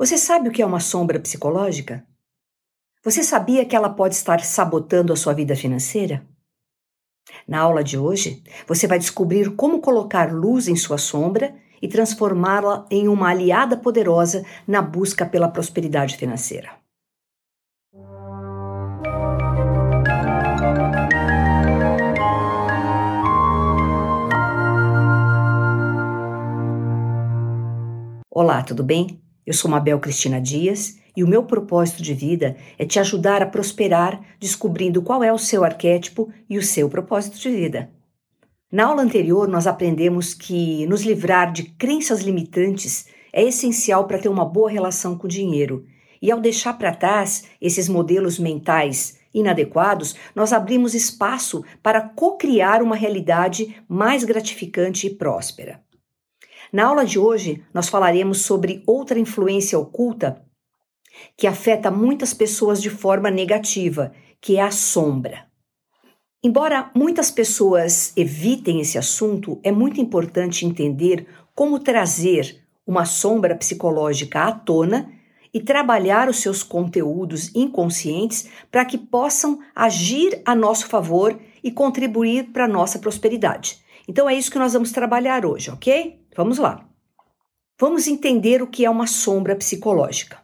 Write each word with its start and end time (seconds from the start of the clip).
Você 0.00 0.16
sabe 0.16 0.48
o 0.48 0.50
que 0.50 0.62
é 0.62 0.64
uma 0.64 0.80
sombra 0.80 1.20
psicológica? 1.20 2.02
Você 3.04 3.22
sabia 3.22 3.66
que 3.66 3.76
ela 3.76 3.90
pode 3.90 4.14
estar 4.14 4.40
sabotando 4.40 5.12
a 5.12 5.16
sua 5.16 5.34
vida 5.34 5.54
financeira? 5.54 6.26
Na 7.46 7.60
aula 7.60 7.84
de 7.84 7.98
hoje, 7.98 8.42
você 8.66 8.86
vai 8.86 8.98
descobrir 8.98 9.54
como 9.56 9.82
colocar 9.82 10.32
luz 10.32 10.68
em 10.68 10.74
sua 10.74 10.96
sombra 10.96 11.54
e 11.82 11.86
transformá-la 11.86 12.86
em 12.90 13.08
uma 13.08 13.28
aliada 13.28 13.76
poderosa 13.76 14.42
na 14.66 14.80
busca 14.80 15.26
pela 15.26 15.50
prosperidade 15.50 16.16
financeira. 16.16 16.70
Olá, 28.30 28.62
tudo 28.62 28.82
bem? 28.82 29.29
Eu 29.50 29.54
sou 29.54 29.68
Mabel 29.68 29.98
Cristina 29.98 30.40
Dias 30.40 30.96
e 31.16 31.24
o 31.24 31.26
meu 31.26 31.42
propósito 31.42 32.04
de 32.04 32.14
vida 32.14 32.56
é 32.78 32.86
te 32.86 33.00
ajudar 33.00 33.42
a 33.42 33.46
prosperar 33.46 34.20
descobrindo 34.38 35.02
qual 35.02 35.24
é 35.24 35.32
o 35.32 35.38
seu 35.38 35.64
arquétipo 35.64 36.32
e 36.48 36.56
o 36.56 36.62
seu 36.62 36.88
propósito 36.88 37.36
de 37.36 37.50
vida. 37.50 37.90
Na 38.70 38.86
aula 38.86 39.02
anterior, 39.02 39.48
nós 39.48 39.66
aprendemos 39.66 40.32
que 40.34 40.86
nos 40.86 41.02
livrar 41.02 41.50
de 41.50 41.64
crenças 41.64 42.20
limitantes 42.20 43.08
é 43.32 43.42
essencial 43.42 44.06
para 44.06 44.20
ter 44.20 44.28
uma 44.28 44.44
boa 44.44 44.70
relação 44.70 45.18
com 45.18 45.26
o 45.26 45.28
dinheiro. 45.28 45.84
E 46.22 46.30
ao 46.30 46.38
deixar 46.38 46.74
para 46.74 46.94
trás 46.94 47.46
esses 47.60 47.88
modelos 47.88 48.38
mentais 48.38 49.18
inadequados, 49.34 50.14
nós 50.32 50.52
abrimos 50.52 50.94
espaço 50.94 51.64
para 51.82 52.00
co-criar 52.00 52.84
uma 52.84 52.94
realidade 52.94 53.74
mais 53.88 54.22
gratificante 54.22 55.08
e 55.08 55.10
próspera. 55.10 55.80
Na 56.72 56.86
aula 56.86 57.04
de 57.04 57.18
hoje, 57.18 57.64
nós 57.74 57.88
falaremos 57.88 58.42
sobre 58.42 58.82
outra 58.86 59.18
influência 59.18 59.78
oculta 59.78 60.44
que 61.36 61.46
afeta 61.46 61.90
muitas 61.90 62.32
pessoas 62.32 62.80
de 62.80 62.88
forma 62.88 63.30
negativa, 63.30 64.12
que 64.40 64.56
é 64.56 64.62
a 64.62 64.70
sombra. 64.70 65.46
Embora 66.42 66.90
muitas 66.94 67.30
pessoas 67.30 68.12
evitem 68.16 68.80
esse 68.80 68.96
assunto, 68.96 69.60
é 69.62 69.70
muito 69.70 70.00
importante 70.00 70.64
entender 70.64 71.26
como 71.54 71.80
trazer 71.80 72.64
uma 72.86 73.04
sombra 73.04 73.54
psicológica 73.54 74.44
à 74.44 74.52
tona 74.52 75.12
e 75.52 75.60
trabalhar 75.60 76.28
os 76.28 76.38
seus 76.38 76.62
conteúdos 76.62 77.54
inconscientes 77.54 78.48
para 78.70 78.84
que 78.84 78.96
possam 78.96 79.58
agir 79.74 80.40
a 80.44 80.54
nosso 80.54 80.86
favor 80.86 81.38
e 81.62 81.70
contribuir 81.70 82.44
para 82.52 82.64
a 82.64 82.68
nossa 82.68 82.98
prosperidade. 82.98 83.78
Então 84.08 84.28
é 84.28 84.34
isso 84.34 84.50
que 84.50 84.58
nós 84.58 84.72
vamos 84.72 84.92
trabalhar 84.92 85.44
hoje, 85.44 85.70
ok? 85.70 86.19
Vamos 86.36 86.58
lá. 86.58 86.86
Vamos 87.78 88.06
entender 88.06 88.62
o 88.62 88.66
que 88.66 88.84
é 88.84 88.90
uma 88.90 89.06
sombra 89.06 89.56
psicológica. 89.56 90.38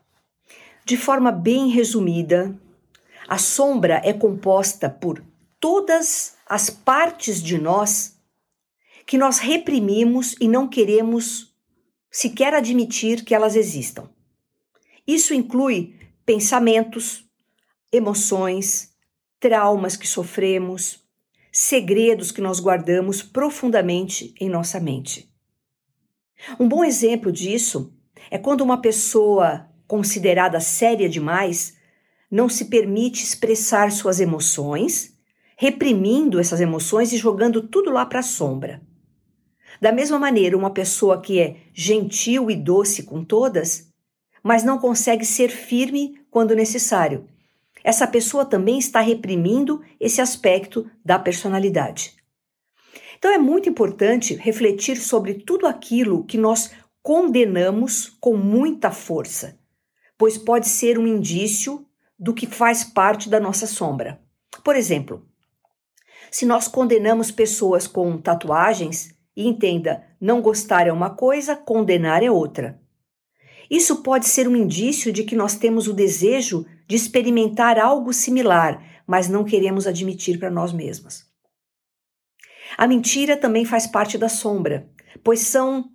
De 0.85 0.97
forma 0.97 1.31
bem 1.31 1.69
resumida, 1.69 2.57
a 3.29 3.39
sombra 3.39 4.01
é 4.05 4.13
composta 4.13 4.89
por 4.89 5.23
todas 5.61 6.37
as 6.47 6.71
partes 6.71 7.43
de 7.43 7.59
nós 7.59 8.17
que 9.05 9.19
nós 9.19 9.39
reprimimos 9.39 10.35
e 10.41 10.49
não 10.49 10.69
queremos 10.69 11.55
sequer 12.11 12.55
admitir 12.55 13.25
que 13.25 13.35
elas 13.35 13.55
existam. 13.55 14.09
Isso 15.07 15.35
inclui 15.35 15.95
pensamentos, 16.25 17.25
emoções, 17.93 18.93
traumas 19.39 19.97
que 19.97 20.07
sofremos, 20.07 21.05
segredos 21.53 22.33
que 22.33 22.41
nós 22.41 22.59
guardamos 22.59 23.23
profundamente 23.23 24.35
em 24.41 24.49
nossa 24.49 24.81
mente. 24.81 25.31
Um 26.59 26.69
bom 26.69 26.85
exemplo 26.85 27.33
disso 27.33 27.93
é 28.31 28.39
quando 28.39 28.63
uma 28.63 28.81
pessoa 28.81 29.69
considerada 29.87 30.61
séria 30.61 31.09
demais 31.09 31.77
não 32.31 32.49
se 32.49 32.67
permite 32.67 33.23
expressar 33.23 33.91
suas 33.93 34.21
emoções, 34.21 35.15
reprimindo 35.57 36.41
essas 36.41 36.61
emoções 36.61 37.13
e 37.13 37.17
jogando 37.17 37.63
tudo 37.63 37.91
lá 37.91 38.05
para 38.05 38.21
a 38.21 38.23
sombra. 38.23 38.83
Da 39.81 39.93
mesma 39.93 40.19
maneira, 40.19 40.57
uma 40.57 40.71
pessoa 40.71 41.21
que 41.21 41.39
é 41.41 41.57
gentil 41.73 42.51
e 42.51 42.57
doce 42.57 43.03
com 43.03 43.25
todas, 43.25 43.89
mas 44.43 44.65
não 44.65 44.79
consegue 44.79 45.25
ser 45.25 45.49
firme 45.49 46.21
quando 46.31 46.55
necessário 46.55 47.29
essa 47.87 48.05
pessoa 48.05 48.45
também 48.45 48.81
está 48.81 49.01
reprimindo 49.01 49.81
esse 50.01 50.21
aspecto 50.21 50.91
da 51.05 51.21
personalidade. 51.21 52.17
Então 53.19 53.31
é 53.31 53.39
muito 53.39 53.69
importante 53.69 54.35
refletir 54.35 54.97
sobre 54.97 55.35
tudo 55.35 55.67
aquilo 55.67 56.25
que 56.25 56.39
nós 56.39 56.71
condenamos 57.03 58.17
com 58.21 58.37
muita 58.37 58.91
força, 58.91 59.59
pois 60.19 60.37
pode 60.37 60.69
ser 60.69 60.99
um 60.99 61.07
indício 61.07 61.87
do 62.19 62.35
que 62.35 62.47
faz 62.47 62.83
parte 62.83 63.29
da 63.29 63.39
nossa 63.39 63.67
sombra. 63.67 64.21
Por 64.65 64.75
exemplo, 64.75 65.25
se 66.31 66.45
nós 66.45 66.67
condenamos 66.67 67.31
pessoas 67.31 67.87
com 67.87 68.19
tatuagens, 68.19 69.15
e 69.37 69.47
entenda, 69.47 70.03
não 70.21 70.41
gostar 70.41 70.87
é 70.87 70.93
uma 70.93 71.11
coisa, 71.11 71.55
condenar 71.55 72.23
é 72.23 72.31
outra. 72.31 72.81
Isso 73.71 74.03
pode 74.03 74.27
ser 74.27 74.49
um 74.49 74.57
indício 74.57 75.13
de 75.13 75.25
que 75.25 75.37
nós 75.37 75.57
temos 75.57 75.87
o 75.87 75.93
desejo 75.93 76.65
de 76.87 76.97
experimentar 76.97 77.79
algo 77.79 78.13
similar, 78.13 78.83
mas 79.07 79.29
não 79.29 79.45
queremos 79.45 79.87
admitir 79.87 80.39
para 80.39 80.51
nós 80.51 80.73
mesmos. 80.73 81.26
A 82.77 82.87
mentira 82.87 83.37
também 83.37 83.65
faz 83.65 83.87
parte 83.87 84.17
da 84.17 84.29
sombra, 84.29 84.89
pois 85.23 85.41
são 85.41 85.91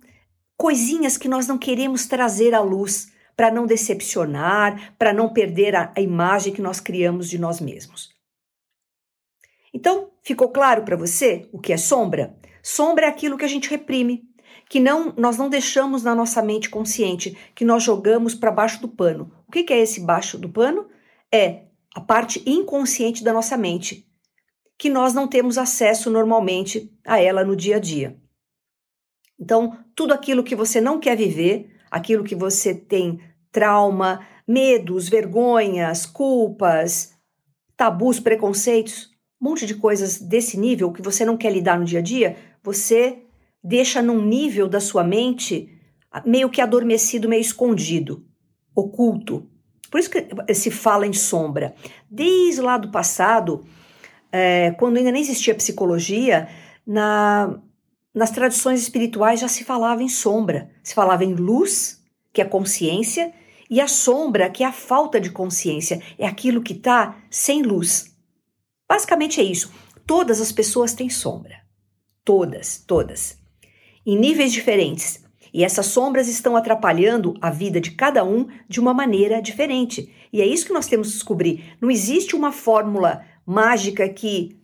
coisinhas 0.56 1.16
que 1.16 1.28
nós 1.28 1.46
não 1.46 1.58
queremos 1.58 2.06
trazer 2.06 2.54
à 2.54 2.60
luz 2.60 3.12
para 3.36 3.50
não 3.50 3.66
decepcionar, 3.66 4.94
para 4.98 5.12
não 5.12 5.32
perder 5.32 5.74
a, 5.74 5.92
a, 5.96 6.00
imagem 6.00 6.52
que 6.52 6.62
nós 6.62 6.78
criamos 6.80 7.28
de 7.28 7.38
nós 7.38 7.60
mesmos. 7.60 8.10
Então, 9.74 10.10
ficou 10.22 10.50
claro 10.50 10.84
para 10.84 10.96
você 10.96 11.48
o 11.52 11.58
que 11.58 11.72
é 11.72 11.76
sombra? 11.76 12.36
Sombra 12.62 13.06
é 13.06 13.08
aquilo 13.08 13.36
que 13.36 13.44
a 13.44 13.48
gente 13.48 13.70
reprime, 13.70 14.22
que 14.68 14.78
não 14.78 15.12
nós 15.16 15.36
não 15.36 15.48
deixamos 15.48 16.02
na 16.02 16.14
nossa 16.14 16.42
mente 16.42 16.68
consciente, 16.70 17.36
que 17.54 17.64
nós 17.64 17.82
jogamos 17.82 18.34
para 18.34 18.52
baixo 18.52 18.80
do 18.80 18.88
pano. 18.88 19.32
O 19.48 19.50
que, 19.50 19.64
que 19.64 19.72
é 19.72 19.80
esse 19.80 20.00
baixo 20.00 20.38
do 20.38 20.48
pano? 20.48 20.88
É 21.32 21.62
a 21.94 22.00
parte 22.00 22.42
inconsciente 22.46 23.24
da 23.24 23.32
nossa 23.32 23.56
mente, 23.56 24.06
que 24.78 24.90
nós 24.90 25.14
não 25.14 25.28
temos 25.28 25.58
acesso 25.58 26.10
normalmente 26.10 26.90
a 27.06 27.20
ela 27.20 27.44
no 27.44 27.54
dia 27.54 27.76
a 27.76 27.78
dia. 27.78 28.16
Então, 29.38 29.76
tudo 29.94 30.12
aquilo 30.14 30.44
que 30.44 30.54
você 30.54 30.80
não 30.80 31.00
quer 31.00 31.16
viver, 31.16 31.70
aquilo 31.90 32.24
que 32.24 32.34
você 32.34 32.74
tem 32.74 33.20
trauma, 33.50 34.26
medos, 34.46 35.08
vergonhas, 35.08 36.06
culpas, 36.06 37.14
tabus, 37.76 38.20
preconceitos, 38.20 39.10
um 39.40 39.48
monte 39.50 39.66
de 39.66 39.74
coisas 39.74 40.20
desse 40.20 40.56
nível 40.56 40.92
que 40.92 41.02
você 41.02 41.24
não 41.24 41.36
quer 41.36 41.52
lidar 41.52 41.78
no 41.78 41.84
dia 41.84 41.98
a 41.98 42.02
dia, 42.02 42.36
você 42.62 43.22
deixa 43.62 44.00
num 44.00 44.24
nível 44.24 44.68
da 44.68 44.80
sua 44.80 45.04
mente 45.04 45.68
meio 46.24 46.48
que 46.50 46.60
adormecido, 46.60 47.28
meio 47.28 47.40
escondido, 47.40 48.24
oculto. 48.74 49.48
Por 49.90 49.98
isso 49.98 50.10
que 50.10 50.54
se 50.54 50.70
fala 50.70 51.06
em 51.06 51.12
sombra. 51.12 51.74
Desde 52.10 52.60
lá 52.60 52.78
do 52.78 52.90
passado, 52.90 53.64
é, 54.32 54.72
quando 54.72 54.96
ainda 54.96 55.12
nem 55.12 55.20
existia 55.22 55.54
psicologia, 55.54 56.48
na, 56.86 57.58
nas 58.14 58.30
tradições 58.30 58.80
espirituais 58.80 59.38
já 59.38 59.48
se 59.48 59.62
falava 59.62 60.02
em 60.02 60.08
sombra. 60.08 60.70
Se 60.82 60.94
falava 60.94 61.24
em 61.24 61.34
luz, 61.34 62.02
que 62.32 62.40
é 62.40 62.44
consciência, 62.44 63.32
e 63.70 63.80
a 63.80 63.86
sombra, 63.86 64.50
que 64.50 64.64
é 64.64 64.66
a 64.66 64.72
falta 64.72 65.20
de 65.20 65.30
consciência, 65.30 66.02
é 66.18 66.26
aquilo 66.26 66.62
que 66.62 66.72
está 66.72 67.16
sem 67.30 67.62
luz. 67.62 68.16
Basicamente 68.88 69.40
é 69.40 69.44
isso. 69.44 69.72
Todas 70.06 70.40
as 70.40 70.50
pessoas 70.50 70.92
têm 70.94 71.08
sombra. 71.08 71.62
Todas, 72.24 72.82
todas 72.86 73.42
em 74.04 74.18
níveis 74.18 74.52
diferentes. 74.52 75.22
E 75.54 75.64
essas 75.64 75.86
sombras 75.86 76.28
estão 76.28 76.56
atrapalhando 76.56 77.34
a 77.40 77.50
vida 77.50 77.80
de 77.80 77.90
cada 77.90 78.24
um 78.24 78.48
de 78.68 78.80
uma 78.80 78.94
maneira 78.94 79.40
diferente. 79.42 80.10
E 80.32 80.40
é 80.40 80.46
isso 80.46 80.66
que 80.66 80.72
nós 80.72 80.86
temos 80.86 81.08
que 81.08 81.14
descobrir. 81.14 81.76
Não 81.80 81.90
existe 81.90 82.34
uma 82.34 82.50
fórmula 82.50 83.22
mágica 83.46 84.08
que 84.08 84.60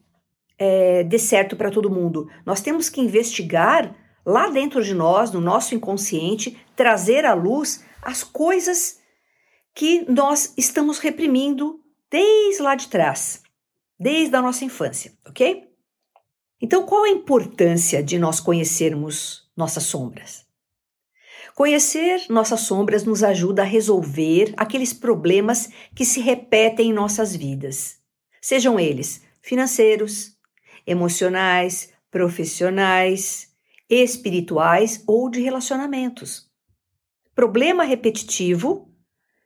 é, 0.58 1.04
dê 1.04 1.18
certo 1.18 1.56
para 1.56 1.70
todo 1.70 1.90
mundo. 1.90 2.28
Nós 2.44 2.60
temos 2.60 2.88
que 2.88 3.00
investigar 3.00 3.94
lá 4.24 4.50
dentro 4.50 4.82
de 4.82 4.94
nós, 4.94 5.30
no 5.30 5.40
nosso 5.40 5.74
inconsciente, 5.74 6.58
trazer 6.76 7.24
à 7.24 7.34
luz 7.34 7.84
as 8.02 8.22
coisas 8.22 8.98
que 9.74 10.04
nós 10.10 10.52
estamos 10.56 10.98
reprimindo 10.98 11.80
desde 12.10 12.62
lá 12.62 12.74
de 12.74 12.88
trás, 12.88 13.42
desde 13.98 14.34
a 14.34 14.42
nossa 14.42 14.64
infância, 14.64 15.12
ok? 15.26 15.68
Então, 16.60 16.84
qual 16.84 17.04
a 17.04 17.10
importância 17.10 18.02
de 18.02 18.18
nós 18.18 18.40
conhecermos 18.40 19.48
nossas 19.56 19.84
sombras? 19.84 20.46
Conhecer 21.54 22.26
nossas 22.28 22.60
sombras 22.60 23.04
nos 23.04 23.22
ajuda 23.22 23.62
a 23.62 23.64
resolver 23.64 24.52
aqueles 24.56 24.92
problemas 24.92 25.70
que 25.94 26.04
se 26.04 26.20
repetem 26.20 26.90
em 26.90 26.92
nossas 26.92 27.34
vidas, 27.34 27.97
sejam 28.40 28.78
eles 28.78 29.22
financeiros, 29.42 30.36
emocionais, 30.86 31.92
profissionais, 32.10 33.48
espirituais 33.88 35.02
ou 35.06 35.30
de 35.30 35.40
relacionamentos. 35.40 36.50
Problema 37.34 37.84
repetitivo 37.84 38.88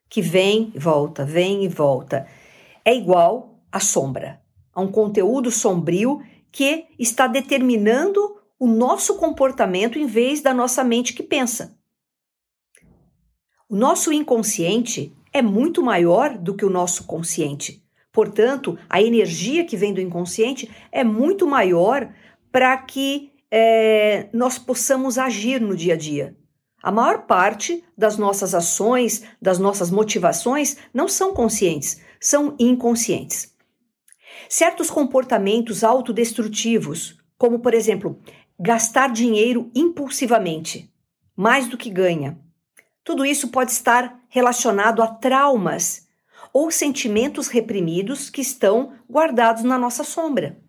que 0.08 0.20
vem 0.20 0.72
e 0.74 0.78
volta, 0.78 1.24
vem 1.24 1.64
e 1.64 1.68
volta. 1.68 2.26
É 2.84 2.94
igual 2.94 3.62
a 3.70 3.80
sombra, 3.80 4.42
a 4.72 4.80
um 4.80 4.90
conteúdo 4.90 5.50
sombrio 5.50 6.22
que 6.50 6.86
está 6.98 7.26
determinando 7.26 8.40
o 8.58 8.66
nosso 8.66 9.16
comportamento 9.16 9.98
em 9.98 10.06
vez 10.06 10.40
da 10.40 10.52
nossa 10.52 10.84
mente 10.84 11.14
que 11.14 11.22
pensa. 11.22 11.76
O 13.68 13.74
nosso 13.74 14.12
inconsciente 14.12 15.16
é 15.32 15.40
muito 15.40 15.82
maior 15.82 16.36
do 16.36 16.54
que 16.54 16.64
o 16.64 16.70
nosso 16.70 17.04
consciente. 17.04 17.81
Portanto, 18.12 18.78
a 18.90 19.00
energia 19.00 19.64
que 19.64 19.76
vem 19.76 19.94
do 19.94 20.00
inconsciente 20.00 20.70
é 20.92 21.02
muito 21.02 21.46
maior 21.46 22.12
para 22.52 22.76
que 22.76 23.32
é, 23.50 24.28
nós 24.32 24.58
possamos 24.58 25.16
agir 25.16 25.60
no 25.60 25.74
dia 25.74 25.94
a 25.94 25.96
dia. 25.96 26.36
A 26.82 26.92
maior 26.92 27.26
parte 27.26 27.82
das 27.96 28.18
nossas 28.18 28.54
ações, 28.54 29.22
das 29.40 29.58
nossas 29.58 29.90
motivações, 29.90 30.76
não 30.92 31.08
são 31.08 31.32
conscientes, 31.32 32.02
são 32.20 32.54
inconscientes. 32.58 33.54
Certos 34.48 34.90
comportamentos 34.90 35.82
autodestrutivos, 35.82 37.16
como 37.38 37.60
por 37.60 37.72
exemplo, 37.72 38.20
gastar 38.58 39.10
dinheiro 39.10 39.70
impulsivamente, 39.74 40.92
mais 41.34 41.68
do 41.68 41.78
que 41.78 41.88
ganha. 41.88 42.38
Tudo 43.02 43.24
isso 43.24 43.48
pode 43.48 43.70
estar 43.70 44.20
relacionado 44.28 45.02
a 45.02 45.06
traumas 45.06 46.06
ou 46.52 46.70
sentimentos 46.70 47.48
reprimidos 47.48 48.28
que 48.28 48.40
estão 48.40 48.92
guardados 49.10 49.62
na 49.62 49.78
nossa 49.78 50.04
sombra. 50.04 50.60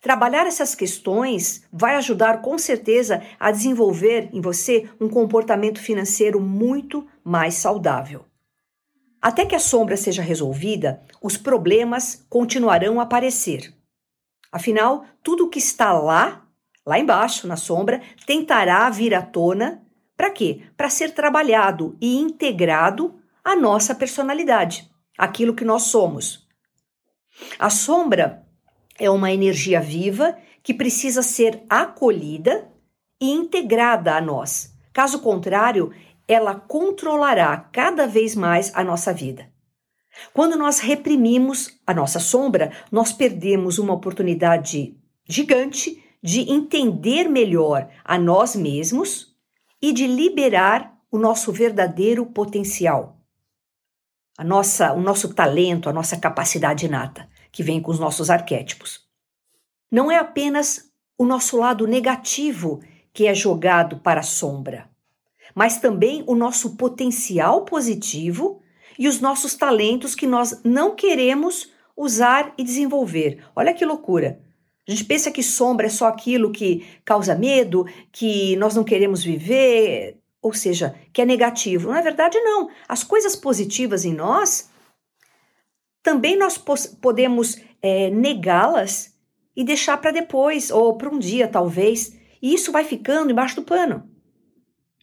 Trabalhar 0.00 0.46
essas 0.46 0.74
questões 0.74 1.64
vai 1.72 1.96
ajudar 1.96 2.40
com 2.42 2.58
certeza 2.58 3.22
a 3.40 3.50
desenvolver 3.50 4.28
em 4.32 4.40
você 4.40 4.88
um 5.00 5.08
comportamento 5.08 5.80
financeiro 5.80 6.40
muito 6.40 7.06
mais 7.24 7.54
saudável. 7.54 8.24
Até 9.20 9.44
que 9.44 9.54
a 9.54 9.58
sombra 9.58 9.96
seja 9.96 10.22
resolvida, 10.22 11.02
os 11.22 11.36
problemas 11.36 12.24
continuarão 12.28 13.00
a 13.00 13.04
aparecer. 13.04 13.74
Afinal, 14.52 15.04
tudo 15.22 15.46
o 15.46 15.48
que 15.48 15.58
está 15.58 15.92
lá, 15.92 16.46
lá 16.86 16.98
embaixo, 16.98 17.48
na 17.48 17.56
sombra, 17.56 18.00
tentará 18.24 18.88
vir 18.90 19.14
à 19.14 19.22
tona. 19.22 19.82
Para 20.16 20.30
quê? 20.30 20.62
Para 20.76 20.88
ser 20.88 21.12
trabalhado 21.12 21.96
e 22.00 22.16
integrado 22.16 23.18
à 23.42 23.56
nossa 23.56 23.94
personalidade, 23.94 24.88
aquilo 25.16 25.54
que 25.54 25.64
nós 25.64 25.84
somos. 25.84 26.46
A 27.58 27.70
sombra 27.70 28.46
é 28.98 29.10
uma 29.10 29.32
energia 29.32 29.80
viva 29.80 30.36
que 30.62 30.74
precisa 30.74 31.22
ser 31.22 31.62
acolhida 31.68 32.68
e 33.20 33.30
integrada 33.30 34.16
a 34.16 34.20
nós. 34.20 34.74
Caso 34.92 35.20
contrário, 35.20 35.92
ela 36.26 36.54
controlará 36.54 37.56
cada 37.56 38.06
vez 38.06 38.34
mais 38.34 38.72
a 38.74 38.82
nossa 38.82 39.12
vida. 39.12 39.48
Quando 40.32 40.56
nós 40.56 40.78
reprimimos 40.78 41.78
a 41.86 41.92
nossa 41.92 42.18
sombra, 42.18 42.72
nós 42.90 43.12
perdemos 43.12 43.78
uma 43.78 43.92
oportunidade 43.92 44.96
gigante 45.28 46.02
de 46.22 46.50
entender 46.50 47.28
melhor 47.28 47.88
a 48.04 48.18
nós 48.18 48.56
mesmos 48.56 49.36
e 49.80 49.92
de 49.92 50.06
liberar 50.06 50.98
o 51.10 51.18
nosso 51.18 51.52
verdadeiro 51.52 52.26
potencial. 52.26 53.15
A 54.38 54.44
nossa, 54.44 54.92
o 54.92 55.00
nosso 55.00 55.32
talento, 55.32 55.88
a 55.88 55.92
nossa 55.92 56.16
capacidade 56.16 56.86
inata 56.86 57.28
que 57.50 57.62
vem 57.62 57.80
com 57.80 57.90
os 57.90 57.98
nossos 57.98 58.28
arquétipos. 58.28 59.00
Não 59.90 60.12
é 60.12 60.18
apenas 60.18 60.90
o 61.16 61.24
nosso 61.24 61.56
lado 61.56 61.86
negativo 61.86 62.80
que 63.14 63.26
é 63.26 63.34
jogado 63.34 63.96
para 63.98 64.20
a 64.20 64.22
sombra, 64.22 64.90
mas 65.54 65.80
também 65.80 66.22
o 66.26 66.34
nosso 66.34 66.76
potencial 66.76 67.64
positivo 67.64 68.60
e 68.98 69.08
os 69.08 69.20
nossos 69.20 69.54
talentos 69.54 70.14
que 70.14 70.26
nós 70.26 70.60
não 70.62 70.94
queremos 70.94 71.72
usar 71.96 72.52
e 72.58 72.62
desenvolver. 72.62 73.42
Olha 73.56 73.72
que 73.72 73.86
loucura! 73.86 74.38
A 74.86 74.90
gente 74.90 75.04
pensa 75.04 75.32
que 75.32 75.42
sombra 75.42 75.86
é 75.86 75.90
só 75.90 76.06
aquilo 76.06 76.52
que 76.52 76.86
causa 77.04 77.34
medo, 77.34 77.86
que 78.12 78.54
nós 78.56 78.76
não 78.76 78.84
queremos 78.84 79.24
viver, 79.24 80.18
ou 80.40 80.52
seja, 80.52 80.94
que 81.12 81.22
é 81.22 81.24
negativo. 81.24 81.90
Na 81.90 82.00
verdade, 82.00 82.38
não. 82.40 82.68
As 82.88 83.02
coisas 83.02 83.34
positivas 83.34 84.04
em 84.04 84.14
nós 84.14 84.70
também 86.02 86.38
nós 86.38 86.56
podemos 86.56 87.60
é, 87.82 88.10
negá-las 88.10 89.12
e 89.56 89.64
deixar 89.64 89.96
para 89.96 90.12
depois, 90.12 90.70
ou 90.70 90.96
para 90.96 91.08
um 91.08 91.18
dia 91.18 91.48
talvez, 91.48 92.16
e 92.40 92.54
isso 92.54 92.70
vai 92.70 92.84
ficando 92.84 93.32
embaixo 93.32 93.56
do 93.56 93.62
pano. 93.62 94.08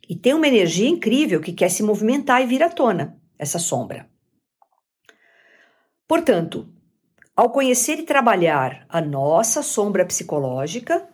E 0.07 0.15
tem 0.15 0.33
uma 0.33 0.47
energia 0.47 0.87
incrível 0.87 1.41
que 1.41 1.51
quer 1.51 1.69
se 1.69 1.83
movimentar 1.83 2.41
e 2.41 2.45
vir 2.45 2.63
à 2.63 2.69
tona, 2.69 3.19
essa 3.37 3.59
sombra. 3.59 4.09
Portanto, 6.07 6.69
ao 7.35 7.49
conhecer 7.49 7.99
e 7.99 8.03
trabalhar 8.03 8.85
a 8.87 9.01
nossa 9.01 9.61
sombra 9.61 10.05
psicológica, 10.05 11.05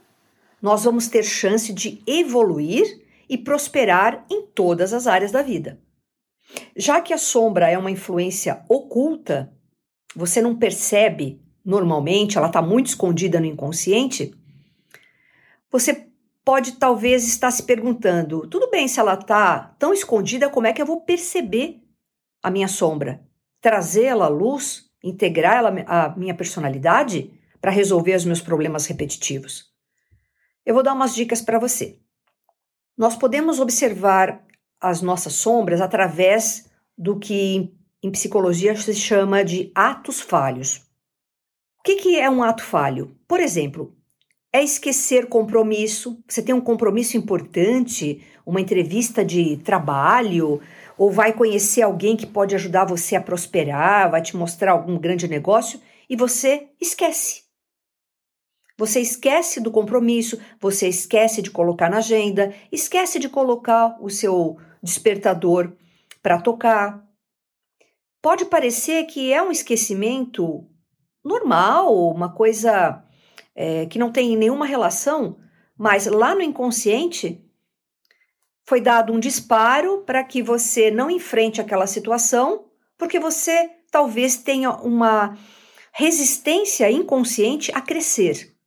nós 0.61 0.83
vamos 0.83 1.07
ter 1.07 1.23
chance 1.23 1.73
de 1.73 2.03
evoluir 2.05 3.01
e 3.29 3.37
prosperar 3.37 4.25
em 4.29 4.47
todas 4.47 4.91
as 4.93 5.05
áreas 5.05 5.31
da 5.31 5.41
vida. 5.43 5.79
Já 6.75 6.99
que 6.99 7.13
a 7.13 7.17
sombra 7.17 7.69
é 7.69 7.77
uma 7.77 7.91
influência 7.91 8.63
oculta, 8.67 9.53
você 10.15 10.41
não 10.41 10.55
percebe 10.55 11.39
normalmente, 11.63 12.37
ela 12.37 12.47
está 12.47 12.61
muito 12.61 12.87
escondida 12.87 13.39
no 13.39 13.45
inconsciente, 13.45 14.33
você 15.71 16.07
pode 16.43 16.73
talvez 16.73 17.27
estar 17.27 17.51
se 17.51 17.61
perguntando: 17.61 18.47
tudo 18.47 18.71
bem 18.71 18.87
se 18.87 18.99
ela 18.99 19.13
está 19.13 19.75
tão 19.77 19.93
escondida, 19.93 20.49
como 20.49 20.65
é 20.65 20.73
que 20.73 20.81
eu 20.81 20.85
vou 20.85 21.01
perceber 21.01 21.79
a 22.41 22.49
minha 22.49 22.67
sombra? 22.67 23.23
Trazê-la 23.61 24.25
à 24.25 24.29
luz, 24.29 24.89
integrar 25.03 25.57
ela 25.57 25.83
à 25.85 26.17
minha 26.17 26.33
personalidade 26.33 27.31
para 27.61 27.69
resolver 27.69 28.15
os 28.15 28.25
meus 28.25 28.41
problemas 28.41 28.87
repetitivos? 28.87 29.69
Eu 30.65 30.73
vou 30.73 30.81
dar 30.81 30.93
umas 30.93 31.13
dicas 31.13 31.41
para 31.41 31.59
você. 31.59 31.99
Nós 32.99 33.15
podemos 33.15 33.61
observar 33.61 34.43
as 34.77 35.01
nossas 35.01 35.31
sombras 35.31 35.79
através 35.79 36.69
do 36.97 37.17
que 37.17 37.71
em 38.03 38.11
psicologia 38.11 38.75
se 38.75 38.93
chama 38.93 39.41
de 39.41 39.71
atos 39.73 40.19
falhos. 40.19 40.81
O 41.79 41.83
que, 41.83 42.19
é 42.19 42.29
um 42.29 42.43
ato 42.43 42.61
falho? 42.61 43.15
Por 43.25 43.39
exemplo, 43.39 43.95
é 44.51 44.61
esquecer 44.61 45.27
compromisso. 45.27 46.21
Você 46.27 46.41
tem 46.41 46.53
um 46.53 46.59
compromisso 46.59 47.15
importante, 47.15 48.21
uma 48.45 48.59
entrevista 48.59 49.23
de 49.23 49.55
trabalho, 49.55 50.59
ou 50.97 51.09
vai 51.09 51.31
conhecer 51.31 51.83
alguém 51.83 52.17
que 52.17 52.27
pode 52.27 52.53
ajudar 52.53 52.83
você 52.83 53.15
a 53.15 53.21
prosperar, 53.21 54.11
vai 54.11 54.21
te 54.21 54.35
mostrar 54.35 54.73
algum 54.73 54.99
grande 54.99 55.25
negócio 55.25 55.79
e 56.09 56.17
você 56.17 56.67
esquece. 56.81 57.38
Você 58.79 59.01
esquece 59.01 59.59
do 59.59 59.69
compromisso, 59.71 60.39
você 60.57 60.87
esquece 60.87 61.41
de 61.41 61.51
colocar 61.51 61.89
na 61.89 61.97
agenda, 61.97 62.55
esquece 62.71 63.19
de 63.19 63.27
colocar 63.27 63.97
o 63.99 64.09
seu 64.09 64.55
despertador 64.81 65.73
para 66.23 66.39
tocar, 66.39 67.05
pode 68.21 68.45
parecer 68.45 69.03
que 69.03 69.33
é 69.33 69.43
um 69.43 69.51
esquecimento 69.51 70.65
normal, 71.21 71.93
uma 72.09 72.33
coisa 72.33 73.03
é, 73.53 73.85
que 73.85 73.99
não 73.99 74.13
tem 74.13 74.37
nenhuma 74.37 74.65
relação, 74.65 75.37
mas 75.77 76.05
lá 76.05 76.33
no 76.33 76.41
inconsciente 76.41 77.43
foi 78.65 78.79
dado 78.79 79.11
um 79.11 79.19
disparo 79.19 80.03
para 80.05 80.23
que 80.23 80.41
você 80.41 80.89
não 80.89 81.11
enfrente 81.11 81.59
aquela 81.59 81.85
situação, 81.85 82.69
porque 82.97 83.19
você 83.19 83.71
talvez 83.91 84.37
tenha 84.37 84.71
uma 84.71 85.37
resistência 85.91 86.89
inconsciente 86.89 87.73
a 87.75 87.81
crescer. 87.81 88.57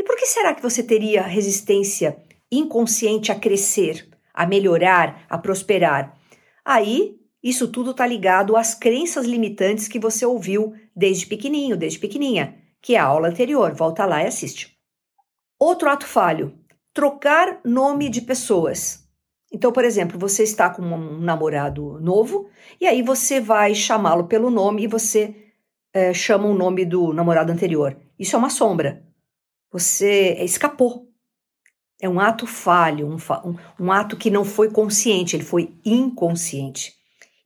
E 0.00 0.02
por 0.02 0.16
que 0.16 0.24
será 0.24 0.54
que 0.54 0.62
você 0.62 0.82
teria 0.82 1.20
resistência 1.20 2.16
inconsciente 2.50 3.30
a 3.30 3.34
crescer, 3.34 4.08
a 4.32 4.46
melhorar, 4.46 5.26
a 5.28 5.36
prosperar? 5.36 6.18
Aí 6.64 7.20
isso 7.42 7.68
tudo 7.68 7.90
está 7.90 8.06
ligado 8.06 8.56
às 8.56 8.74
crenças 8.74 9.26
limitantes 9.26 9.88
que 9.88 9.98
você 9.98 10.24
ouviu 10.24 10.72
desde 10.96 11.26
pequenininho, 11.26 11.76
desde 11.76 11.98
pequenininha, 11.98 12.56
que 12.80 12.94
é 12.94 12.98
a 12.98 13.04
aula 13.04 13.28
anterior. 13.28 13.74
Volta 13.74 14.06
lá 14.06 14.22
e 14.22 14.26
assiste. 14.26 14.74
Outro 15.58 15.90
ato 15.90 16.06
falho: 16.06 16.58
trocar 16.94 17.60
nome 17.62 18.08
de 18.08 18.22
pessoas. 18.22 19.06
Então, 19.52 19.70
por 19.70 19.84
exemplo, 19.84 20.18
você 20.18 20.44
está 20.44 20.70
com 20.70 20.80
um 20.80 21.20
namorado 21.20 22.00
novo 22.00 22.48
e 22.80 22.86
aí 22.86 23.02
você 23.02 23.38
vai 23.38 23.74
chamá-lo 23.74 24.24
pelo 24.24 24.50
nome 24.50 24.84
e 24.84 24.86
você 24.86 25.36
é, 25.92 26.14
chama 26.14 26.46
o 26.46 26.54
nome 26.54 26.86
do 26.86 27.12
namorado 27.12 27.52
anterior. 27.52 27.94
Isso 28.18 28.34
é 28.34 28.38
uma 28.38 28.48
sombra. 28.48 29.09
Você 29.70 30.34
escapou. 30.40 31.08
É 32.00 32.08
um 32.08 32.18
ato 32.18 32.46
falho, 32.46 33.06
um, 33.06 33.16
um, 33.48 33.56
um 33.78 33.92
ato 33.92 34.16
que 34.16 34.30
não 34.30 34.44
foi 34.44 34.70
consciente, 34.70 35.36
ele 35.36 35.44
foi 35.44 35.74
inconsciente. 35.84 36.94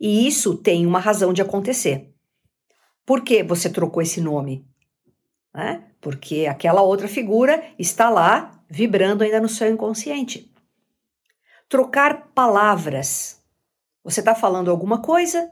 E 0.00 0.26
isso 0.26 0.56
tem 0.56 0.86
uma 0.86 1.00
razão 1.00 1.32
de 1.32 1.42
acontecer. 1.42 2.14
Por 3.04 3.22
que 3.22 3.42
você 3.42 3.68
trocou 3.68 4.02
esse 4.02 4.20
nome? 4.20 4.64
Né? 5.52 5.84
Porque 6.00 6.46
aquela 6.46 6.82
outra 6.82 7.08
figura 7.08 7.64
está 7.78 8.08
lá 8.08 8.64
vibrando 8.68 9.24
ainda 9.24 9.40
no 9.40 9.48
seu 9.48 9.68
inconsciente. 9.68 10.52
Trocar 11.68 12.28
palavras. 12.34 13.42
Você 14.02 14.20
está 14.20 14.34
falando 14.34 14.70
alguma 14.70 15.00
coisa 15.00 15.50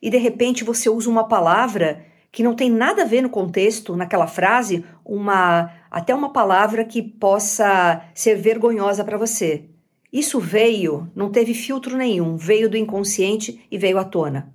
e 0.00 0.08
de 0.10 0.18
repente 0.18 0.64
você 0.64 0.88
usa 0.88 1.10
uma 1.10 1.26
palavra 1.26 2.04
que 2.30 2.42
não 2.42 2.54
tem 2.54 2.70
nada 2.70 3.02
a 3.02 3.06
ver 3.06 3.22
no 3.22 3.30
contexto, 3.30 3.96
naquela 3.96 4.26
frase, 4.26 4.84
uma 5.04 5.72
até 5.90 6.14
uma 6.14 6.32
palavra 6.32 6.84
que 6.84 7.02
possa 7.02 8.02
ser 8.14 8.36
vergonhosa 8.36 9.04
para 9.04 9.16
você. 9.16 9.70
Isso 10.12 10.38
veio, 10.38 11.10
não 11.14 11.30
teve 11.30 11.54
filtro 11.54 11.96
nenhum, 11.96 12.36
veio 12.36 12.68
do 12.68 12.76
inconsciente 12.76 13.66
e 13.70 13.78
veio 13.78 13.98
à 13.98 14.04
tona. 14.04 14.54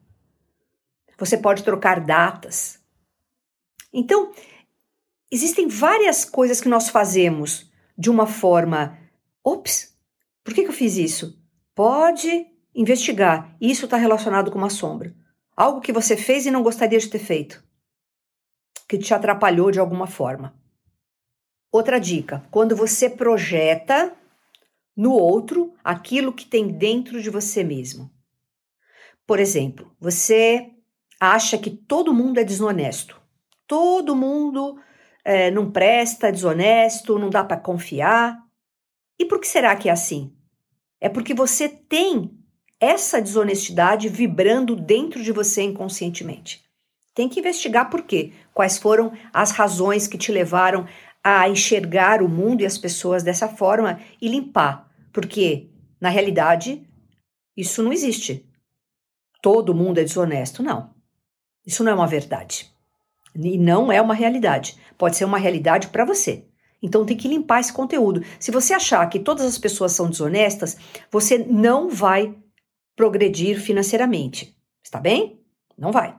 Você 1.18 1.38
pode 1.38 1.64
trocar 1.64 2.00
datas. 2.00 2.80
Então, 3.94 4.32
existem 5.32 5.68
várias 5.68 6.26
coisas 6.26 6.62
que 6.62 6.70
nós 6.70 6.90
fazemos 6.90 7.72
de 7.98 8.10
uma 8.10 8.26
forma. 8.26 8.98
Ops, 9.44 9.96
por 10.44 10.54
que, 10.54 10.64
que 10.64 10.70
eu 10.70 10.74
fiz 10.74 10.98
isso? 10.98 11.40
Pode 11.76 12.48
investigar. 12.74 13.56
Isso 13.60 13.86
está 13.86 13.98
relacionado 13.98 14.50
com 14.50 14.58
uma 14.58 14.70
sombra. 14.70 15.14
Algo 15.62 15.80
que 15.80 15.94
você 15.94 16.18
fez 16.18 16.48
e 16.48 16.50
não 16.50 16.64
gostaria 16.64 16.98
de 16.98 17.08
ter 17.08 17.20
feito 17.20 17.64
que 18.90 18.98
te 18.98 19.14
atrapalhou 19.14 19.70
de 19.70 19.80
alguma 19.80 20.08
forma. 20.08 20.56
Outra 21.72 22.00
dica: 22.00 22.44
quando 22.50 22.76
você 22.76 23.08
projeta 23.08 24.12
no 24.98 25.12
outro 25.12 25.76
aquilo 25.84 26.34
que 26.34 26.48
tem 26.48 26.68
dentro 26.68 27.22
de 27.22 27.30
você 27.30 27.64
mesmo. 27.64 28.12
Por 29.28 29.40
exemplo, 29.40 29.96
você 30.00 30.72
acha 31.20 31.60
que 31.60 31.70
todo 31.70 32.12
mundo 32.12 32.40
é 32.40 32.44
desonesto, 32.44 33.22
todo 33.68 34.16
mundo 34.16 34.82
é, 35.24 35.52
não 35.52 35.72
presta, 35.72 36.30
é 36.30 36.32
desonesto, 36.32 37.20
não 37.20 37.30
dá 37.30 37.44
para 37.44 37.62
confiar. 37.62 38.44
E 39.20 39.26
por 39.26 39.40
que 39.40 39.48
será 39.48 39.76
que 39.76 39.90
é 39.90 39.92
assim? 39.92 40.36
É 41.00 41.08
porque 41.08 41.36
você 41.36 41.70
tem 41.70 42.41
essa 42.82 43.22
desonestidade 43.22 44.10
vibrando 44.10 44.76
dentro 44.76 45.22
de 45.22 45.32
você 45.32 45.62
inconscientemente. 45.62 46.66
Tem 47.14 47.30
que 47.30 47.40
investigar 47.40 47.92
por 47.92 48.02
quê, 48.02 48.34
quais 48.54 48.80
foram 48.80 49.14
as 49.32 49.52
razões 49.52 50.08
que 50.08 50.18
te 50.18 50.32
levaram 50.32 50.88
a 51.24 51.48
enxergar 51.48 52.24
o 52.24 52.28
mundo 52.28 52.62
e 52.62 52.66
as 52.66 52.80
pessoas 52.80 53.22
dessa 53.22 53.48
forma 53.48 54.00
e 54.20 54.28
limpar, 54.28 54.90
porque 55.14 55.70
na 56.00 56.10
realidade 56.10 56.82
isso 57.56 57.84
não 57.84 57.94
existe. 57.94 58.50
Todo 59.42 59.76
mundo 59.76 60.00
é 60.00 60.04
desonesto, 60.04 60.64
não. 60.64 60.90
Isso 61.66 61.84
não 61.84 61.92
é 61.92 61.96
uma 61.96 62.08
verdade. 62.08 62.72
E 63.36 63.58
não 63.58 63.92
é 63.92 64.02
uma 64.02 64.16
realidade. 64.16 64.78
Pode 64.98 65.16
ser 65.16 65.26
uma 65.26 65.38
realidade 65.38 65.90
para 65.90 66.06
você. 66.06 66.46
Então 66.82 67.06
tem 67.06 67.16
que 67.16 67.28
limpar 67.28 67.60
esse 67.60 67.72
conteúdo. 67.72 68.24
Se 68.40 68.50
você 68.50 68.74
achar 68.74 69.08
que 69.08 69.20
todas 69.20 69.46
as 69.46 69.60
pessoas 69.60 69.92
são 69.92 70.10
desonestas, 70.10 70.78
você 71.12 71.38
não 71.38 71.90
vai 71.90 72.36
progredir 73.02 73.60
financeiramente. 73.60 74.56
Está 74.84 75.00
bem? 75.00 75.40
Não 75.76 75.92
vai. 75.92 76.16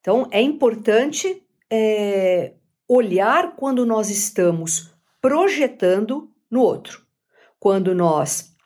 Então, 0.00 0.26
é 0.32 0.42
importante 0.42 1.40
é, 1.70 2.54
olhar 2.88 3.54
quando 3.54 3.86
nós 3.86 4.10
estamos 4.10 4.92
projetando 5.22 6.32
no 6.50 6.62
outro. 6.62 7.06
Quando 7.60 7.94
nós 7.94 8.56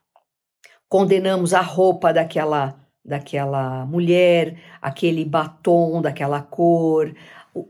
condenamos 0.88 1.52
a 1.52 1.60
roupa 1.60 2.14
daquela 2.14 2.80
daquela 3.04 3.84
mulher, 3.84 4.58
aquele 4.80 5.22
batom 5.22 6.00
daquela 6.00 6.40
cor, 6.40 7.14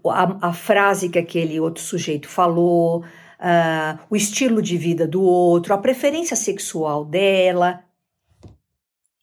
a, 0.06 0.50
a 0.50 0.52
frase 0.52 1.08
que 1.08 1.18
aquele 1.18 1.58
outro 1.58 1.82
sujeito 1.82 2.28
falou, 2.28 3.00
uh, 3.00 3.98
o 4.08 4.14
estilo 4.14 4.62
de 4.62 4.76
vida 4.76 5.04
do 5.08 5.20
outro, 5.20 5.74
a 5.74 5.78
preferência 5.78 6.36
sexual 6.36 7.04
dela. 7.04 7.82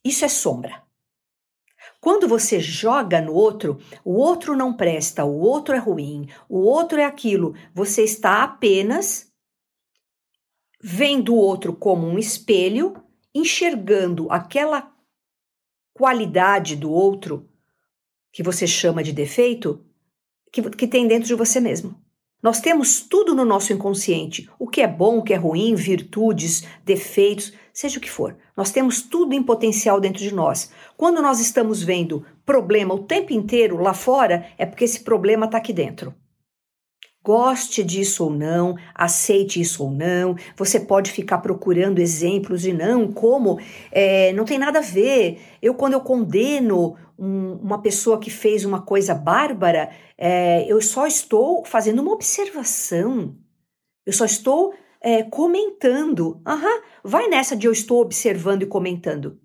Isso 0.09 0.25
é 0.25 0.27
sombra. 0.27 0.81
Quando 2.01 2.27
você 2.27 2.59
joga 2.59 3.21
no 3.21 3.31
outro, 3.31 3.77
o 4.03 4.13
outro 4.13 4.57
não 4.57 4.73
presta, 4.73 5.23
o 5.23 5.39
outro 5.39 5.75
é 5.75 5.77
ruim, 5.77 6.27
o 6.49 6.61
outro 6.61 6.99
é 6.99 7.05
aquilo, 7.05 7.53
você 7.75 8.03
está 8.03 8.41
apenas 8.41 9.31
vendo 10.81 11.35
o 11.35 11.37
outro 11.37 11.75
como 11.75 12.07
um 12.07 12.17
espelho, 12.17 12.95
enxergando 13.35 14.25
aquela 14.31 14.91
qualidade 15.93 16.75
do 16.75 16.91
outro 16.91 17.47
que 18.31 18.41
você 18.41 18.65
chama 18.65 19.03
de 19.03 19.11
defeito 19.11 19.85
que, 20.51 20.67
que 20.71 20.87
tem 20.87 21.07
dentro 21.07 21.27
de 21.27 21.35
você 21.35 21.59
mesmo. 21.59 21.95
Nós 22.41 22.59
temos 22.59 23.01
tudo 23.01 23.35
no 23.35 23.45
nosso 23.45 23.73
inconsciente: 23.73 24.49
o 24.57 24.67
que 24.67 24.81
é 24.81 24.87
bom, 24.87 25.19
o 25.19 25.23
que 25.23 25.35
é 25.35 25.37
ruim, 25.37 25.75
virtudes, 25.75 26.63
defeitos, 26.83 27.53
seja 27.79 27.97
o 27.97 28.01
que 28.01 28.11
for. 28.11 28.35
Nós 28.57 28.71
temos 28.71 29.01
tudo 29.01 29.33
em 29.33 29.41
potencial 29.41 30.01
dentro 30.01 30.21
de 30.21 30.33
nós. 30.33 30.69
Quando 30.97 31.21
nós 31.21 31.39
estamos 31.39 31.81
vendo 31.81 32.25
problema 32.45 32.93
o 32.93 33.03
tempo 33.03 33.31
inteiro 33.31 33.77
lá 33.77 33.93
fora, 33.93 34.45
é 34.57 34.65
porque 34.65 34.83
esse 34.83 34.99
problema 34.99 35.45
está 35.45 35.59
aqui 35.59 35.71
dentro. 35.71 36.13
Goste 37.23 37.81
disso 37.81 38.25
ou 38.25 38.31
não, 38.31 38.75
aceite 38.93 39.61
isso 39.61 39.81
ou 39.81 39.91
não, 39.91 40.35
você 40.57 40.77
pode 40.77 41.09
ficar 41.11 41.37
procurando 41.37 41.99
exemplos 41.99 42.63
de 42.63 42.73
não, 42.73 43.09
como 43.13 43.57
é, 43.93 44.33
não 44.33 44.43
tem 44.43 44.59
nada 44.59 44.79
a 44.79 44.81
ver. 44.81 45.39
Eu, 45.61 45.73
quando 45.73 45.93
eu 45.93 46.01
condeno 46.01 46.97
um, 47.17 47.53
uma 47.61 47.81
pessoa 47.81 48.19
que 48.19 48.29
fez 48.29 48.65
uma 48.65 48.81
coisa 48.81 49.15
bárbara, 49.15 49.89
é, 50.17 50.65
eu 50.69 50.81
só 50.81 51.07
estou 51.07 51.63
fazendo 51.63 52.01
uma 52.01 52.11
observação. 52.11 53.37
Eu 54.05 54.11
só 54.11 54.25
estou 54.25 54.73
é, 55.01 55.23
comentando. 55.23 56.41
Aham, 56.45 56.81
vai 57.03 57.27
nessa 57.27 57.55
de 57.55 57.67
eu 57.67 57.71
estou 57.71 58.01
observando 58.01 58.63
e 58.63 58.67
comentando. 58.67 59.39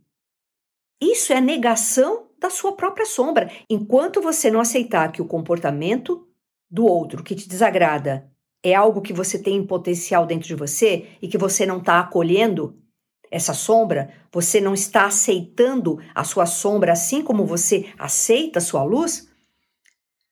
Isso 1.01 1.33
é 1.33 1.41
negação 1.41 2.29
da 2.39 2.51
sua 2.51 2.77
própria 2.77 3.07
sombra. 3.07 3.51
Enquanto 3.69 4.21
você 4.21 4.51
não 4.51 4.61
aceitar 4.61 5.11
que 5.13 5.23
o 5.23 5.27
comportamento 5.27 6.29
do 6.71 6.85
outro 6.87 7.23
que 7.23 7.35
te 7.35 7.49
desagrada 7.49 8.31
é 8.63 8.75
algo 8.75 9.03
que 9.03 9.13
você 9.13 9.39
tem 9.39 9.57
em 9.57 9.67
potencial 9.67 10.27
dentro 10.27 10.49
de 10.49 10.55
você 10.55 11.09
e 11.21 11.29
que 11.29 11.39
você 11.39 11.67
não 11.67 11.79
está 11.79 12.01
acolhendo 12.01 12.79
essa 13.31 13.53
sombra, 13.53 14.15
você 14.33 14.61
não 14.61 14.75
está 14.75 15.07
aceitando 15.07 15.99
a 16.15 16.25
sua 16.25 16.47
sombra 16.47 16.93
assim 16.93 17.23
como 17.23 17.45
você 17.45 17.93
aceita 17.99 18.59
a 18.59 18.63
sua 18.63 18.83
luz, 18.85 19.29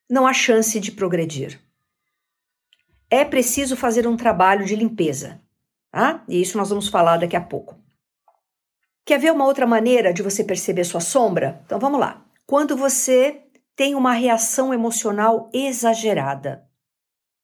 não 0.09 0.27
há 0.27 0.33
chance 0.33 0.79
de 0.79 0.93
progredir. 0.93 1.61
É 3.15 3.27
preciso 3.27 3.77
fazer 3.77 4.07
um 4.09 4.17
trabalho 4.17 4.65
de 4.65 4.75
limpeza, 4.75 5.39
tá? 5.91 6.25
E 6.27 6.41
isso 6.41 6.57
nós 6.57 6.71
vamos 6.71 6.89
falar 6.89 7.19
daqui 7.19 7.37
a 7.37 7.43
pouco. 7.43 7.79
Quer 9.05 9.19
ver 9.19 9.31
uma 9.31 9.45
outra 9.45 9.67
maneira 9.67 10.15
de 10.15 10.23
você 10.23 10.43
perceber 10.43 10.83
sua 10.85 11.01
sombra? 11.03 11.61
Então 11.67 11.79
vamos 11.79 12.01
lá. 12.01 12.25
Quando 12.47 12.75
você 12.75 13.43
tem 13.77 13.95
uma 13.95 14.15
reação 14.15 14.73
emocional 14.73 15.51
exagerada. 15.53 16.67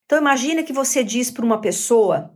Então 0.07 0.17
imagine 0.17 0.63
que 0.63 0.73
você 0.73 1.05
diz 1.05 1.31
para 1.31 1.45
uma 1.45 1.61
pessoa: 1.61 2.35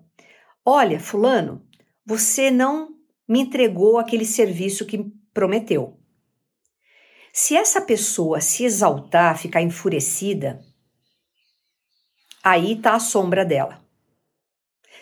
"Olha, 0.62 1.01
fulano, 1.01 1.67
você 2.05 2.51
não 2.51 2.91
me 3.27 3.41
entregou 3.41 3.97
aquele 3.97 4.27
serviço 4.27 4.85
que 4.85 5.11
prometeu". 5.33 5.99
Se 7.33 7.57
essa 7.57 7.81
pessoa 7.81 8.43
se 8.43 8.62
exaltar, 8.62 9.39
ficar 9.39 9.62
enfurecida, 9.62 10.62
aí 12.43 12.73
está 12.73 12.95
a 12.95 13.01
sombra 13.01 13.45
dela. 13.45 13.81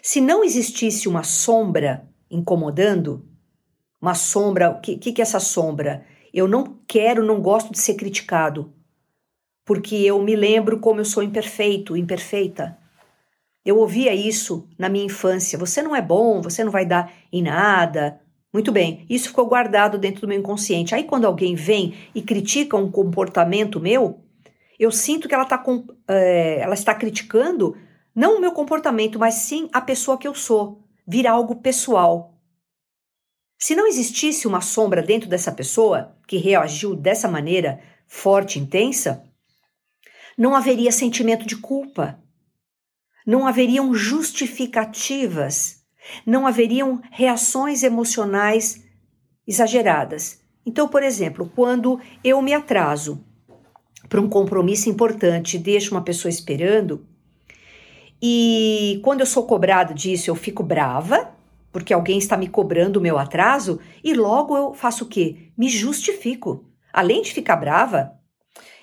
Se 0.03 0.21
não 0.21 0.45
existisse 0.45 1.09
uma 1.09 1.23
sombra 1.23 2.09
incomodando, 2.31 3.27
uma 4.01 4.15
sombra, 4.15 4.71
o 4.71 4.81
que, 4.81 4.97
que 4.97 5.21
é 5.21 5.23
essa 5.23 5.41
sombra? 5.41 6.05
Eu 6.33 6.49
não 6.49 6.79
quero, 6.87 7.25
não 7.25 7.41
gosto 7.41 7.73
de 7.73 7.79
ser 7.79 7.95
criticado 7.95 8.73
porque 9.71 9.95
eu 9.95 10.21
me 10.21 10.35
lembro 10.35 10.81
como 10.81 10.99
eu 10.99 11.05
sou 11.05 11.23
imperfeito, 11.23 11.97
imperfeita. 11.97 12.77
Eu 13.65 13.79
ouvia 13.79 14.13
isso 14.13 14.69
na 14.77 14.89
minha 14.89 15.05
infância. 15.05 15.57
Você 15.61 15.81
não 15.81 15.95
é 15.95 16.03
bom, 16.03 16.43
você 16.43 16.65
não 16.65 16.73
vai 16.73 16.85
dar 16.85 17.13
em 17.33 17.41
nada. 17.41 18.21
Muito 18.53 18.73
bem, 18.73 19.07
isso 19.09 19.29
ficou 19.29 19.47
guardado 19.47 19.97
dentro 19.97 20.23
do 20.23 20.27
meu 20.27 20.41
inconsciente. 20.41 20.93
Aí, 20.93 21.05
quando 21.05 21.25
alguém 21.25 21.55
vem 21.55 21.95
e 22.13 22.21
critica 22.21 22.77
um 22.77 22.91
comportamento 22.91 23.79
meu, 23.79 24.19
eu 24.81 24.91
sinto 24.91 25.29
que 25.29 25.35
ela, 25.35 25.45
tá 25.45 25.59
com, 25.59 25.87
é, 26.09 26.59
ela 26.61 26.73
está 26.73 26.95
criticando 26.95 27.77
não 28.15 28.39
o 28.39 28.41
meu 28.41 28.51
comportamento, 28.53 29.19
mas 29.19 29.35
sim 29.35 29.69
a 29.75 29.81
pessoa 29.83 30.17
que 30.17 30.27
eu 30.27 30.35
sou. 30.35 30.83
Vira 31.07 31.31
algo 31.31 31.57
pessoal. 31.57 32.35
Se 33.59 33.75
não 33.75 33.87
existisse 33.87 34.49
uma 34.49 34.63
sombra 34.63 35.03
dentro 35.03 35.29
dessa 35.29 35.53
pessoa 35.53 36.17
que 36.27 36.39
reagiu 36.39 36.97
dessa 36.97 37.29
maneira 37.29 37.79
forte, 38.07 38.59
intensa, 38.59 39.23
não 40.37 40.57
haveria 40.57 40.91
sentimento 40.91 41.45
de 41.45 41.59
culpa, 41.59 42.19
não 43.27 43.47
haveriam 43.47 43.95
justificativas, 43.95 45.83
não 46.25 46.47
haveriam 46.47 47.03
reações 47.11 47.83
emocionais 47.83 48.83
exageradas. 49.47 50.41
Então, 50.65 50.89
por 50.89 51.03
exemplo, 51.03 51.53
quando 51.55 52.01
eu 52.25 52.41
me 52.41 52.55
atraso 52.55 53.23
para 54.11 54.21
um 54.21 54.29
compromisso 54.29 54.90
importante, 54.90 55.57
deixo 55.57 55.95
uma 55.95 56.02
pessoa 56.02 56.29
esperando, 56.29 57.07
e 58.23 59.00
quando 59.02 59.21
eu 59.21 59.26
sou 59.26 59.47
cobrado 59.47 59.95
disso, 59.95 60.29
eu 60.31 60.35
fico 60.35 60.62
brava, 60.62 61.31
porque 61.73 61.95
alguém 61.95 62.19
está 62.19 62.37
me 62.37 62.49
cobrando 62.49 62.99
o 62.99 63.02
meu 63.02 63.17
atraso 63.17 63.81
e 64.05 64.12
logo 64.12 64.57
eu 64.57 64.75
faço 64.75 65.05
o 65.05 65.09
quê? 65.09 65.50
Me 65.57 65.69
justifico. 65.69 66.67
Além 66.93 67.23
de 67.23 67.33
ficar 67.33 67.57
brava, 67.57 68.12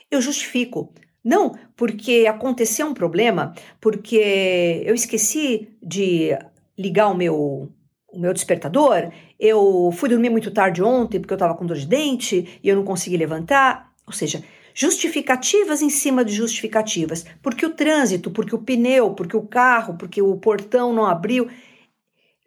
eu 0.09 0.21
justifico. 0.21 0.91
Não 1.23 1.55
porque 1.75 2.25
aconteceu 2.27 2.87
um 2.87 2.93
problema, 2.93 3.53
porque 3.79 4.81
eu 4.85 4.95
esqueci 4.95 5.69
de 5.83 6.35
ligar 6.77 7.09
o 7.09 7.15
meu 7.15 7.71
o 8.09 8.19
meu 8.19 8.33
despertador, 8.33 9.11
eu 9.37 9.91
fui 9.91 10.07
dormir 10.09 10.29
muito 10.29 10.49
tarde 10.49 10.81
ontem 10.81 11.19
porque 11.19 11.33
eu 11.33 11.35
estava 11.35 11.53
com 11.53 11.65
dor 11.65 11.77
de 11.77 11.85
dente 11.85 12.59
e 12.63 12.69
eu 12.69 12.75
não 12.75 12.83
consegui 12.83 13.17
levantar. 13.17 13.91
Ou 14.07 14.13
seja, 14.13 14.41
justificativas 14.79 15.81
em 15.81 15.89
cima 15.89 16.23
de 16.23 16.31
justificativas. 16.31 17.25
Porque 17.41 17.65
o 17.65 17.73
trânsito, 17.73 18.29
porque 18.29 18.53
o 18.53 18.61
pneu, 18.61 19.15
porque 19.15 19.35
o 19.35 19.41
carro, 19.41 19.97
porque 19.97 20.21
o 20.21 20.37
portão 20.37 20.93
não 20.93 21.03
abriu. 21.03 21.49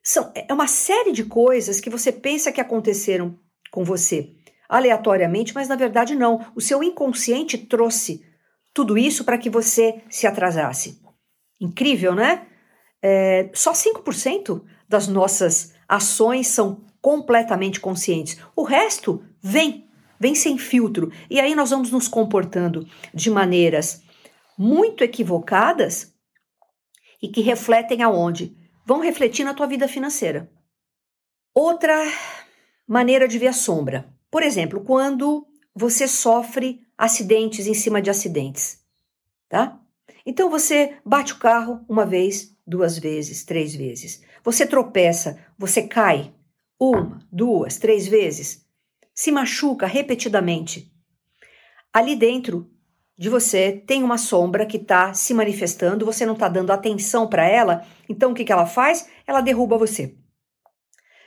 São, 0.00 0.30
é 0.32 0.54
uma 0.54 0.68
série 0.68 1.10
de 1.10 1.25
coisas 1.25 1.80
que 1.80 1.90
você 1.90 2.12
pensa 2.12 2.52
que 2.52 2.60
aconteceram 2.60 3.37
com 3.72 3.82
você 3.82 4.30
aleatoriamente, 4.68 5.52
mas 5.52 5.66
na 5.68 5.75
verdade 5.75 6.14
não. 6.14 6.46
O 6.54 6.60
seu 6.60 6.84
inconsciente 6.84 7.58
trouxe 7.58 8.25
tudo 8.72 8.96
isso 8.96 9.25
para 9.25 9.37
que 9.37 9.50
você 9.50 10.00
se 10.08 10.25
atrasasse. 10.25 11.02
Incrível, 11.60 12.14
né? 12.14 12.46
É, 13.02 13.50
só 13.52 13.72
5% 13.72 14.62
das 14.88 15.08
nossas 15.08 15.75
ações 15.88 16.46
são 16.46 16.84
completamente 17.02 17.80
conscientes. 17.80 18.38
O 18.54 18.62
resto 18.62 19.25
vem, 19.42 19.89
vem 20.20 20.34
sem 20.34 20.58
filtro. 20.58 21.10
E 21.30 21.40
aí 21.40 21.54
nós 21.54 21.70
vamos 21.70 21.90
nos 21.90 22.06
comportando 22.06 22.86
de 23.14 23.30
maneiras 23.30 24.02
muito 24.56 25.02
equivocadas 25.02 26.14
e 27.22 27.28
que 27.28 27.40
refletem 27.40 28.02
aonde? 28.02 28.54
Vão 28.84 29.00
refletir 29.00 29.44
na 29.44 29.54
tua 29.54 29.66
vida 29.66 29.88
financeira. 29.88 30.50
Outra 31.54 31.96
maneira 32.86 33.26
de 33.26 33.38
ver 33.38 33.48
a 33.48 33.52
sombra. 33.52 34.12
Por 34.30 34.42
exemplo, 34.42 34.82
quando 34.84 35.46
você 35.74 36.06
sofre 36.06 36.86
acidentes 36.96 37.66
em 37.66 37.74
cima 37.74 38.02
de 38.02 38.10
acidentes, 38.10 38.80
tá? 39.48 39.80
Então 40.26 40.50
você 40.50 40.96
bate 41.04 41.32
o 41.32 41.38
carro 41.38 41.84
uma 41.88 42.04
vez, 42.04 42.54
duas 42.66 42.98
vezes, 42.98 43.44
três 43.44 43.74
vezes. 43.74 44.22
Você 44.44 44.66
tropeça, 44.66 45.38
você 45.58 45.82
cai 45.82 46.34
uma, 46.78 47.18
duas, 47.32 47.78
três 47.78 48.06
vezes, 48.06 48.66
se 49.20 49.30
machuca 49.30 49.86
repetidamente. 49.86 50.90
Ali 51.92 52.16
dentro 52.16 52.70
de 53.18 53.28
você 53.28 53.70
tem 53.70 54.02
uma 54.02 54.16
sombra 54.16 54.64
que 54.64 54.78
está 54.78 55.12
se 55.12 55.34
manifestando, 55.34 56.06
você 56.06 56.24
não 56.24 56.32
está 56.32 56.48
dando 56.48 56.70
atenção 56.70 57.28
para 57.28 57.46
ela, 57.46 57.84
então 58.08 58.32
o 58.32 58.34
que, 58.34 58.46
que 58.46 58.52
ela 58.52 58.64
faz? 58.64 59.10
Ela 59.26 59.42
derruba 59.42 59.76
você. 59.76 60.16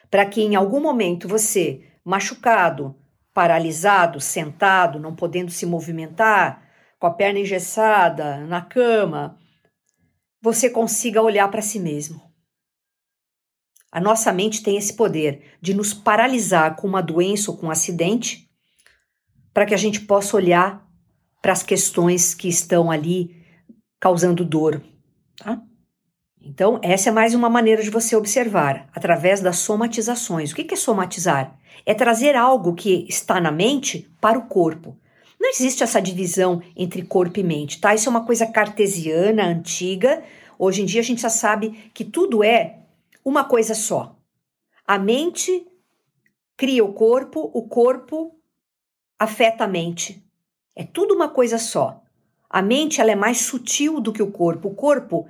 Para 0.10 0.26
que 0.26 0.42
em 0.42 0.56
algum 0.56 0.82
momento 0.82 1.28
você, 1.28 1.84
machucado, 2.04 2.96
paralisado, 3.32 4.20
sentado, 4.20 5.00
não 5.00 5.16
podendo 5.16 5.52
se 5.52 5.64
movimentar, 5.64 6.68
com 6.98 7.06
a 7.06 7.14
perna 7.14 7.42
engessada, 7.42 8.38
na 8.48 8.62
cama, 8.62 9.38
você 10.42 10.68
consiga 10.68 11.22
olhar 11.22 11.48
para 11.52 11.62
si 11.62 11.80
mesmo. 11.80 12.33
A 13.94 14.02
nossa 14.02 14.34
mente 14.34 14.64
tem 14.64 14.76
esse 14.76 14.94
poder 14.94 15.44
de 15.62 15.72
nos 15.72 15.94
paralisar 15.94 16.76
com 16.76 16.88
uma 16.88 17.00
doença 17.00 17.52
ou 17.52 17.58
com 17.58 17.68
um 17.68 17.72
acidente, 17.72 18.50
para 19.54 19.68
que 19.68 19.74
a 19.76 19.78
gente 19.78 20.00
possa 20.00 20.36
olhar 20.36 20.84
para 21.40 21.54
as 21.54 21.62
questões 21.62 22.34
que 22.34 22.48
estão 22.48 22.90
ali 22.90 23.46
causando 24.00 24.44
dor. 24.44 24.82
Tá? 25.38 25.62
Então, 26.42 26.80
essa 26.82 27.10
é 27.10 27.12
mais 27.12 27.36
uma 27.36 27.52
maneira 27.52 27.84
de 27.84 27.92
você 27.92 28.16
observar, 28.16 28.90
através 28.96 29.42
das 29.42 29.58
somatizações. 29.58 30.52
O 30.52 30.56
que 30.56 30.74
é 30.74 30.76
somatizar? 30.76 31.56
É 31.86 31.94
trazer 31.94 32.36
algo 32.36 32.74
que 32.74 33.06
está 33.08 33.40
na 33.40 33.52
mente 33.52 34.12
para 34.20 34.40
o 34.40 34.48
corpo. 34.48 34.98
Não 35.40 35.52
existe 35.52 35.84
essa 35.84 36.02
divisão 36.02 36.64
entre 36.76 37.04
corpo 37.04 37.40
e 37.40 37.44
mente, 37.44 37.80
tá? 37.80 37.94
Isso 37.94 38.10
é 38.10 38.12
uma 38.12 38.26
coisa 38.26 38.48
cartesiana, 38.48 39.46
antiga. 39.46 40.24
Hoje 40.58 40.82
em 40.82 40.86
dia 40.86 41.02
a 41.02 41.04
gente 41.04 41.22
já 41.22 41.30
sabe 41.30 41.92
que 41.94 42.04
tudo 42.04 42.44
é 42.44 42.80
uma 43.24 43.44
coisa 43.44 43.74
só. 43.74 44.16
A 44.86 45.00
mente 45.00 45.66
cria 46.58 46.84
o 46.84 46.94
corpo, 46.94 47.52
o 47.54 47.68
corpo 47.68 48.36
afeta 49.18 49.64
a 49.64 49.68
mente. 49.68 50.24
É 50.76 50.84
tudo 50.84 51.14
uma 51.14 51.30
coisa 51.30 51.58
só. 51.58 52.02
A 52.50 52.62
mente 52.62 53.00
ela 53.00 53.12
é 53.12 53.16
mais 53.16 53.42
sutil 53.42 54.00
do 54.00 54.12
que 54.12 54.22
o 54.22 54.32
corpo. 54.32 54.70
O 54.70 54.76
corpo, 54.76 55.28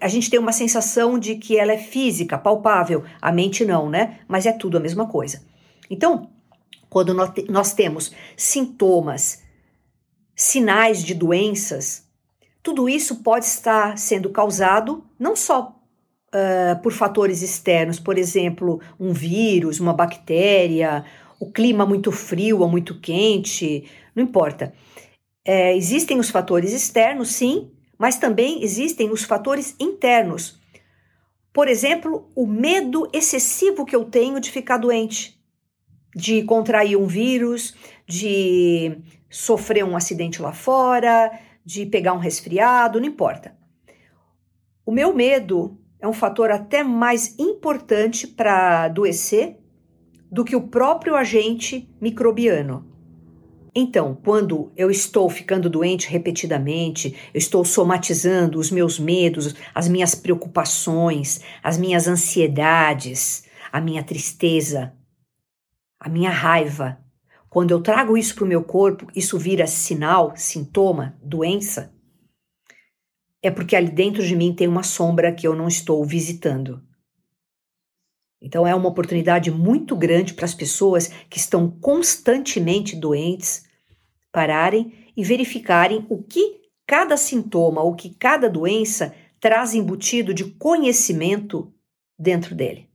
a 0.00 0.08
gente 0.08 0.30
tem 0.30 0.40
uma 0.40 0.52
sensação 0.52 1.18
de 1.18 1.36
que 1.36 1.56
ela 1.56 1.72
é 1.72 1.78
física, 1.78 2.38
palpável. 2.38 3.04
A 3.20 3.30
mente 3.30 3.64
não, 3.64 3.88
né? 3.88 4.20
Mas 4.26 4.46
é 4.46 4.52
tudo 4.52 4.76
a 4.76 4.80
mesma 4.80 5.06
coisa. 5.06 5.44
Então, 5.90 6.30
quando 6.88 7.12
nós 7.12 7.74
temos 7.74 8.12
sintomas, 8.36 9.42
sinais 10.34 11.02
de 11.02 11.14
doenças, 11.14 12.08
tudo 12.62 12.88
isso 12.88 13.16
pode 13.16 13.44
estar 13.44 13.98
sendo 13.98 14.30
causado 14.30 15.04
não 15.18 15.36
só 15.36 15.73
uh, 16.34 16.82
por 16.82 16.92
fatores 16.92 17.42
externos, 17.42 18.00
por 18.00 18.18
exemplo, 18.18 18.80
um 18.98 19.12
vírus, 19.12 19.78
uma 19.78 19.94
bactéria, 19.94 21.04
o 21.38 21.50
clima 21.50 21.86
muito 21.86 22.10
frio 22.10 22.60
ou 22.60 22.68
muito 22.68 23.00
quente, 23.00 23.88
não 24.14 24.24
importa. 24.24 24.74
É, 25.44 25.76
existem 25.76 26.18
os 26.18 26.30
fatores 26.30 26.72
externos, 26.72 27.32
sim, 27.32 27.70
mas 27.98 28.16
também 28.16 28.62
existem 28.64 29.10
os 29.10 29.24
fatores 29.24 29.76
internos. 29.78 30.58
Por 31.52 31.68
exemplo, 31.68 32.28
o 32.34 32.46
medo 32.46 33.08
excessivo 33.12 33.84
que 33.84 33.94
eu 33.94 34.04
tenho 34.04 34.40
de 34.40 34.50
ficar 34.50 34.78
doente, 34.78 35.38
de 36.16 36.42
contrair 36.42 36.96
um 36.96 37.06
vírus, 37.06 37.74
de 38.06 38.98
sofrer 39.30 39.84
um 39.84 39.96
acidente 39.96 40.42
lá 40.42 40.52
fora, 40.52 41.30
de 41.64 41.86
pegar 41.86 42.12
um 42.12 42.18
resfriado, 42.18 43.00
não 43.00 43.06
importa. 43.06 43.56
O 44.84 44.92
meu 44.92 45.14
medo 45.14 45.78
é 46.04 46.06
um 46.06 46.12
fator 46.12 46.50
até 46.50 46.84
mais 46.84 47.34
importante 47.38 48.26
para 48.26 48.84
adoecer 48.84 49.56
do 50.30 50.44
que 50.44 50.54
o 50.54 50.68
próprio 50.68 51.16
agente 51.16 51.88
microbiano. 51.98 52.86
Então, 53.74 54.14
quando 54.22 54.70
eu 54.76 54.90
estou 54.90 55.30
ficando 55.30 55.70
doente 55.70 56.06
repetidamente, 56.06 57.16
eu 57.32 57.38
estou 57.38 57.64
somatizando 57.64 58.58
os 58.58 58.70
meus 58.70 58.98
medos, 58.98 59.54
as 59.74 59.88
minhas 59.88 60.14
preocupações, 60.14 61.40
as 61.62 61.78
minhas 61.78 62.06
ansiedades, 62.06 63.44
a 63.72 63.80
minha 63.80 64.02
tristeza, 64.02 64.92
a 65.98 66.10
minha 66.10 66.30
raiva. 66.30 66.98
Quando 67.48 67.70
eu 67.70 67.80
trago 67.80 68.18
isso 68.18 68.34
para 68.34 68.44
o 68.44 68.48
meu 68.48 68.62
corpo, 68.62 69.06
isso 69.16 69.38
vira 69.38 69.66
sinal, 69.66 70.34
sintoma, 70.36 71.16
doença 71.22 71.93
é 73.46 73.50
porque 73.50 73.76
ali 73.76 73.90
dentro 73.90 74.26
de 74.26 74.34
mim 74.34 74.54
tem 74.54 74.66
uma 74.66 74.82
sombra 74.82 75.30
que 75.30 75.46
eu 75.46 75.54
não 75.54 75.68
estou 75.68 76.02
visitando. 76.02 76.82
Então 78.40 78.66
é 78.66 78.74
uma 78.74 78.88
oportunidade 78.88 79.50
muito 79.50 79.94
grande 79.94 80.32
para 80.32 80.46
as 80.46 80.54
pessoas 80.54 81.08
que 81.28 81.38
estão 81.38 81.70
constantemente 81.70 82.96
doentes 82.96 83.66
pararem 84.32 84.92
e 85.14 85.22
verificarem 85.22 86.06
o 86.08 86.22
que 86.22 86.62
cada 86.86 87.18
sintoma 87.18 87.82
ou 87.82 87.94
que 87.94 88.14
cada 88.14 88.48
doença 88.48 89.14
traz 89.38 89.74
embutido 89.74 90.32
de 90.32 90.44
conhecimento 90.44 91.70
dentro 92.18 92.54
dele. 92.54 92.88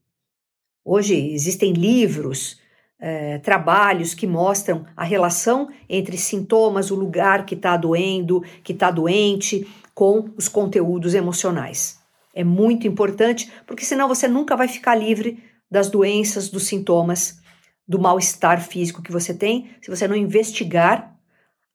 Hoje 0.83 1.15
existem 1.31 1.73
livros, 1.73 2.59
é, 2.99 3.37
trabalhos 3.37 4.15
que 4.15 4.25
mostram 4.25 4.83
a 4.97 5.03
relação 5.03 5.69
entre 5.87 6.17
sintomas, 6.17 6.89
o 6.89 6.95
lugar 6.95 7.45
que 7.45 7.53
está 7.53 7.77
doendo, 7.77 8.41
que 8.63 8.73
está 8.73 8.89
doente, 8.89 9.67
com 9.99 10.31
os 10.37 10.47
conteúdos 10.47 11.13
emocionais. 11.13 11.99
É 12.33 12.41
muito 12.41 12.87
importante, 12.87 13.51
porque 13.67 13.83
senão 13.83 14.07
você 14.07 14.29
nunca 14.29 14.55
vai 14.55 14.65
ficar 14.65 14.95
livre 14.95 15.43
das 15.69 15.89
doenças, 15.89 16.47
dos 16.47 16.67
sintomas, 16.67 17.41
do 17.85 17.99
mal-estar 17.99 18.61
físico 18.61 19.01
que 19.01 19.11
você 19.11 19.33
tem, 19.33 19.75
se 19.81 19.89
você 19.89 20.07
não 20.07 20.15
investigar 20.15 21.19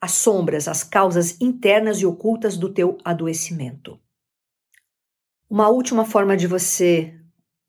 as 0.00 0.12
sombras, 0.12 0.68
as 0.68 0.82
causas 0.82 1.38
internas 1.38 1.98
e 1.98 2.06
ocultas 2.06 2.56
do 2.56 2.72
teu 2.72 2.96
adoecimento. 3.04 4.00
Uma 5.50 5.68
última 5.68 6.06
forma 6.06 6.34
de 6.34 6.46
você 6.46 7.14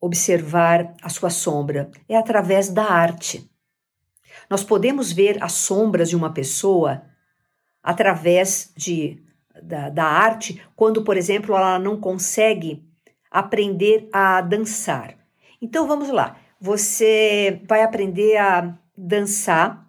observar 0.00 0.94
a 1.02 1.10
sua 1.10 1.28
sombra 1.28 1.90
é 2.08 2.16
através 2.16 2.70
da 2.70 2.84
arte. 2.84 3.46
Nós 4.48 4.64
podemos 4.64 5.12
ver 5.12 5.36
as 5.44 5.52
sombras 5.52 6.08
de 6.08 6.16
uma 6.16 6.32
pessoa 6.32 7.02
através 7.82 8.72
de 8.74 9.25
da, 9.62 9.88
da 9.88 10.04
arte 10.04 10.62
quando, 10.74 11.02
por 11.02 11.16
exemplo, 11.16 11.54
ela 11.54 11.78
não 11.78 11.98
consegue 12.00 12.82
aprender 13.30 14.08
a 14.12 14.40
dançar. 14.40 15.16
Então 15.60 15.86
vamos 15.86 16.08
lá, 16.10 16.38
você 16.60 17.60
vai 17.68 17.82
aprender 17.82 18.36
a 18.36 18.76
dançar. 18.96 19.86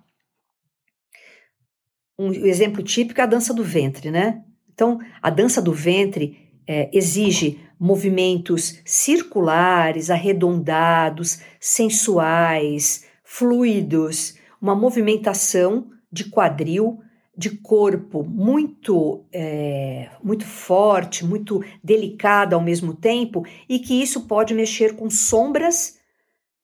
Um 2.19 2.31
exemplo 2.31 2.81
típico 2.83 3.21
é 3.21 3.23
a 3.23 3.27
dança 3.27 3.53
do 3.53 3.63
ventre, 3.63 4.09
né? 4.09 4.43
Então, 4.73 4.99
a 5.21 5.29
dança 5.29 5.61
do 5.61 5.73
ventre 5.73 6.37
é, 6.67 6.89
exige 6.93 7.59
movimentos 7.79 8.81
circulares, 8.85 10.09
arredondados, 10.09 11.39
sensuais, 11.59 13.05
fluidos, 13.23 14.37
uma 14.61 14.75
movimentação 14.75 15.91
de 16.11 16.29
quadril, 16.29 16.99
de 17.37 17.51
corpo 17.51 18.23
muito, 18.23 19.23
é, 19.31 20.09
muito 20.23 20.43
forte, 20.43 21.23
muito 21.23 21.63
delicada 21.83 22.55
ao 22.55 22.61
mesmo 22.61 22.95
tempo, 22.95 23.45
e 23.69 23.77
que 23.77 24.01
isso 24.01 24.27
pode 24.27 24.55
mexer 24.55 24.95
com 24.95 25.07
sombras 25.07 25.99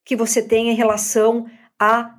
que 0.04 0.16
você 0.16 0.42
tem 0.42 0.72
em 0.72 0.76
relação 0.76 1.46
à, 1.80 2.16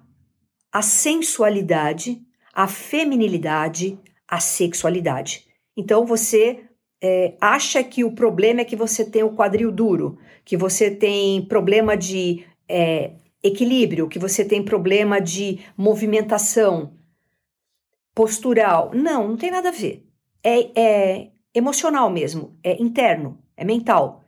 à 0.73 0.83
sensualidade, 0.83 2.23
à 2.55 2.69
feminilidade, 2.69 3.99
à 4.29 4.39
sexualidade. 4.39 5.47
Então 5.77 6.07
você 6.07 6.65
é, 7.03 7.37
acha 7.41 7.83
que 7.83 8.05
o 8.05 8.13
problema 8.13 8.61
é 8.61 8.65
que 8.65 8.77
você 8.77 9.05
tem 9.05 9.25
o 9.25 9.35
quadril 9.35 9.73
duro, 9.73 10.17
que 10.45 10.57
você 10.57 10.93
tem 10.93 11.43
problema 11.43 11.97
de 11.97 12.45
é, 12.69 13.15
equilíbrio, 13.43 14.09
que 14.09 14.19
você 14.19 14.45
tem 14.45 14.63
problema 14.63 15.21
de 15.21 15.59
movimentação 15.77 16.95
postural. 18.15 18.91
Não, 18.95 19.29
não 19.29 19.37
tem 19.37 19.51
nada 19.51 19.69
a 19.69 19.73
ver. 19.73 20.07
É, 20.43 20.81
é 20.81 21.31
emocional 21.55 22.11
mesmo, 22.11 22.59
é 22.63 22.81
interno, 22.81 23.39
é 23.57 23.65
mental. 23.65 24.23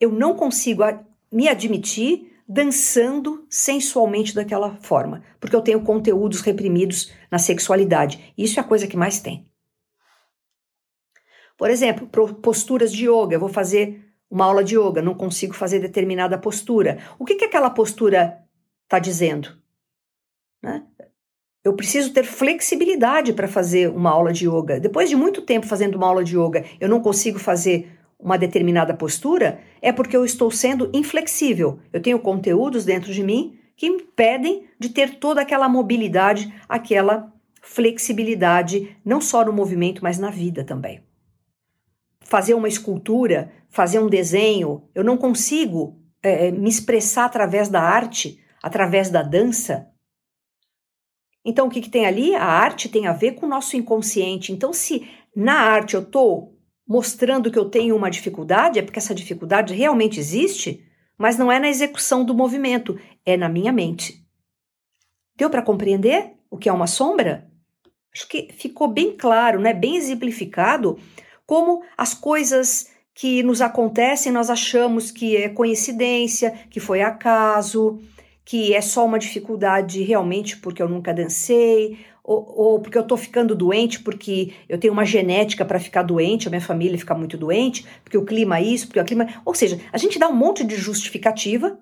Eu 0.00 0.10
não 0.10 0.34
consigo 0.34 0.82
me 1.30 1.48
admitir 1.48 2.32
dançando 2.46 3.46
sensualmente 3.48 4.34
daquela 4.34 4.76
forma, 4.76 5.22
porque 5.40 5.56
eu 5.56 5.62
tenho 5.62 5.82
conteúdos 5.82 6.40
reprimidos 6.40 7.10
na 7.30 7.38
sexualidade. 7.38 8.32
Isso 8.36 8.58
é 8.58 8.62
a 8.62 8.66
coisa 8.66 8.86
que 8.86 8.96
mais 8.96 9.20
tem. 9.20 9.48
Por 11.56 11.70
exemplo, 11.70 12.08
posturas 12.42 12.92
de 12.92 13.08
yoga. 13.08 13.36
Eu 13.36 13.40
vou 13.40 13.48
fazer 13.48 14.04
uma 14.30 14.44
aula 14.44 14.64
de 14.64 14.76
yoga, 14.76 15.00
não 15.00 15.14
consigo 15.14 15.54
fazer 15.54 15.78
determinada 15.78 16.36
postura. 16.36 16.98
O 17.18 17.24
que, 17.24 17.36
que 17.36 17.44
aquela 17.44 17.70
postura 17.70 18.44
está 18.84 18.98
dizendo? 18.98 19.56
Né? 20.62 20.84
Eu 21.64 21.72
preciso 21.74 22.12
ter 22.12 22.24
flexibilidade 22.24 23.32
para 23.32 23.48
fazer 23.48 23.88
uma 23.88 24.10
aula 24.10 24.32
de 24.32 24.46
yoga. 24.46 24.78
Depois 24.78 25.08
de 25.08 25.16
muito 25.16 25.40
tempo 25.40 25.66
fazendo 25.66 25.94
uma 25.94 26.06
aula 26.06 26.22
de 26.22 26.36
yoga, 26.38 26.62
eu 26.78 26.88
não 26.88 27.00
consigo 27.00 27.38
fazer 27.38 27.90
uma 28.18 28.36
determinada 28.36 28.92
postura, 28.94 29.60
é 29.80 29.90
porque 29.90 30.16
eu 30.16 30.24
estou 30.24 30.50
sendo 30.50 30.90
inflexível. 30.92 31.78
Eu 31.92 32.02
tenho 32.02 32.18
conteúdos 32.18 32.84
dentro 32.84 33.12
de 33.12 33.22
mim 33.22 33.58
que 33.76 33.86
impedem 33.86 34.66
de 34.78 34.90
ter 34.90 35.18
toda 35.18 35.40
aquela 35.40 35.68
mobilidade, 35.68 36.52
aquela 36.68 37.32
flexibilidade, 37.62 38.96
não 39.04 39.20
só 39.20 39.44
no 39.44 39.52
movimento, 39.52 40.02
mas 40.02 40.18
na 40.18 40.30
vida 40.30 40.64
também. 40.64 41.02
Fazer 42.20 42.54
uma 42.54 42.68
escultura, 42.68 43.50
fazer 43.70 43.98
um 43.98 44.08
desenho, 44.08 44.82
eu 44.94 45.02
não 45.02 45.16
consigo 45.16 45.98
é, 46.22 46.50
me 46.50 46.68
expressar 46.68 47.24
através 47.24 47.68
da 47.68 47.82
arte 47.82 48.38
através 48.62 49.10
da 49.10 49.22
dança. 49.22 49.88
Então, 51.44 51.66
o 51.66 51.70
que, 51.70 51.80
que 51.80 51.90
tem 51.90 52.06
ali? 52.06 52.34
A 52.34 52.44
arte 52.44 52.88
tem 52.88 53.06
a 53.06 53.12
ver 53.12 53.32
com 53.32 53.46
o 53.46 53.48
nosso 53.48 53.76
inconsciente. 53.76 54.52
Então, 54.52 54.72
se 54.72 55.08
na 55.36 55.54
arte 55.54 55.94
eu 55.94 56.00
estou 56.00 56.54
mostrando 56.86 57.50
que 57.50 57.58
eu 57.58 57.68
tenho 57.68 57.96
uma 57.96 58.10
dificuldade, 58.10 58.78
é 58.78 58.82
porque 58.82 58.98
essa 58.98 59.14
dificuldade 59.14 59.74
realmente 59.74 60.18
existe, 60.18 60.84
mas 61.18 61.36
não 61.36 61.50
é 61.50 61.58
na 61.58 61.68
execução 61.68 62.24
do 62.24 62.34
movimento, 62.34 62.98
é 63.24 63.36
na 63.36 63.48
minha 63.48 63.72
mente. 63.72 64.24
Deu 65.36 65.50
para 65.50 65.62
compreender 65.62 66.32
o 66.50 66.56
que 66.56 66.68
é 66.68 66.72
uma 66.72 66.86
sombra? 66.86 67.50
Acho 68.14 68.28
que 68.28 68.48
ficou 68.52 68.86
bem 68.88 69.16
claro, 69.16 69.60
né? 69.60 69.72
bem 69.72 69.96
exemplificado, 69.96 70.98
como 71.46 71.82
as 71.96 72.14
coisas 72.14 72.90
que 73.14 73.42
nos 73.42 73.60
acontecem 73.60 74.32
nós 74.32 74.50
achamos 74.50 75.10
que 75.10 75.36
é 75.36 75.48
coincidência, 75.48 76.50
que 76.70 76.80
foi 76.80 77.00
acaso, 77.00 78.00
que 78.44 78.74
é 78.74 78.80
só 78.80 79.04
uma 79.06 79.18
dificuldade 79.18 80.02
realmente 80.02 80.56
porque 80.58 80.82
eu 80.82 80.88
nunca 80.88 81.14
dancei, 81.14 81.98
ou, 82.22 82.44
ou 82.56 82.80
porque 82.80 82.96
eu 82.96 83.06
tô 83.06 83.16
ficando 83.16 83.54
doente 83.54 84.00
porque 84.00 84.54
eu 84.68 84.78
tenho 84.78 84.92
uma 84.92 85.04
genética 85.04 85.64
para 85.64 85.78
ficar 85.78 86.02
doente, 86.02 86.48
a 86.48 86.50
minha 86.50 86.60
família 86.60 86.98
fica 86.98 87.14
muito 87.14 87.36
doente, 87.36 87.86
porque 88.02 88.18
o 88.18 88.24
clima 88.24 88.58
é 88.58 88.62
isso, 88.62 88.86
porque 88.86 89.00
o 89.00 89.04
clima. 89.04 89.26
Ou 89.44 89.54
seja, 89.54 89.80
a 89.92 89.98
gente 89.98 90.18
dá 90.18 90.28
um 90.28 90.36
monte 90.36 90.64
de 90.64 90.76
justificativa, 90.76 91.78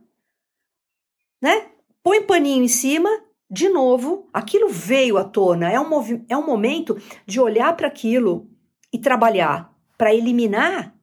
né? 1.40 1.66
Põe 2.02 2.22
paninho 2.22 2.64
em 2.64 2.68
cima, 2.68 3.08
de 3.48 3.68
novo, 3.68 4.28
aquilo 4.32 4.68
veio 4.68 5.16
à 5.18 5.24
tona. 5.24 5.70
É 5.70 5.78
um, 5.78 6.24
é 6.28 6.36
um 6.36 6.46
momento 6.46 6.96
de 7.26 7.38
olhar 7.40 7.76
para 7.76 7.86
aquilo 7.86 8.48
e 8.92 8.98
trabalhar 8.98 9.72
para 9.96 10.14
eliminar. 10.14 10.94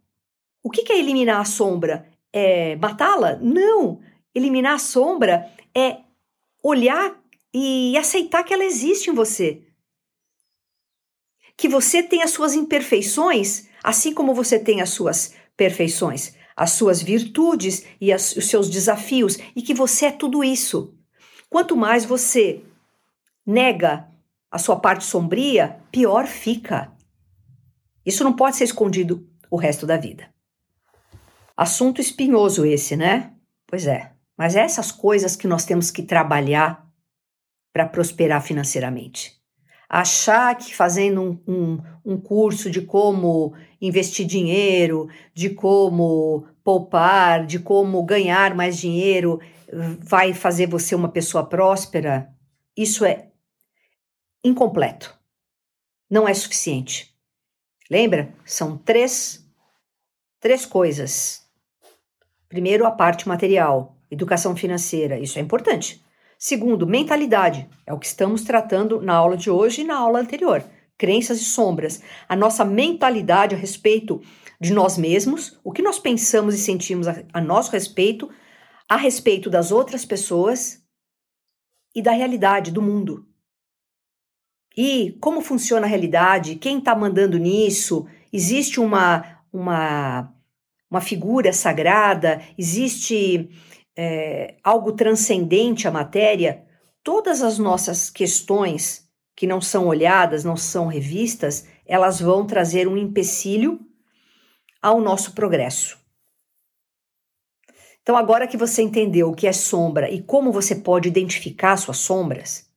O 0.61 0.69
que, 0.69 0.83
que 0.83 0.91
é 0.91 0.99
eliminar 0.99 1.39
a 1.39 1.45
sombra? 1.45 2.05
É 2.33 2.75
matá-la? 2.75 3.37
Não! 3.37 4.01
Eliminar 4.33 4.73
a 4.73 4.79
sombra 4.79 5.51
é 5.75 5.99
olhar 6.63 7.19
e 7.53 7.97
aceitar 7.97 8.43
que 8.43 8.53
ela 8.53 8.63
existe 8.63 9.09
em 9.09 9.13
você. 9.13 9.63
Que 11.57 11.67
você 11.67 12.03
tem 12.03 12.21
as 12.21 12.31
suas 12.31 12.53
imperfeições, 12.53 13.67
assim 13.83 14.13
como 14.13 14.33
você 14.33 14.59
tem 14.59 14.81
as 14.81 14.89
suas 14.91 15.35
perfeições, 15.57 16.33
as 16.55 16.71
suas 16.71 17.01
virtudes 17.01 17.85
e 17.99 18.11
as, 18.13 18.35
os 18.35 18.45
seus 18.45 18.69
desafios, 18.69 19.37
e 19.55 19.61
que 19.61 19.73
você 19.73 20.07
é 20.07 20.11
tudo 20.11 20.43
isso. 20.43 20.93
Quanto 21.49 21.75
mais 21.75 22.05
você 22.05 22.63
nega 23.45 24.07
a 24.51 24.57
sua 24.57 24.79
parte 24.79 25.03
sombria, 25.03 25.79
pior 25.91 26.27
fica. 26.27 26.91
Isso 28.05 28.23
não 28.23 28.33
pode 28.33 28.55
ser 28.55 28.63
escondido 28.63 29.27
o 29.49 29.57
resto 29.57 29.85
da 29.85 29.97
vida. 29.97 30.33
Assunto 31.57 31.99
espinhoso 31.99 32.65
esse, 32.65 32.95
né? 32.95 33.33
Pois 33.67 33.85
é. 33.85 34.18
Mas 34.39 34.55
essas 34.55 34.89
coisas 34.89 35.35
que 35.35 35.45
nós 35.45 35.65
temos 35.65 35.91
que 35.91 36.01
trabalhar 36.01 36.89
para 37.73 37.85
prosperar 37.85 38.41
financeiramente. 38.41 39.37
Achar 39.89 40.55
que 40.55 40.73
fazendo 40.73 41.21
um, 41.21 41.43
um, 41.45 41.81
um 42.05 42.17
curso 42.17 42.71
de 42.71 42.81
como 42.81 43.53
investir 43.81 44.25
dinheiro, 44.25 45.09
de 45.33 45.49
como 45.49 46.47
poupar, 46.63 47.45
de 47.45 47.59
como 47.59 48.01
ganhar 48.05 48.55
mais 48.55 48.77
dinheiro, 48.77 49.41
vai 49.99 50.33
fazer 50.33 50.67
você 50.67 50.95
uma 50.95 51.09
pessoa 51.09 51.45
próspera, 51.45 52.33
isso 52.77 53.03
é 53.03 53.27
incompleto. 54.41 55.19
Não 56.09 56.25
é 56.25 56.33
suficiente. 56.33 57.13
Lembra? 57.91 58.33
São 58.45 58.77
três, 58.77 59.45
três 60.39 60.65
coisas. 60.65 61.45
Primeiro, 62.47 62.85
a 62.85 62.91
parte 62.91 63.27
material. 63.27 63.98
Educação 64.11 64.55
financeira, 64.55 65.19
isso 65.19 65.37
é 65.37 65.41
importante. 65.41 66.03
Segundo, 66.37 66.87
mentalidade, 66.87 67.69
é 67.85 67.93
o 67.93 67.99
que 67.99 68.05
estamos 68.05 68.43
tratando 68.43 69.01
na 69.01 69.13
aula 69.13 69.35
de 69.35 69.49
hoje 69.49 69.81
e 69.81 69.83
na 69.83 69.97
aula 69.97 70.19
anterior. 70.19 70.63
Crenças 70.97 71.41
e 71.41 71.45
sombras. 71.45 72.01
A 72.27 72.35
nossa 72.35 72.63
mentalidade 72.63 73.55
a 73.55 73.57
respeito 73.57 74.21
de 74.59 74.73
nós 74.73 74.97
mesmos, 74.97 75.59
o 75.63 75.71
que 75.71 75.81
nós 75.81 75.99
pensamos 75.99 76.55
e 76.55 76.57
sentimos 76.57 77.07
a, 77.07 77.23
a 77.33 77.41
nosso 77.41 77.71
respeito, 77.71 78.29
a 78.87 78.95
respeito 78.95 79.49
das 79.49 79.71
outras 79.71 80.05
pessoas 80.05 80.81
e 81.93 82.01
da 82.01 82.11
realidade 82.11 82.71
do 82.71 82.81
mundo. 82.81 83.25
E 84.77 85.17
como 85.19 85.41
funciona 85.41 85.85
a 85.85 85.89
realidade? 85.89 86.55
Quem 86.55 86.79
está 86.79 86.95
mandando 86.95 87.37
nisso? 87.37 88.07
Existe 88.31 88.79
uma, 88.79 89.41
uma, 89.51 90.33
uma 90.89 91.01
figura 91.01 91.51
sagrada? 91.51 92.41
Existe 92.57 93.49
é, 94.01 94.55
algo 94.63 94.93
transcendente 94.93 95.85
à 95.85 95.91
matéria, 95.91 96.63
todas 97.03 97.43
as 97.43 97.59
nossas 97.59 98.09
questões 98.09 99.05
que 99.35 99.45
não 99.45 99.59
são 99.59 99.87
olhadas, 99.87 100.45
não 100.45 100.55
são 100.55 100.87
revistas, 100.87 101.67
elas 101.85 102.21
vão 102.21 102.47
trazer 102.47 102.87
um 102.87 102.95
empecilho 102.95 103.77
ao 104.81 105.01
nosso 105.01 105.33
progresso. 105.35 105.99
Então, 108.01 108.15
agora 108.15 108.47
que 108.47 108.55
você 108.55 108.81
entendeu 108.81 109.31
o 109.31 109.35
que 109.35 109.45
é 109.45 109.51
sombra 109.51 110.09
e 110.09 110.23
como 110.23 110.49
você 110.49 110.75
pode 110.75 111.09
identificar 111.09 111.75
suas 111.75 111.97
sombras, 111.97 112.71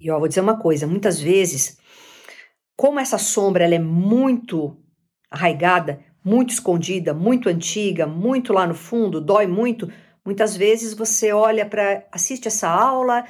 e 0.00 0.06
eu 0.06 0.18
vou 0.18 0.28
dizer 0.28 0.40
uma 0.40 0.58
coisa: 0.58 0.86
muitas 0.86 1.20
vezes, 1.20 1.78
como 2.74 2.98
essa 2.98 3.18
sombra 3.18 3.64
ela 3.64 3.74
é 3.74 3.78
muito 3.78 4.78
arraigada, 5.30 6.02
muito 6.24 6.54
escondida, 6.54 7.12
muito 7.12 7.50
antiga, 7.50 8.06
muito 8.06 8.54
lá 8.54 8.66
no 8.66 8.74
fundo, 8.74 9.20
dói 9.20 9.46
muito, 9.46 9.92
Muitas 10.28 10.54
vezes 10.54 10.92
você 10.92 11.32
olha 11.32 11.64
para, 11.64 12.06
assiste 12.12 12.48
essa 12.48 12.68
aula, 12.68 13.24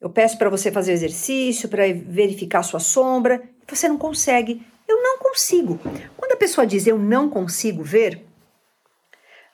eu 0.00 0.08
peço 0.08 0.38
para 0.38 0.48
você 0.48 0.72
fazer 0.72 0.92
exercício, 0.92 1.68
para 1.68 1.82
verificar 1.92 2.62
sua 2.62 2.80
sombra, 2.80 3.42
você 3.68 3.86
não 3.86 3.98
consegue. 3.98 4.66
Eu 4.88 5.02
não 5.02 5.18
consigo. 5.18 5.78
Quando 6.16 6.32
a 6.32 6.36
pessoa 6.38 6.66
diz 6.66 6.86
eu 6.86 6.98
não 6.98 7.28
consigo 7.28 7.82
ver, 7.82 8.24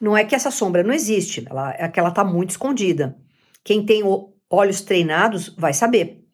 não 0.01 0.17
é 0.17 0.25
que 0.25 0.37
essa 0.37 0.53
sombra 0.53 0.85
não 0.85 0.95
existe, 0.95 1.45
ela, 1.51 1.75
é 1.77 1.89
que 1.89 1.99
ela 1.99 2.11
está 2.11 2.23
muito 2.23 2.51
escondida. 2.51 3.17
Quem 3.65 3.85
tem 3.85 4.05
olhos 4.49 4.81
treinados 4.81 5.49
vai 5.59 5.75
saber 5.75 6.25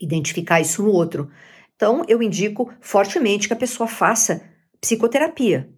identificar 0.00 0.60
isso 0.60 0.82
no 0.82 0.90
outro. 0.90 1.30
Então, 1.76 2.02
eu 2.08 2.20
indico 2.20 2.74
fortemente 2.80 3.46
que 3.46 3.54
a 3.54 3.56
pessoa 3.56 3.86
faça 3.86 4.42
psicoterapia. 4.80 5.72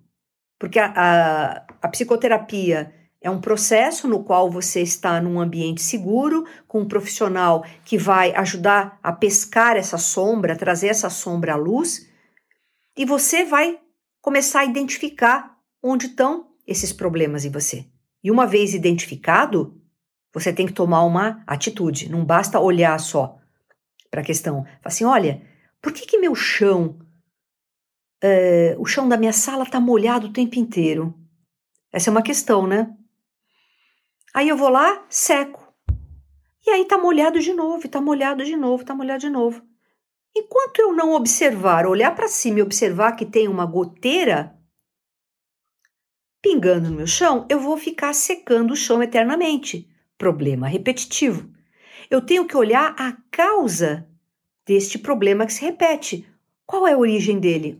Porque 0.59 0.79
a, 0.79 0.87
a, 0.97 1.67
a 1.83 1.89
psicoterapia 1.89 3.04
é 3.25 3.31
um 3.31 3.41
processo 3.41 4.07
no 4.07 4.23
qual 4.23 4.51
você 4.51 4.83
está 4.83 5.19
num 5.19 5.41
ambiente 5.41 5.81
seguro, 5.81 6.47
com 6.69 6.83
um 6.83 6.87
profissional 6.87 7.65
que 7.83 7.97
vai 7.97 8.35
ajudar 8.35 8.99
a 9.03 9.11
pescar 9.15 9.79
essa 9.79 9.97
sombra, 9.97 10.55
trazer 10.55 10.89
essa 10.89 11.09
sombra 11.09 11.55
à 11.55 11.57
luz, 11.57 12.07
e 12.95 13.07
você 13.07 13.43
vai 13.43 13.81
começar 14.21 14.61
a 14.61 14.65
identificar 14.67 15.59
onde 15.83 16.05
estão 16.05 16.51
esses 16.67 16.93
problemas 16.93 17.47
em 17.47 17.51
você. 17.51 17.87
E 18.23 18.31
uma 18.31 18.47
vez 18.47 18.75
identificado, 18.75 19.81
você 20.31 20.53
tem 20.53 20.67
que 20.67 20.75
tomar 20.75 21.03
uma 21.05 21.43
atitude, 21.47 22.11
não 22.11 22.27
basta 22.27 22.61
olhar 22.61 23.01
só 23.01 23.39
para 24.11 24.21
a 24.21 24.25
questão. 24.25 24.67
Assim: 24.85 25.05
olha, 25.05 25.41
por 25.81 25.95
que, 25.95 26.05
que 26.05 26.19
meu 26.19 26.35
chão, 26.35 26.99
é, 28.23 28.77
o 28.79 28.85
chão 28.85 29.09
da 29.09 29.17
minha 29.17 29.33
sala 29.33 29.63
está 29.63 29.81
molhado 29.81 30.27
o 30.27 30.33
tempo 30.33 30.59
inteiro? 30.59 31.15
Essa 31.91 32.11
é 32.11 32.13
uma 32.13 32.23
questão, 32.23 32.67
né? 32.67 32.95
Aí 34.35 34.49
eu 34.49 34.57
vou 34.57 34.69
lá, 34.69 35.07
seco. 35.09 35.73
E 36.67 36.71
aí 36.71 36.85
tá 36.87 36.99
molhado 36.99 37.39
de 37.39 37.55
novo, 37.55 37.89
tá 37.89 38.01
molhado 38.01 38.45
de 38.45 38.57
novo, 38.57 38.85
tá 38.85 38.93
molhado 38.93 39.21
de 39.21 39.31
novo. 39.31 39.63
Enquanto 40.37 40.81
eu 40.81 40.93
não 40.93 41.13
observar, 41.13 41.87
olhar 41.87 42.13
para 42.17 42.27
cima 42.27 42.59
e 42.59 42.63
observar 42.63 43.13
que 43.13 43.25
tem 43.25 43.47
uma 43.47 43.65
goteira 43.65 44.59
pingando 46.43 46.91
no 46.91 46.97
meu 46.97 47.07
chão, 47.07 47.47
eu 47.49 47.61
vou 47.61 47.77
ficar 47.77 48.13
secando 48.13 48.73
o 48.73 48.77
chão 48.77 49.01
eternamente. 49.01 49.89
Problema 50.19 50.67
repetitivo. 50.67 51.49
Eu 52.11 52.21
tenho 52.21 52.45
que 52.45 52.57
olhar 52.57 52.93
a 52.99 53.17
causa 53.31 54.09
deste 54.67 54.99
problema 54.99 55.47
que 55.47 55.53
se 55.53 55.65
repete. 55.65 56.29
Qual 56.67 56.89
é 56.89 56.93
a 56.93 56.99
origem 56.99 57.39
dele? 57.39 57.79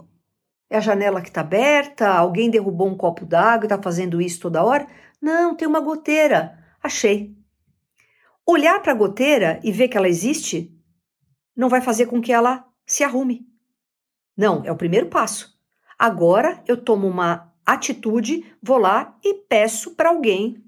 É 0.71 0.77
a 0.77 0.81
janela 0.81 1.21
que 1.21 1.29
está 1.29 1.41
aberta? 1.41 2.09
Alguém 2.09 2.49
derrubou 2.49 2.89
um 2.89 2.97
copo 2.97 3.27
d'água 3.27 3.65
e 3.65 3.67
está 3.67 3.83
fazendo 3.83 4.23
isso 4.23 4.41
toda 4.41 4.63
hora? 4.63 4.87
Não, 5.25 5.57
tem 5.57 5.67
uma 5.67 5.81
goteira. 5.81 6.63
Achei. 6.83 7.35
Olhar 8.45 8.79
para 8.83 8.93
a 8.93 8.95
goteira 8.95 9.59
e 9.65 9.73
ver 9.73 9.89
que 9.89 9.97
ela 9.97 10.07
existe 10.07 10.71
não 11.57 11.71
vai 11.71 11.81
fazer 11.81 12.05
com 12.05 12.21
que 12.21 12.31
ela 12.31 12.69
se 12.85 13.03
arrume. 13.03 13.49
Não, 14.37 14.63
é 14.67 14.71
o 14.71 14.77
primeiro 14.77 15.07
passo. 15.07 15.59
Agora 15.99 16.63
eu 16.69 16.77
tomo 16.77 17.09
uma 17.09 17.51
atitude, 17.65 18.45
vou 18.63 18.77
lá 18.77 19.19
e 19.25 19.33
peço 19.33 19.95
para 19.95 20.11
alguém 20.11 20.63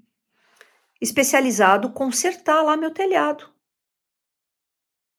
especializado 0.99 1.91
consertar 1.91 2.63
lá 2.63 2.75
meu 2.75 2.89
telhado. 2.89 3.47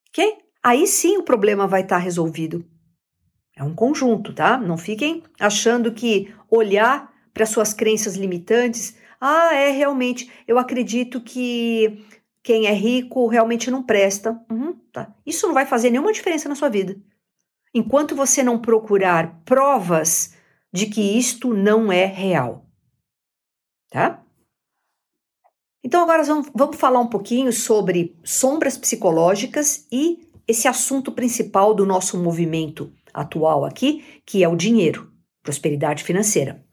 Ok? 0.08 0.36
Aí 0.60 0.84
sim 0.84 1.16
o 1.16 1.22
problema 1.22 1.68
vai 1.68 1.82
estar 1.82 1.98
tá 1.98 2.02
resolvido. 2.02 2.68
É 3.54 3.62
um 3.62 3.72
conjunto, 3.72 4.34
tá? 4.34 4.58
Não 4.58 4.76
fiquem 4.76 5.22
achando 5.38 5.94
que 5.94 6.34
olhar 6.50 7.16
para 7.32 7.46
suas 7.46 7.72
crenças 7.72 8.16
limitantes, 8.16 8.96
ah, 9.20 9.54
é 9.54 9.70
realmente, 9.70 10.30
eu 10.46 10.58
acredito 10.58 11.20
que 11.20 12.04
quem 12.42 12.66
é 12.66 12.72
rico 12.72 13.26
realmente 13.26 13.70
não 13.70 13.82
presta. 13.82 14.40
Uhum, 14.50 14.74
tá. 14.92 15.14
Isso 15.26 15.46
não 15.46 15.54
vai 15.54 15.66
fazer 15.66 15.90
nenhuma 15.90 16.12
diferença 16.12 16.48
na 16.48 16.54
sua 16.54 16.68
vida. 16.68 16.96
Enquanto 17.74 18.14
você 18.14 18.42
não 18.42 18.58
procurar 18.58 19.42
provas 19.44 20.34
de 20.72 20.86
que 20.86 21.00
isto 21.00 21.52
não 21.52 21.92
é 21.92 22.04
real. 22.04 22.66
Tá? 23.90 24.22
Então, 25.82 26.02
agora 26.02 26.22
vamos, 26.22 26.50
vamos 26.54 26.76
falar 26.76 27.00
um 27.00 27.08
pouquinho 27.08 27.52
sobre 27.52 28.16
sombras 28.22 28.76
psicológicas 28.76 29.86
e 29.90 30.28
esse 30.46 30.66
assunto 30.68 31.12
principal 31.12 31.74
do 31.74 31.84
nosso 31.84 32.16
movimento 32.18 32.92
atual 33.12 33.64
aqui, 33.64 34.22
que 34.24 34.42
é 34.42 34.48
o 34.48 34.56
dinheiro, 34.56 35.12
prosperidade 35.42 36.02
financeira. 36.02 36.64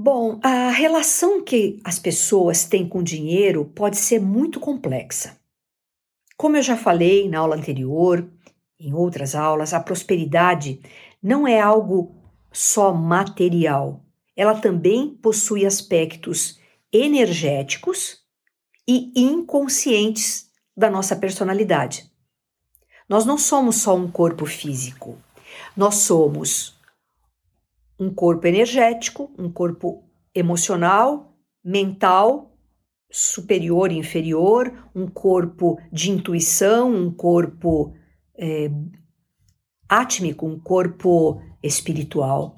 Bom, 0.00 0.38
a 0.44 0.70
relação 0.70 1.42
que 1.42 1.80
as 1.82 1.98
pessoas 1.98 2.64
têm 2.64 2.88
com 2.88 3.02
dinheiro 3.02 3.64
pode 3.64 3.96
ser 3.96 4.20
muito 4.20 4.60
complexa. 4.60 5.36
Como 6.36 6.56
eu 6.56 6.62
já 6.62 6.76
falei 6.76 7.28
na 7.28 7.40
aula 7.40 7.56
anterior, 7.56 8.30
em 8.78 8.94
outras 8.94 9.34
aulas, 9.34 9.74
a 9.74 9.80
prosperidade 9.80 10.80
não 11.20 11.48
é 11.48 11.60
algo 11.60 12.14
só 12.52 12.94
material. 12.94 14.00
Ela 14.36 14.60
também 14.60 15.16
possui 15.16 15.66
aspectos 15.66 16.60
energéticos 16.92 18.20
e 18.86 19.10
inconscientes 19.16 20.48
da 20.76 20.88
nossa 20.88 21.16
personalidade. 21.16 22.08
Nós 23.08 23.24
não 23.26 23.36
somos 23.36 23.82
só 23.82 23.96
um 23.96 24.08
corpo 24.08 24.46
físico, 24.46 25.18
nós 25.76 25.96
somos 25.96 26.77
um 27.98 28.12
corpo 28.12 28.46
energético, 28.46 29.30
um 29.38 29.50
corpo 29.50 30.04
emocional, 30.34 31.36
mental, 31.64 32.56
superior 33.10 33.90
e 33.90 33.96
inferior, 33.96 34.90
um 34.94 35.06
corpo 35.06 35.78
de 35.90 36.10
intuição, 36.10 36.94
um 36.94 37.10
corpo 37.10 37.94
é, 38.38 38.70
átmico, 39.88 40.46
um 40.46 40.58
corpo 40.58 41.42
espiritual. 41.62 42.54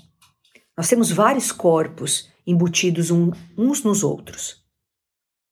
Nós 0.77 0.89
temos 0.89 1.11
vários 1.11 1.53
corpos 1.53 2.29
embutidos 2.47 3.11
um, 3.11 3.31
uns 3.57 3.83
nos 3.85 4.03
outros. 4.03 4.65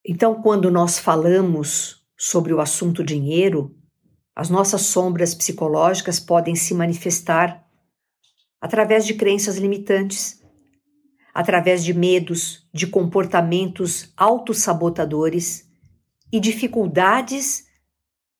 Então, 0.05 0.41
quando 0.41 0.69
nós 0.69 0.99
falamos 0.99 2.03
sobre 2.17 2.53
o 2.53 2.59
assunto 2.59 3.03
dinheiro, 3.03 3.75
as 4.35 4.49
nossas 4.49 4.81
sombras 4.83 5.33
psicológicas 5.35 6.19
podem 6.19 6.55
se 6.55 6.73
manifestar 6.73 7.68
através 8.61 9.05
de 9.05 9.13
crenças 9.13 9.57
limitantes, 9.57 10.43
através 11.33 11.83
de 11.83 11.93
medos, 11.93 12.67
de 12.73 12.87
comportamentos 12.87 14.11
autossabotadores 14.17 15.69
e 16.31 16.39
dificuldades 16.39 17.67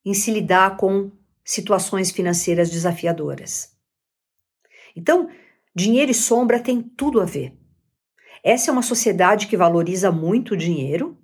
em 0.06 0.14
se 0.14 0.32
lidar 0.32 0.78
com 0.78 1.12
situações 1.44 2.12
financeiras 2.12 2.70
desafiadoras. 2.70 3.76
Então, 4.96 5.30
dinheiro 5.76 6.12
e 6.12 6.16
sombra 6.16 6.60
têm 6.60 6.82
tudo 6.82 7.22
a 7.22 7.26
ver. 7.26 7.58
Essa 8.44 8.70
é 8.70 8.74
uma 8.74 8.82
sociedade 8.82 9.48
que 9.48 9.58
valoriza 9.58 10.12
muito 10.12 10.54
o 10.54 10.58
dinheiro. 10.58 11.18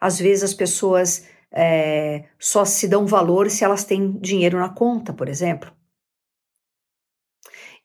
Às 0.00 0.18
vezes 0.18 0.44
as 0.44 0.54
pessoas 0.54 1.26
é, 1.50 2.24
só 2.38 2.64
se 2.64 2.86
dão 2.86 3.06
valor 3.06 3.50
se 3.50 3.64
elas 3.64 3.84
têm 3.84 4.12
dinheiro 4.18 4.58
na 4.58 4.68
conta, 4.68 5.12
por 5.12 5.28
exemplo. 5.28 5.72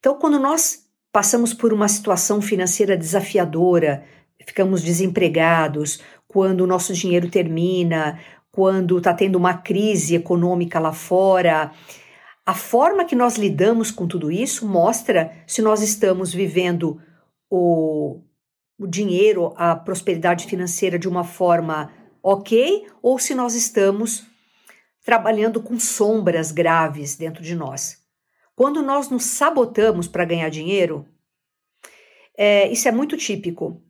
Então, 0.02 0.18
quando 0.18 0.40
nós 0.40 0.88
passamos 1.12 1.54
por 1.54 1.72
uma 1.72 1.88
situação 1.88 2.42
financeira 2.42 2.98
desafiadora, 2.98 4.04
ficamos 4.44 4.82
desempregados, 4.82 6.02
quando 6.28 6.62
o 6.62 6.68
nosso 6.68 6.92
dinheiro 6.92 7.30
termina, 7.30 8.20
quando 8.52 8.98
está 8.98 9.14
tendo 9.14 9.36
uma 9.36 9.54
crise 9.54 10.16
econômica 10.16 10.80
lá 10.80 10.92
fora, 10.92 11.72
a 12.44 12.56
forma 12.56 13.06
que 13.06 13.16
nós 13.16 13.36
lidamos 13.36 13.92
com 13.92 14.08
tudo 14.08 14.32
isso 14.32 14.68
mostra 14.68 15.32
se 15.46 15.62
nós 15.62 15.84
estamos 15.84 16.34
vivendo 16.34 17.00
o, 17.48 18.22
o 18.80 18.88
dinheiro, 18.88 19.54
a 19.56 19.76
prosperidade 19.76 20.48
financeira 20.48 20.98
de 20.98 21.08
uma 21.08 21.24
forma 21.24 21.94
ok 22.24 22.88
ou 23.04 23.20
se 23.20 23.36
nós 23.36 23.54
estamos 23.54 24.26
trabalhando 25.06 25.62
com 25.62 25.80
sombras 25.80 26.52
graves 26.52 27.16
dentro 27.16 27.44
de 27.44 27.54
nós. 27.54 28.01
Quando 28.56 28.82
nós 28.82 29.10
nos 29.10 29.24
sabotamos 29.24 30.08
para 30.08 30.26
ganhar 30.26 30.50
dinheiro, 30.50 31.08
é, 32.38 32.72
isso 32.72 32.88
é 32.88 32.92
muito 32.92 33.18
típico. 33.18 33.82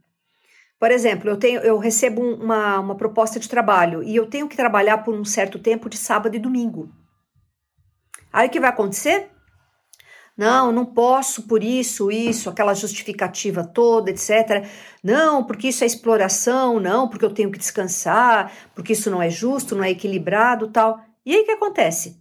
Por 0.80 0.92
exemplo, 0.92 1.30
eu, 1.30 1.38
tenho, 1.38 1.62
eu 1.62 1.78
recebo 1.78 2.22
uma, 2.22 2.80
uma 2.80 2.96
proposta 2.96 3.40
de 3.40 3.48
trabalho 3.48 4.02
e 4.02 4.16
eu 4.16 4.26
tenho 4.26 4.48
que 4.48 4.56
trabalhar 4.56 5.00
por 5.00 5.14
um 5.14 5.24
certo 5.24 5.60
tempo 5.60 5.90
de 5.90 5.98
sábado 5.98 6.36
e 6.36 6.40
domingo. 6.40 6.90
Aí 8.34 8.48
o 8.48 8.50
que 8.50 8.60
vai 8.60 8.70
acontecer? 8.70 9.30
Não, 10.36 10.72
não 10.72 10.86
posso 10.86 11.44
por 11.44 11.64
isso, 11.64 12.10
isso, 12.10 12.50
aquela 12.50 12.74
justificativa 12.74 13.64
toda, 13.64 14.10
etc. 14.10 14.68
Não, 15.04 15.44
porque 15.44 15.68
isso 15.68 15.84
é 15.84 15.88
exploração, 15.88 16.80
não, 16.80 17.08
porque 17.08 17.26
eu 17.26 17.34
tenho 17.34 17.52
que 17.52 17.60
descansar, 17.60 18.52
porque 18.74 18.94
isso 18.94 19.12
não 19.12 19.22
é 19.22 19.30
justo, 19.30 19.76
não 19.76 19.84
é 19.84 19.92
equilibrado, 19.92 20.70
tal. 20.70 21.00
E 21.26 21.36
aí 21.36 21.42
o 21.42 21.46
que 21.46 21.52
acontece? 21.52 22.21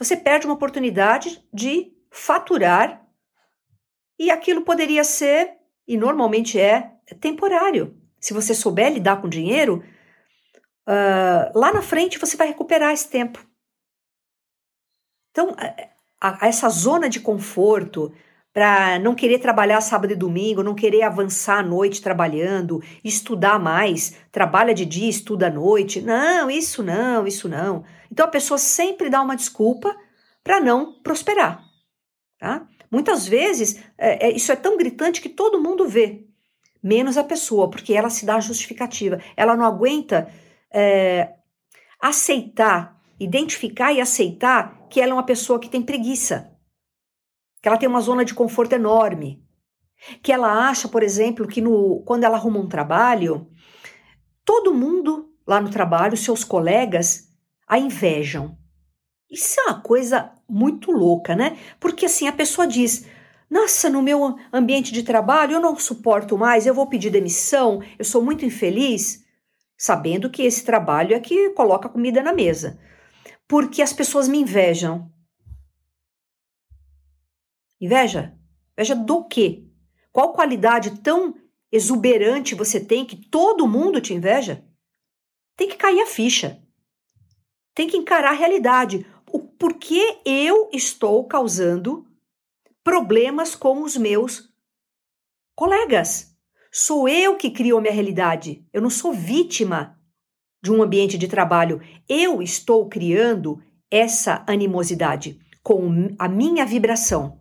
Você 0.00 0.16
perde 0.16 0.46
uma 0.46 0.54
oportunidade 0.54 1.46
de 1.52 1.92
faturar 2.10 3.06
e 4.18 4.30
aquilo 4.30 4.62
poderia 4.62 5.04
ser, 5.04 5.58
e 5.86 5.94
normalmente 5.94 6.58
é, 6.58 6.96
temporário. 7.20 7.94
Se 8.18 8.32
você 8.32 8.54
souber 8.54 8.90
lidar 8.90 9.20
com 9.20 9.28
dinheiro, 9.28 9.84
uh, 10.88 11.58
lá 11.58 11.70
na 11.70 11.82
frente 11.82 12.18
você 12.18 12.34
vai 12.34 12.48
recuperar 12.48 12.94
esse 12.94 13.10
tempo. 13.10 13.46
Então, 15.32 15.54
a, 16.18 16.46
a 16.46 16.48
essa 16.48 16.70
zona 16.70 17.06
de 17.06 17.20
conforto, 17.20 18.10
para 18.54 18.98
não 18.98 19.14
querer 19.14 19.38
trabalhar 19.38 19.82
sábado 19.82 20.12
e 20.12 20.16
domingo, 20.16 20.62
não 20.62 20.74
querer 20.74 21.02
avançar 21.02 21.58
à 21.58 21.62
noite 21.62 22.00
trabalhando, 22.00 22.82
estudar 23.04 23.58
mais, 23.58 24.16
trabalha 24.32 24.72
de 24.72 24.86
dia, 24.86 25.10
estuda 25.10 25.48
à 25.48 25.50
noite. 25.50 26.00
Não, 26.00 26.50
isso 26.50 26.82
não, 26.82 27.26
isso 27.26 27.50
não. 27.50 27.84
Então 28.10 28.26
a 28.26 28.30
pessoa 28.30 28.58
sempre 28.58 29.08
dá 29.08 29.22
uma 29.22 29.36
desculpa 29.36 29.94
para 30.42 30.60
não 30.60 31.00
prosperar, 31.02 31.64
tá? 32.38 32.66
Muitas 32.90 33.26
vezes, 33.26 33.82
é, 33.96 34.28
é, 34.28 34.32
isso 34.32 34.50
é 34.50 34.56
tão 34.56 34.76
gritante 34.76 35.20
que 35.20 35.28
todo 35.28 35.62
mundo 35.62 35.86
vê, 35.86 36.26
menos 36.82 37.16
a 37.16 37.22
pessoa, 37.22 37.70
porque 37.70 37.94
ela 37.94 38.10
se 38.10 38.26
dá 38.26 38.36
a 38.36 38.40
justificativa. 38.40 39.20
Ela 39.36 39.56
não 39.56 39.64
aguenta 39.64 40.28
é, 40.72 41.34
aceitar, 42.00 43.00
identificar 43.18 43.92
e 43.92 44.00
aceitar 44.00 44.88
que 44.88 45.00
ela 45.00 45.12
é 45.12 45.14
uma 45.14 45.22
pessoa 45.22 45.60
que 45.60 45.68
tem 45.68 45.82
preguiça, 45.82 46.50
que 47.62 47.68
ela 47.68 47.76
tem 47.76 47.88
uma 47.88 48.00
zona 48.00 48.24
de 48.24 48.34
conforto 48.34 48.72
enorme, 48.72 49.44
que 50.22 50.32
ela 50.32 50.68
acha, 50.68 50.88
por 50.88 51.02
exemplo, 51.02 51.46
que 51.46 51.60
no, 51.60 52.02
quando 52.04 52.24
ela 52.24 52.36
arruma 52.36 52.58
um 52.58 52.68
trabalho, 52.68 53.48
todo 54.44 54.74
mundo 54.74 55.32
lá 55.46 55.60
no 55.60 55.70
trabalho, 55.70 56.16
seus 56.16 56.42
colegas, 56.42 57.29
a 57.70 57.78
invejam. 57.78 58.58
Isso 59.30 59.60
é 59.60 59.62
uma 59.62 59.80
coisa 59.80 60.34
muito 60.48 60.90
louca, 60.90 61.36
né? 61.36 61.56
Porque 61.78 62.06
assim 62.06 62.26
a 62.26 62.32
pessoa 62.32 62.66
diz: 62.66 63.06
Nossa, 63.48 63.88
no 63.88 64.02
meu 64.02 64.36
ambiente 64.52 64.92
de 64.92 65.04
trabalho 65.04 65.52
eu 65.52 65.60
não 65.60 65.76
suporto 65.76 66.36
mais, 66.36 66.66
eu 66.66 66.74
vou 66.74 66.88
pedir 66.88 67.10
demissão, 67.10 67.80
eu 67.96 68.04
sou 68.04 68.24
muito 68.24 68.44
infeliz, 68.44 69.24
sabendo 69.78 70.28
que 70.28 70.42
esse 70.42 70.64
trabalho 70.64 71.14
é 71.14 71.20
que 71.20 71.50
coloca 71.50 71.88
comida 71.88 72.20
na 72.20 72.32
mesa. 72.32 72.80
Porque 73.46 73.82
as 73.82 73.92
pessoas 73.92 74.26
me 74.26 74.38
invejam. 74.38 75.08
Inveja? 77.80 78.36
Inveja 78.76 78.96
do 78.96 79.24
quê? 79.28 79.64
Qual 80.10 80.32
qualidade 80.32 81.00
tão 81.02 81.36
exuberante 81.70 82.56
você 82.56 82.80
tem 82.80 83.04
que 83.04 83.14
todo 83.14 83.68
mundo 83.68 84.00
te 84.00 84.12
inveja? 84.12 84.64
Tem 85.56 85.68
que 85.68 85.76
cair 85.76 86.00
a 86.00 86.06
ficha. 86.06 86.60
Tem 87.80 87.88
que 87.88 87.96
encarar 87.96 88.32
a 88.32 88.34
realidade 88.34 89.06
o 89.32 89.38
porquê 89.38 90.18
eu 90.26 90.68
estou 90.70 91.24
causando 91.24 92.06
problemas 92.84 93.56
com 93.56 93.82
os 93.82 93.96
meus 93.96 94.52
colegas. 95.54 96.36
Sou 96.70 97.08
eu 97.08 97.38
que 97.38 97.50
crio 97.50 97.78
a 97.78 97.80
minha 97.80 97.94
realidade. 97.94 98.62
Eu 98.70 98.82
não 98.82 98.90
sou 98.90 99.14
vítima 99.14 99.98
de 100.62 100.70
um 100.70 100.82
ambiente 100.82 101.16
de 101.16 101.26
trabalho. 101.26 101.80
Eu 102.06 102.42
estou 102.42 102.86
criando 102.86 103.62
essa 103.90 104.44
animosidade 104.46 105.40
com 105.62 106.14
a 106.18 106.28
minha 106.28 106.66
vibração. 106.66 107.40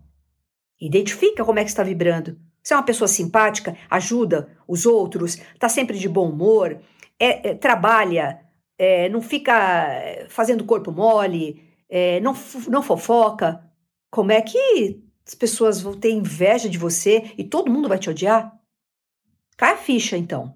Identifica 0.80 1.44
como 1.44 1.60
é 1.60 1.66
que 1.66 1.70
está 1.70 1.84
vibrando. 1.84 2.40
Você 2.64 2.74
é 2.74 2.78
uma 2.78 2.84
pessoa 2.84 3.10
simpática, 3.10 3.76
ajuda 3.90 4.58
os 4.66 4.86
outros, 4.86 5.36
está 5.36 5.68
sempre 5.68 6.00
de 6.00 6.08
bom 6.08 6.30
humor, 6.30 6.80
é, 7.20 7.50
é, 7.50 7.56
trabalha, 7.56 8.40
é, 8.80 9.10
não 9.10 9.22
fica 9.22 10.26
fazendo 10.30 10.64
corpo 10.64 10.90
mole, 10.90 11.70
é, 11.90 12.22
não, 12.22 12.34
não 12.70 12.82
fofoca, 12.82 13.62
como 14.10 14.32
é 14.32 14.42
que 14.42 15.04
as 15.28 15.36
pessoas 15.36 15.82
vão 15.82 15.94
ter 15.94 16.12
inveja 16.12 16.70
de 16.70 16.78
você 16.78 17.34
e 17.38 17.44
todo 17.44 17.70
mundo 17.70 17.90
vai 17.90 18.00
te 18.00 18.10
odiar? 18.10 18.58
Cai 19.58 19.74
a 19.74 19.78
ficha, 19.78 20.16
então. 20.16 20.56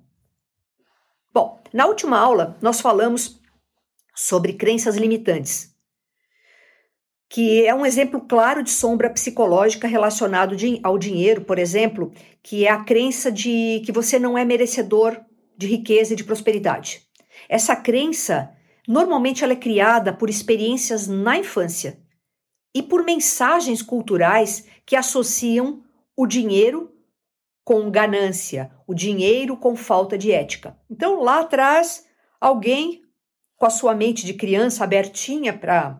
Bom, 1.33 1.61
na 1.73 1.85
última 1.85 2.17
aula 2.17 2.57
nós 2.61 2.79
falamos 2.79 3.41
sobre 4.15 4.53
crenças 4.53 4.95
limitantes, 4.95 5.75
que 7.27 7.65
é 7.65 7.75
um 7.75 7.85
exemplo 7.85 8.21
claro 8.21 8.63
de 8.63 8.69
sombra 8.69 9.09
psicológica 9.09 9.87
relacionado 9.87 10.55
ao 10.81 10.97
dinheiro, 10.97 11.41
por 11.41 11.59
exemplo, 11.59 12.13
que 12.41 12.65
é 12.65 12.69
a 12.69 12.83
crença 12.83 13.31
de 13.31 13.81
que 13.85 13.91
você 13.91 14.17
não 14.17 14.37
é 14.37 14.45
merecedor 14.45 15.19
de 15.57 15.67
riqueza 15.67 16.13
e 16.13 16.15
de 16.15 16.23
prosperidade. 16.23 17.01
Essa 17.47 17.75
crença 17.75 18.53
Normalmente 18.87 19.43
ela 19.43 19.53
é 19.53 19.57
criada 19.57 20.11
por 20.11 20.29
experiências 20.29 21.07
na 21.07 21.37
infância 21.37 21.99
e 22.75 22.83
por 22.83 23.03
mensagens 23.03 23.81
culturais 23.81 24.67
que 24.85 24.95
associam 24.95 25.83
o 26.17 26.27
dinheiro 26.27 26.91
com 27.63 27.89
ganância, 27.89 28.71
o 28.85 28.93
dinheiro 28.93 29.55
com 29.55 29.75
falta 29.75 30.17
de 30.17 30.31
ética. 30.31 30.77
Então, 30.89 31.21
lá 31.21 31.39
atrás, 31.39 32.05
alguém 32.41 33.03
com 33.55 33.65
a 33.65 33.69
sua 33.69 33.95
mente 33.95 34.25
de 34.25 34.33
criança 34.33 34.83
abertinha 34.83 35.53
para 35.53 35.99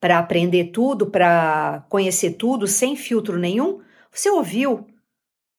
para 0.00 0.20
aprender 0.20 0.66
tudo, 0.66 1.10
para 1.10 1.84
conhecer 1.88 2.34
tudo 2.34 2.68
sem 2.68 2.94
filtro 2.94 3.36
nenhum, 3.36 3.82
você 4.12 4.30
ouviu 4.30 4.86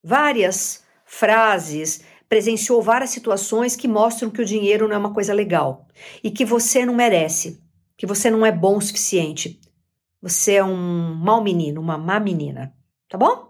várias 0.01 0.81
frases, 1.03 2.05
presenciou 2.29 2.81
várias 2.81 3.09
situações 3.09 3.75
que 3.75 3.87
mostram 3.87 4.29
que 4.29 4.41
o 4.41 4.45
dinheiro 4.45 4.87
não 4.87 4.95
é 4.95 4.99
uma 4.99 5.13
coisa 5.13 5.33
legal 5.33 5.87
e 6.23 6.29
que 6.29 6.45
você 6.45 6.85
não 6.85 6.93
merece, 6.93 7.59
que 7.97 8.05
você 8.05 8.29
não 8.29 8.45
é 8.45 8.51
bom 8.51 8.77
o 8.77 8.81
suficiente. 8.81 9.59
Você 10.21 10.53
é 10.53 10.63
um 10.63 11.15
mau 11.15 11.41
menino, 11.41 11.81
uma 11.81 11.97
má 11.97 12.19
menina, 12.19 12.73
tá 13.09 13.17
bom? 13.17 13.49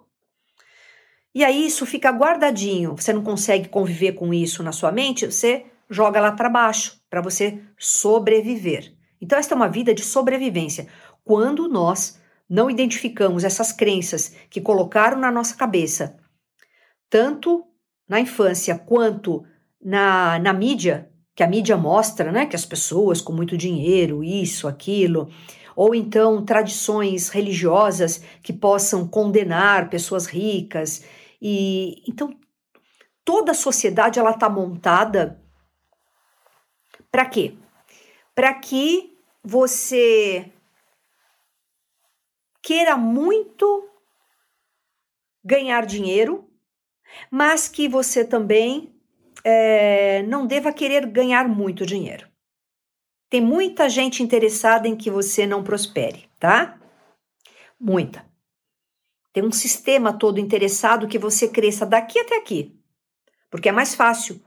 E 1.36 1.44
aí 1.44 1.66
isso 1.66 1.86
fica 1.86 2.10
guardadinho, 2.10 2.96
você 2.96 3.12
não 3.12 3.22
consegue 3.22 3.68
conviver 3.68 4.14
com 4.14 4.34
isso 4.34 4.64
na 4.64 4.72
sua 4.72 4.92
mente, 4.92 5.26
você 5.26 5.66
joga 5.90 6.22
lá 6.22 6.32
para 6.32 6.50
baixo 6.50 7.00
para 7.10 7.22
você 7.22 7.62
sobreviver. 7.78 8.94
Então 9.22 9.38
esta 9.38 9.54
é 9.54 9.58
uma 9.58 9.68
vida 9.68 9.94
de 9.94 10.04
sobrevivência. 10.04 10.88
Quando 11.24 11.68
nós 11.68 12.20
não 12.50 12.70
identificamos 12.70 13.44
essas 13.44 13.72
crenças 13.72 14.34
que 14.50 14.62
colocaram 14.62 15.20
na 15.20 15.32
nossa 15.32 15.56
cabeça, 15.56 16.18
tanto 17.10 17.69
na 18.10 18.20
infância 18.20 18.78
quanto 18.78 19.46
na, 19.80 20.40
na 20.40 20.52
mídia, 20.52 21.10
que 21.36 21.44
a 21.44 21.48
mídia 21.48 21.78
mostra, 21.78 22.32
né, 22.32 22.48
que 22.48 22.56
as 22.56 22.66
pessoas 22.66 23.22
com 23.22 23.32
muito 23.32 23.56
dinheiro, 23.56 24.24
isso, 24.24 24.68
aquilo, 24.68 25.30
ou 25.76 25.94
então 25.96 26.44
tradições 26.44 27.30
religiosas 27.30 28.22
que 28.42 28.52
possam 28.52 29.08
condenar 29.08 29.90
pessoas 29.90 30.26
ricas. 30.26 31.06
E 31.42 32.04
então 32.10 32.36
toda 33.24 33.52
a 33.52 33.56
sociedade 33.56 34.20
ela 34.20 34.32
está 34.32 34.50
montada 34.50 35.42
para 37.12 37.26
quê? 37.26 37.56
Para 38.36 38.54
que 38.56 39.16
você 39.44 40.52
queira 42.62 42.98
muito 42.98 43.88
ganhar 45.44 45.86
dinheiro 45.86 46.49
mas 47.30 47.68
que 47.68 47.88
você 47.88 48.24
também 48.26 48.94
é, 49.44 50.24
não 50.24 50.46
deva 50.46 50.74
querer 50.74 51.06
ganhar 51.06 51.48
muito 51.48 51.86
dinheiro. 51.86 52.28
Tem 53.30 53.42
muita 53.42 53.88
gente 53.88 54.24
interessada 54.24 54.88
em 54.88 54.96
que 54.96 55.12
você 55.12 55.46
não 55.46 55.64
prospere, 55.64 56.26
tá? 56.40 56.80
Muita. 57.80 58.26
Tem 59.32 59.44
um 59.44 59.52
sistema 59.52 60.12
todo 60.12 60.40
interessado 60.40 61.08
que 61.08 61.20
você 61.20 61.48
cresça 61.48 61.86
daqui 61.86 62.20
até 62.20 62.38
aqui, 62.38 62.76
porque 63.50 63.70
é 63.70 63.72
mais 63.72 63.94
fácil 63.94 64.42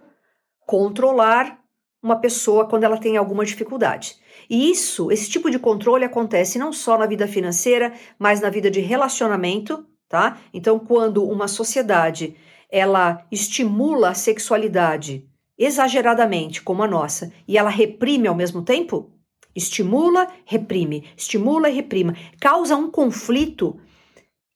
controlar 0.66 1.62
uma 2.03 2.16
pessoa 2.16 2.68
quando 2.68 2.83
ela 2.83 2.98
tem 2.98 3.16
alguma 3.16 3.44
dificuldade. 3.44 4.16
E 4.51 4.70
isso, 4.70 5.12
esse 5.12 5.31
tipo 5.31 5.48
de 5.48 5.59
controle 5.59 6.05
acontece 6.05 6.59
não 6.59 6.72
só 6.72 6.98
na 6.98 7.07
vida 7.07 7.29
financeira, 7.29 7.94
mas 8.18 8.40
na 8.40 8.51
vida 8.51 8.68
de 8.68 8.81
relacionamento, 8.81 9.87
tá? 10.09 10.38
Então, 10.53 10.81
quando 10.81 11.25
uma 11.25 11.46
sociedade 11.46 12.37
ela 12.73 13.27
estimula 13.31 14.09
a 14.09 14.15
sexualidade 14.15 15.29
exageradamente, 15.59 16.63
como 16.63 16.83
a 16.83 16.89
nossa, 16.89 17.31
e 17.47 17.59
ela 17.59 17.69
reprime 17.69 18.27
ao 18.27 18.35
mesmo 18.35 18.63
tempo? 18.63 19.13
Estimula, 19.55 20.27
reprime, 20.47 21.07
estimula 21.15 21.69
e 21.69 21.75
reprima. 21.75 22.17
Causa 22.41 22.75
um 22.75 22.91
conflito 22.91 23.79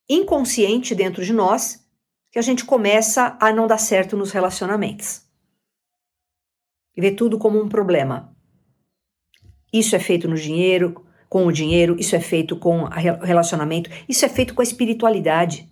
inconsciente 0.08 0.94
dentro 0.94 1.22
de 1.22 1.34
nós 1.34 1.86
que 2.32 2.38
a 2.38 2.42
gente 2.42 2.64
começa 2.64 3.36
a 3.38 3.52
não 3.52 3.66
dar 3.66 3.78
certo 3.78 4.16
nos 4.16 4.32
relacionamentos. 4.32 5.22
E 6.96 7.00
vê 7.02 7.10
tudo 7.10 7.38
como 7.38 7.60
um 7.60 7.68
problema. 7.68 8.34
Isso 9.70 9.94
é 9.94 9.98
feito 9.98 10.26
no 10.26 10.36
dinheiro, 10.36 11.04
com 11.28 11.46
o 11.46 11.52
dinheiro, 11.52 11.96
isso 11.98 12.16
é 12.16 12.20
feito 12.20 12.56
com 12.56 12.84
o 12.84 12.88
relacionamento, 12.88 13.90
isso 14.08 14.24
é 14.24 14.28
feito 14.28 14.54
com 14.54 14.62
a 14.62 14.64
espiritualidade. 14.64 15.68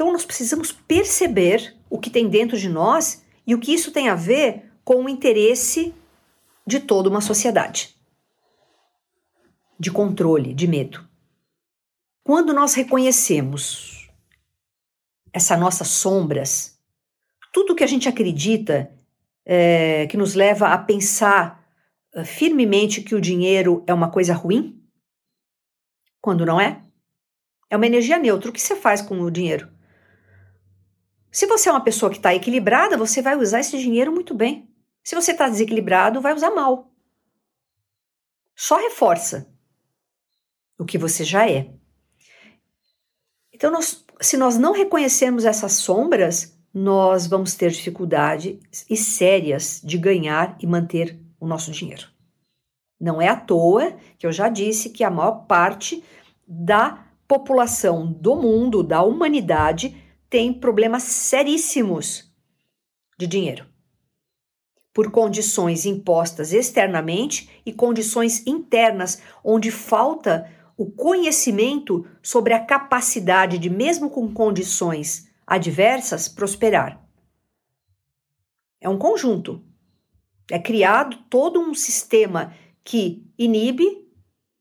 Então, 0.00 0.14
nós 0.14 0.24
precisamos 0.24 0.72
perceber 0.72 1.76
o 1.90 1.98
que 1.98 2.08
tem 2.08 2.26
dentro 2.26 2.56
de 2.56 2.70
nós 2.70 3.22
e 3.46 3.54
o 3.54 3.60
que 3.60 3.70
isso 3.70 3.92
tem 3.92 4.08
a 4.08 4.14
ver 4.14 4.72
com 4.82 5.04
o 5.04 5.08
interesse 5.10 5.94
de 6.66 6.80
toda 6.80 7.10
uma 7.10 7.20
sociedade 7.20 7.94
de 9.78 9.90
controle, 9.90 10.54
de 10.54 10.66
medo. 10.66 11.06
Quando 12.24 12.54
nós 12.54 12.72
reconhecemos 12.72 14.10
essas 15.34 15.60
nossas 15.60 15.88
sombras, 15.88 16.80
tudo 17.52 17.74
que 17.74 17.84
a 17.84 17.86
gente 17.86 18.08
acredita 18.08 18.90
é, 19.44 20.06
que 20.06 20.16
nos 20.16 20.34
leva 20.34 20.68
a 20.68 20.78
pensar 20.78 21.62
uh, 22.14 22.24
firmemente 22.24 23.02
que 23.02 23.14
o 23.14 23.20
dinheiro 23.20 23.84
é 23.86 23.92
uma 23.92 24.10
coisa 24.10 24.32
ruim, 24.32 24.82
quando 26.22 26.46
não 26.46 26.58
é, 26.58 26.82
é 27.68 27.76
uma 27.76 27.86
energia 27.86 28.18
neutra. 28.18 28.48
O 28.48 28.52
que 28.54 28.62
você 28.62 28.74
faz 28.74 29.02
com 29.02 29.20
o 29.20 29.30
dinheiro? 29.30 29.78
Se 31.30 31.46
você 31.46 31.68
é 31.68 31.72
uma 31.72 31.84
pessoa 31.84 32.10
que 32.10 32.16
está 32.16 32.34
equilibrada, 32.34 32.96
você 32.96 33.22
vai 33.22 33.36
usar 33.36 33.60
esse 33.60 33.78
dinheiro 33.78 34.12
muito 34.12 34.34
bem. 34.34 34.68
Se 35.02 35.14
você 35.14 35.32
está 35.32 35.48
desequilibrado, 35.48 36.20
vai 36.20 36.34
usar 36.34 36.50
mal. 36.50 36.92
Só 38.56 38.76
reforça 38.76 39.48
o 40.78 40.84
que 40.84 40.98
você 40.98 41.24
já 41.24 41.48
é. 41.48 41.72
Então, 43.52 43.70
nós, 43.70 44.04
se 44.20 44.36
nós 44.36 44.58
não 44.58 44.72
reconhecermos 44.72 45.44
essas 45.44 45.72
sombras, 45.74 46.58
nós 46.72 47.26
vamos 47.26 47.54
ter 47.54 47.70
dificuldades 47.70 48.86
e 48.88 48.96
sérias 48.96 49.80
de 49.84 49.98
ganhar 49.98 50.56
e 50.60 50.66
manter 50.66 51.18
o 51.38 51.46
nosso 51.46 51.70
dinheiro. 51.70 52.08
Não 52.98 53.20
é 53.20 53.28
à 53.28 53.36
toa 53.36 53.96
que 54.18 54.26
eu 54.26 54.32
já 54.32 54.48
disse 54.48 54.90
que 54.90 55.02
a 55.02 55.10
maior 55.10 55.46
parte 55.46 56.04
da 56.46 57.06
população 57.26 58.12
do 58.12 58.36
mundo, 58.36 58.82
da 58.82 59.02
humanidade, 59.02 59.96
tem 60.30 60.54
problemas 60.54 61.02
seríssimos 61.02 62.32
de 63.18 63.26
dinheiro. 63.26 63.66
Por 64.94 65.10
condições 65.10 65.84
impostas 65.84 66.52
externamente 66.52 67.50
e 67.66 67.72
condições 67.72 68.46
internas, 68.46 69.20
onde 69.44 69.70
falta 69.70 70.50
o 70.76 70.90
conhecimento 70.90 72.06
sobre 72.22 72.54
a 72.54 72.64
capacidade 72.64 73.58
de, 73.58 73.68
mesmo 73.68 74.08
com 74.08 74.32
condições 74.32 75.28
adversas, 75.46 76.28
prosperar. 76.28 77.04
É 78.80 78.88
um 78.88 78.96
conjunto. 78.96 79.62
É 80.50 80.58
criado 80.58 81.18
todo 81.28 81.60
um 81.60 81.74
sistema 81.74 82.54
que 82.82 83.30
inibe, 83.38 84.08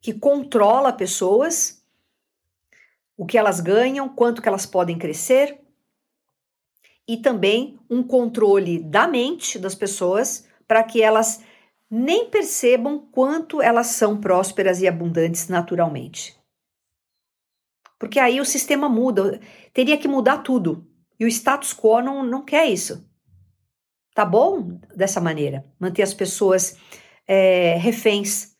que 0.01 0.13
controla 0.13 0.91
pessoas, 0.91 1.78
o 3.19 3.25
que 3.25 3.37
elas 3.37 3.59
ganham, 3.59 4.07
quanto 4.07 4.41
que 4.41 4.47
elas 4.47 4.65
podem 4.65 4.97
crescer, 4.97 5.59
e 7.05 7.17
também 7.17 7.77
um 7.89 8.01
controle 8.01 8.79
da 8.81 9.09
mente 9.09 9.59
das 9.59 9.75
pessoas 9.75 10.47
para 10.65 10.81
que 10.83 11.01
elas 11.01 11.43
nem 11.91 12.29
percebam 12.29 12.97
quanto 13.11 13.61
elas 13.61 13.87
são 13.87 14.21
prósperas 14.21 14.81
e 14.81 14.87
abundantes 14.87 15.49
naturalmente. 15.49 16.33
Porque 17.99 18.21
aí 18.21 18.39
o 18.39 18.45
sistema 18.45 18.87
muda, 18.87 19.41
teria 19.73 19.97
que 19.97 20.07
mudar 20.07 20.37
tudo. 20.37 20.87
E 21.19 21.25
o 21.25 21.27
status 21.27 21.73
quo 21.73 22.01
não, 22.01 22.23
não 22.23 22.45
quer 22.45 22.67
isso. 22.67 23.05
Tá 24.15 24.23
bom 24.23 24.79
dessa 24.95 25.19
maneira, 25.19 25.65
manter 25.77 26.03
as 26.03 26.13
pessoas 26.13 26.77
é, 27.27 27.75
reféns, 27.75 28.55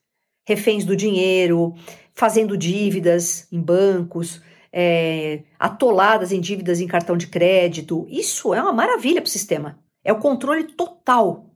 reféns 0.46 0.84
do 0.84 0.98
dinheiro, 0.98 1.76
fazendo 2.20 2.58
dívidas 2.58 3.48
em 3.50 3.62
bancos, 3.62 4.42
é, 4.74 5.44
atoladas 5.58 6.34
em 6.34 6.42
dívidas 6.42 6.82
em 6.82 6.88
cartão 6.88 7.16
de 7.16 7.28
crédito. 7.28 8.06
Isso 8.10 8.54
é 8.54 8.62
uma 8.62 8.74
maravilha 8.74 9.22
para 9.22 9.30
o 9.30 9.32
sistema. 9.32 9.80
É 10.04 10.12
o 10.12 10.20
controle 10.20 10.66
total 10.66 11.56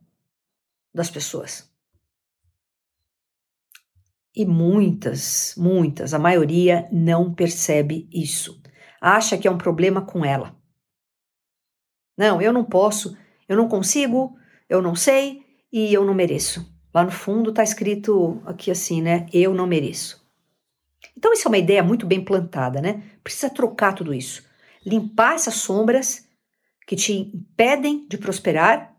das 0.92 1.10
pessoas. 1.10 1.70
E 4.34 4.46
muitas, 4.46 5.54
muitas, 5.58 6.14
a 6.14 6.18
maioria 6.18 6.88
não 6.90 7.34
percebe 7.34 8.08
isso. 8.10 8.58
Acha 8.98 9.36
que 9.36 9.46
é 9.46 9.50
um 9.50 9.58
problema 9.58 10.00
com 10.00 10.24
ela. 10.24 10.56
Não, 12.16 12.40
eu 12.40 12.54
não 12.54 12.64
posso, 12.64 13.14
eu 13.46 13.54
não 13.54 13.68
consigo, 13.68 14.34
eu 14.66 14.80
não 14.80 14.94
sei 14.94 15.42
e 15.70 15.92
eu 15.92 16.06
não 16.06 16.14
mereço. 16.14 16.74
Lá 16.92 17.04
no 17.04 17.10
fundo 17.10 17.50
está 17.50 17.62
escrito 17.62 18.40
aqui 18.46 18.70
assim, 18.70 19.02
né? 19.02 19.26
Eu 19.30 19.52
não 19.52 19.66
mereço. 19.66 20.23
Então, 21.16 21.32
isso 21.32 21.46
é 21.46 21.50
uma 21.50 21.58
ideia 21.58 21.82
muito 21.82 22.06
bem 22.06 22.22
plantada, 22.22 22.80
né? 22.80 23.02
Precisa 23.22 23.48
trocar 23.48 23.94
tudo 23.94 24.12
isso. 24.12 24.44
Limpar 24.84 25.34
essas 25.34 25.54
sombras 25.54 26.28
que 26.86 26.96
te 26.96 27.12
impedem 27.12 28.06
de 28.08 28.18
prosperar, 28.18 28.94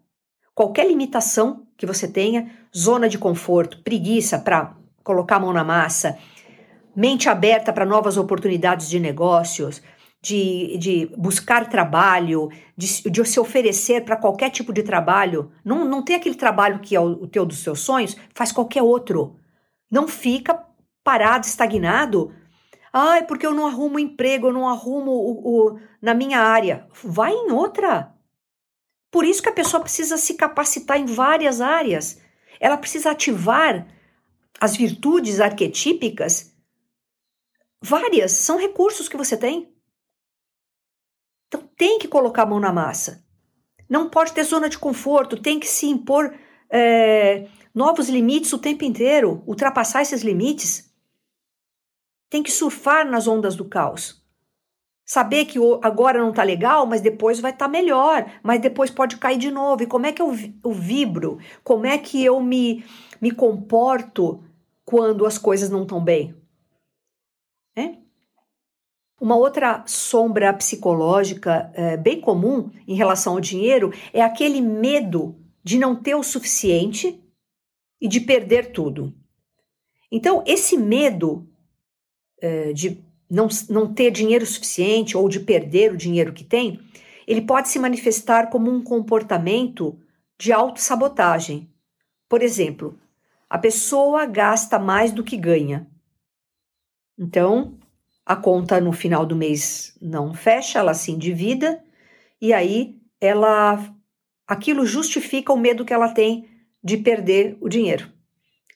qualquer 0.53 0.87
limitação 0.87 1.67
que 1.77 1.85
você 1.85 2.07
tenha, 2.07 2.49
zona 2.75 3.07
de 3.07 3.17
conforto, 3.17 3.83
preguiça 3.83 4.39
para 4.39 4.75
colocar 5.03 5.35
a 5.35 5.39
mão 5.39 5.53
na 5.53 5.63
massa, 5.63 6.17
mente 6.95 7.29
aberta 7.29 7.71
para 7.73 7.85
novas 7.85 8.17
oportunidades 8.17 8.89
de 8.89 8.99
negócios, 8.99 9.81
de, 10.21 10.77
de 10.79 11.11
buscar 11.15 11.69
trabalho, 11.69 12.49
de, 12.75 13.09
de 13.09 13.25
se 13.25 13.39
oferecer 13.39 14.03
para 14.03 14.15
qualquer 14.15 14.49
tipo 14.49 14.73
de 14.73 14.81
trabalho. 14.81 15.51
Não, 15.63 15.85
não 15.85 16.03
tem 16.03 16.15
aquele 16.15 16.35
trabalho 16.35 16.79
que 16.79 16.95
é 16.95 16.99
o, 16.99 17.23
o 17.23 17.27
teu 17.27 17.45
dos 17.45 17.59
seus 17.59 17.81
sonhos, 17.81 18.17
faz 18.33 18.51
qualquer 18.51 18.81
outro. 18.81 19.35
Não 19.91 20.07
fica 20.07 20.65
parado, 21.05 21.45
estagnado. 21.45 22.35
Ai, 22.91 23.25
porque 23.25 23.45
eu 23.45 23.53
não 23.53 23.67
arrumo 23.67 23.99
emprego, 23.99 24.47
eu 24.47 24.53
não 24.53 24.67
arrumo 24.67 25.11
o, 25.11 25.75
o, 25.75 25.79
na 26.01 26.15
minha 26.15 26.39
área. 26.39 26.87
Vai 27.03 27.31
em 27.31 27.51
outra. 27.51 28.13
Por 29.11 29.23
isso 29.23 29.41
que 29.41 29.49
a 29.49 29.53
pessoa 29.53 29.81
precisa 29.81 30.17
se 30.17 30.33
capacitar 30.33 30.99
em 30.99 31.05
várias 31.05 31.61
áreas. 31.61 32.19
Ela 32.59 32.75
precisa 32.75 33.11
ativar 33.11 33.87
as 34.59 34.75
virtudes 34.75 35.39
arquetípicas. 35.39 36.53
Várias 37.81 38.31
são 38.31 38.57
recursos 38.57 39.07
que 39.07 39.17
você 39.17 39.37
tem. 39.37 39.71
Então 41.47 41.69
tem 41.77 41.99
que 41.99 42.07
colocar 42.07 42.43
a 42.43 42.47
mão 42.47 42.59
na 42.59 42.73
massa. 42.73 43.23
Não 43.87 44.09
pode 44.09 44.33
ter 44.33 44.43
zona 44.43 44.67
de 44.67 44.79
conforto, 44.79 45.39
tem 45.39 45.59
que 45.59 45.67
se 45.67 45.85
impor 45.85 46.33
é, 46.69 47.47
novos 47.73 48.09
limites 48.09 48.51
o 48.53 48.57
tempo 48.57 48.83
inteiro, 48.83 49.43
ultrapassar 49.45 50.01
esses 50.01 50.23
limites. 50.23 50.84
Tem 52.29 52.43
que 52.43 52.51
surfar 52.51 53.09
nas 53.09 53.27
ondas 53.27 53.55
do 53.55 53.65
caos. 53.65 54.23
Saber 55.05 55.45
que 55.45 55.59
agora 55.83 56.19
não 56.19 56.31
está 56.31 56.41
legal, 56.43 56.87
mas 56.87 56.99
depois 56.99 57.39
vai 57.39 57.51
estar 57.51 57.65
tá 57.65 57.71
melhor, 57.71 58.25
mas 58.41 58.59
depois 58.59 58.89
pode 58.89 59.17
cair 59.17 59.37
de 59.37 59.51
novo. 59.51 59.83
E 59.83 59.87
como 59.87 60.07
é 60.07 60.11
que 60.11 60.21
eu, 60.21 60.33
eu 60.63 60.71
vibro? 60.71 61.37
Como 61.63 61.85
é 61.85 61.97
que 61.97 62.23
eu 62.25 62.41
me, 62.41 62.83
me 63.21 63.29
comporto 63.29 64.43
quando 64.83 65.25
as 65.25 65.37
coisas 65.37 65.69
não 65.69 65.83
estão 65.83 66.03
bem? 66.03 66.35
É? 67.75 67.97
Uma 69.21 69.35
outra 69.35 69.83
sombra 69.85 70.51
psicológica 70.53 71.71
é, 71.73 71.95
bem 71.95 72.19
comum 72.19 72.71
em 72.87 72.95
relação 72.95 73.33
ao 73.33 73.39
dinheiro 73.39 73.93
é 74.11 74.21
aquele 74.21 74.59
medo 74.59 75.35
de 75.63 75.77
não 75.77 75.95
ter 75.95 76.15
o 76.15 76.23
suficiente 76.23 77.23
e 78.01 78.07
de 78.07 78.19
perder 78.19 78.71
tudo. 78.71 79.13
Então, 80.11 80.43
esse 80.45 80.77
medo 80.77 81.47
é, 82.45 82.73
de 82.73 83.03
não, 83.27 83.47
não 83.69 83.91
ter 83.91 84.11
dinheiro 84.11 84.45
suficiente 84.45 85.17
ou 85.17 85.27
de 85.27 85.39
perder 85.39 85.91
o 85.91 85.97
dinheiro 85.97 86.31
que 86.31 86.43
tem, 86.43 86.79
ele 87.25 87.41
pode 87.41 87.69
se 87.69 87.79
manifestar 87.79 88.51
como 88.51 88.69
um 88.69 88.83
comportamento 88.83 89.99
de 90.37 90.51
autossabotagem. 90.51 91.67
Por 92.29 92.43
exemplo, 92.43 92.99
a 93.49 93.57
pessoa 93.57 94.27
gasta 94.27 94.77
mais 94.77 95.11
do 95.11 95.23
que 95.23 95.35
ganha. 95.37 95.87
Então, 97.17 97.79
a 98.23 98.35
conta 98.35 98.79
no 98.79 98.91
final 98.91 99.25
do 99.25 99.35
mês 99.35 99.97
não 99.99 100.35
fecha, 100.35 100.77
ela 100.77 100.93
se 100.93 101.11
endivida 101.11 101.83
e 102.39 102.53
aí 102.53 103.01
ela 103.19 103.91
aquilo 104.45 104.85
justifica 104.85 105.51
o 105.51 105.57
medo 105.57 105.83
que 105.83 105.93
ela 105.93 106.09
tem 106.09 106.47
de 106.83 106.97
perder 106.97 107.57
o 107.59 107.67
dinheiro. 107.67 108.14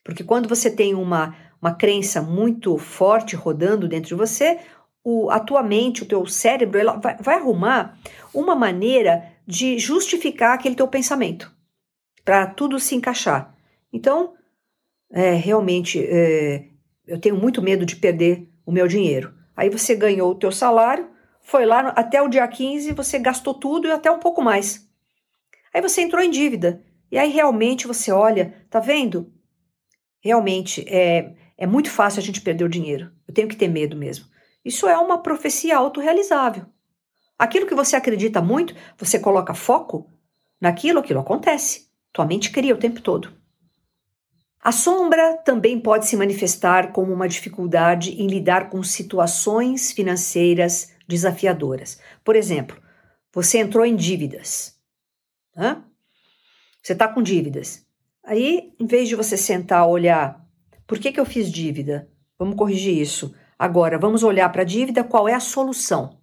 Porque 0.09 0.23
quando 0.23 0.49
você 0.49 0.71
tem 0.71 0.95
uma, 0.95 1.35
uma 1.61 1.71
crença 1.71 2.19
muito 2.19 2.79
forte 2.79 3.35
rodando 3.35 3.87
dentro 3.87 4.09
de 4.09 4.15
você, 4.15 4.57
o, 5.03 5.29
a 5.29 5.39
tua 5.39 5.61
mente, 5.61 6.01
o 6.01 6.05
teu 6.07 6.25
cérebro, 6.25 6.79
ela 6.79 6.97
vai, 6.97 7.15
vai 7.17 7.35
arrumar 7.35 7.95
uma 8.33 8.55
maneira 8.55 9.31
de 9.45 9.77
justificar 9.77 10.55
aquele 10.55 10.73
teu 10.73 10.87
pensamento 10.87 11.53
para 12.25 12.47
tudo 12.47 12.79
se 12.79 12.95
encaixar. 12.95 13.55
Então, 13.93 14.33
é, 15.11 15.33
realmente, 15.33 16.03
é, 16.03 16.65
eu 17.05 17.19
tenho 17.19 17.35
muito 17.35 17.61
medo 17.61 17.85
de 17.85 17.95
perder 17.95 18.49
o 18.65 18.71
meu 18.71 18.87
dinheiro. 18.87 19.31
Aí 19.55 19.69
você 19.69 19.93
ganhou 19.93 20.31
o 20.31 20.35
teu 20.35 20.51
salário, 20.51 21.07
foi 21.39 21.67
lá 21.67 21.89
até 21.89 22.19
o 22.19 22.27
dia 22.27 22.47
15, 22.47 22.93
você 22.93 23.19
gastou 23.19 23.53
tudo 23.53 23.87
e 23.87 23.91
até 23.91 24.09
um 24.09 24.19
pouco 24.19 24.41
mais. 24.41 24.89
Aí 25.71 25.81
você 25.83 26.01
entrou 26.01 26.23
em 26.23 26.31
dívida. 26.31 26.83
E 27.11 27.17
aí 27.17 27.29
realmente 27.29 27.85
você 27.85 28.11
olha, 28.11 28.55
tá 28.71 28.79
vendo? 28.79 29.31
Realmente 30.21 30.83
é, 30.87 31.33
é 31.57 31.67
muito 31.67 31.89
fácil 31.89 32.19
a 32.19 32.23
gente 32.23 32.41
perder 32.41 32.65
o 32.65 32.69
dinheiro. 32.69 33.11
Eu 33.27 33.33
tenho 33.33 33.47
que 33.47 33.55
ter 33.55 33.67
medo 33.67 33.95
mesmo. 33.95 34.25
Isso 34.63 34.87
é 34.87 34.97
uma 34.97 35.21
profecia 35.21 35.77
autorrealizável. 35.77 36.65
Aquilo 37.37 37.65
que 37.65 37.75
você 37.75 37.95
acredita 37.95 38.41
muito, 38.41 38.75
você 38.97 39.17
coloca 39.17 39.53
foco 39.53 40.11
naquilo, 40.59 40.99
aquilo 40.99 41.21
acontece. 41.21 41.89
Tua 42.11 42.25
mente 42.25 42.51
cria 42.51 42.75
o 42.75 42.79
tempo 42.79 43.01
todo. 43.01 43.31
A 44.61 44.73
sombra 44.73 45.37
também 45.37 45.79
pode 45.79 46.05
se 46.05 46.17
manifestar 46.17 46.91
como 46.91 47.13
uma 47.13 47.29
dificuldade 47.29 48.21
em 48.21 48.27
lidar 48.27 48.69
com 48.69 48.83
situações 48.83 49.93
financeiras 49.93 50.93
desafiadoras. 51.07 51.99
Por 52.25 52.35
exemplo, 52.35 52.77
você 53.31 53.59
entrou 53.59 53.85
em 53.85 53.95
dívidas. 53.95 54.77
Hã? 55.55 55.83
Você 56.83 56.91
está 56.91 57.07
com 57.07 57.21
dívidas. 57.21 57.85
Aí, 58.29 58.75
em 58.79 58.85
vez 58.85 59.09
de 59.09 59.15
você 59.15 59.35
sentar 59.35 59.87
olhar, 59.87 60.47
por 60.85 60.99
que, 60.99 61.11
que 61.11 61.19
eu 61.19 61.25
fiz 61.25 61.51
dívida? 61.51 62.07
Vamos 62.37 62.55
corrigir 62.55 62.95
isso. 62.95 63.35
Agora, 63.57 63.97
vamos 63.97 64.21
olhar 64.21 64.47
para 64.51 64.61
a 64.61 64.65
dívida, 64.65 65.03
qual 65.03 65.27
é 65.27 65.33
a 65.33 65.39
solução? 65.39 66.21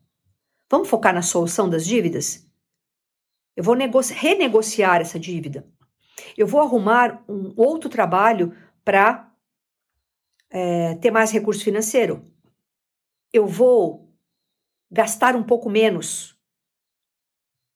Vamos 0.71 0.89
focar 0.89 1.13
na 1.13 1.21
solução 1.21 1.69
das 1.69 1.85
dívidas? 1.85 2.49
Eu 3.57 3.65
vou 3.65 3.75
renegociar 3.75 5.01
essa 5.01 5.19
dívida. 5.19 5.69
Eu 6.39 6.47
vou 6.47 6.61
arrumar 6.61 7.25
um 7.29 7.53
outro 7.57 7.91
trabalho 7.91 8.57
para 8.85 9.29
é, 10.49 10.95
ter 10.95 11.11
mais 11.11 11.33
recurso 11.33 11.65
financeiro? 11.65 12.25
Eu 13.33 13.49
vou 13.49 14.15
gastar 14.89 15.35
um 15.35 15.43
pouco 15.43 15.69
menos, 15.69 16.39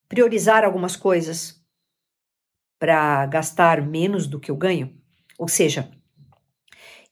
priorizar 0.09 0.64
algumas 0.64 0.95
coisas 0.95 1.60
para 2.81 3.26
gastar 3.26 3.87
menos 3.87 4.26
do 4.26 4.41
que 4.41 4.51
eu 4.51 4.57
ganho? 4.57 4.93
Ou 5.39 5.47
seja, 5.47 5.91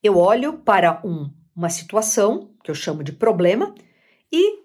eu 0.03 0.17
olho 0.17 0.55
para 0.55 1.01
um, 1.05 1.31
uma 1.55 1.69
situação 1.69 2.55
que 2.65 2.71
eu 2.71 2.75
chamo 2.75 3.05
de 3.05 3.13
problema 3.13 3.75
e 4.33 4.65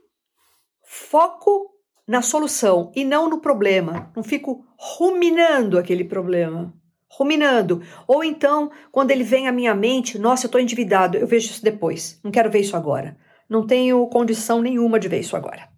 foco 0.82 1.72
na 2.08 2.22
solução 2.22 2.92
e 2.96 3.04
não 3.04 3.30
no 3.30 3.42
problema. 3.42 4.12
Não 4.16 4.24
fico 4.24 4.66
ruminando 4.78 5.78
aquele 5.78 6.06
problema. 6.06 6.74
Ruminando. 7.10 7.84
Ou 8.08 8.24
então, 8.24 8.72
quando 8.92 9.12
ele 9.12 9.24
vem 9.24 9.48
à 9.48 9.52
minha 9.52 9.76
mente, 9.76 10.18
nossa, 10.18 10.46
eu 10.46 10.48
estou 10.48 10.62
endividado, 10.62 11.18
eu 11.18 11.28
vejo 11.28 11.52
isso 11.52 11.64
depois. 11.64 12.20
Não 12.24 12.32
quero 12.32 12.50
ver 12.50 12.60
isso 12.60 12.76
agora. 12.76 13.18
Não 13.48 13.68
tenho 13.68 14.08
condição 14.08 14.62
nenhuma 14.62 15.00
de 15.00 15.08
ver 15.08 15.20
isso 15.20 15.36
agora. 15.36 15.70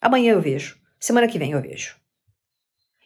Amanhã 0.00 0.32
eu 0.32 0.40
vejo. 0.40 0.78
Semana 0.98 1.28
que 1.28 1.38
vem 1.38 1.52
eu 1.52 1.60
vejo. 1.60 1.96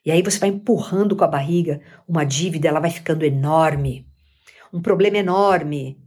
E 0.09 0.11
aí 0.11 0.22
você 0.22 0.38
vai 0.38 0.48
empurrando 0.48 1.14
com 1.14 1.22
a 1.22 1.28
barriga 1.28 1.82
uma 2.09 2.24
dívida, 2.24 2.66
ela 2.66 2.80
vai 2.80 2.88
ficando 2.88 3.26
enorme. 3.26 4.09
Um 4.72 4.80
problema 4.80 5.18
enorme 5.18 6.02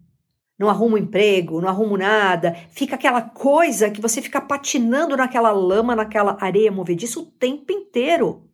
não 0.58 0.68
arrumo 0.70 0.98
emprego, 0.98 1.62
não 1.62 1.70
arrumo 1.70 1.96
nada, 1.96 2.56
fica 2.72 2.96
aquela 2.96 3.22
coisa 3.22 3.92
que 3.92 4.02
você 4.02 4.20
fica 4.20 4.42
patinando 4.42 5.16
naquela 5.16 5.52
lama, 5.52 5.96
naquela 5.96 6.36
areia 6.42 6.72
movediça 6.72 7.20
o 7.20 7.28
tempo 7.28 7.72
inteiro. 7.72 8.50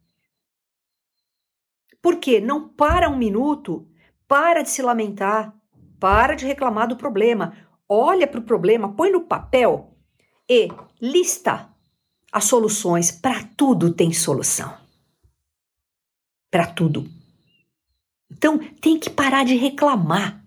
Por 2.01 2.17
quê? 2.17 2.41
Não 2.41 2.67
para 2.67 3.09
um 3.09 3.17
minuto, 3.17 3.87
para 4.27 4.63
de 4.63 4.69
se 4.69 4.81
lamentar, 4.81 5.55
para 5.97 6.35
de 6.35 6.45
reclamar 6.45 6.89
do 6.89 6.97
problema, 6.97 7.53
olha 7.87 8.27
para 8.27 8.41
o 8.41 8.43
problema, 8.43 8.93
põe 8.93 9.13
no 9.13 9.21
papel 9.21 9.95
e 10.49 10.67
lista 11.01 11.69
as 12.33 12.43
soluções. 12.43 13.11
Para 13.11 13.45
tudo 13.55 13.93
tem 13.93 14.11
solução. 14.11 14.86
Para 16.57 16.65
tudo. 16.65 17.07
Então 18.31 18.57
tem 18.81 18.97
que 18.97 19.11
parar 19.11 19.45
de 19.45 19.55
reclamar 19.55 20.43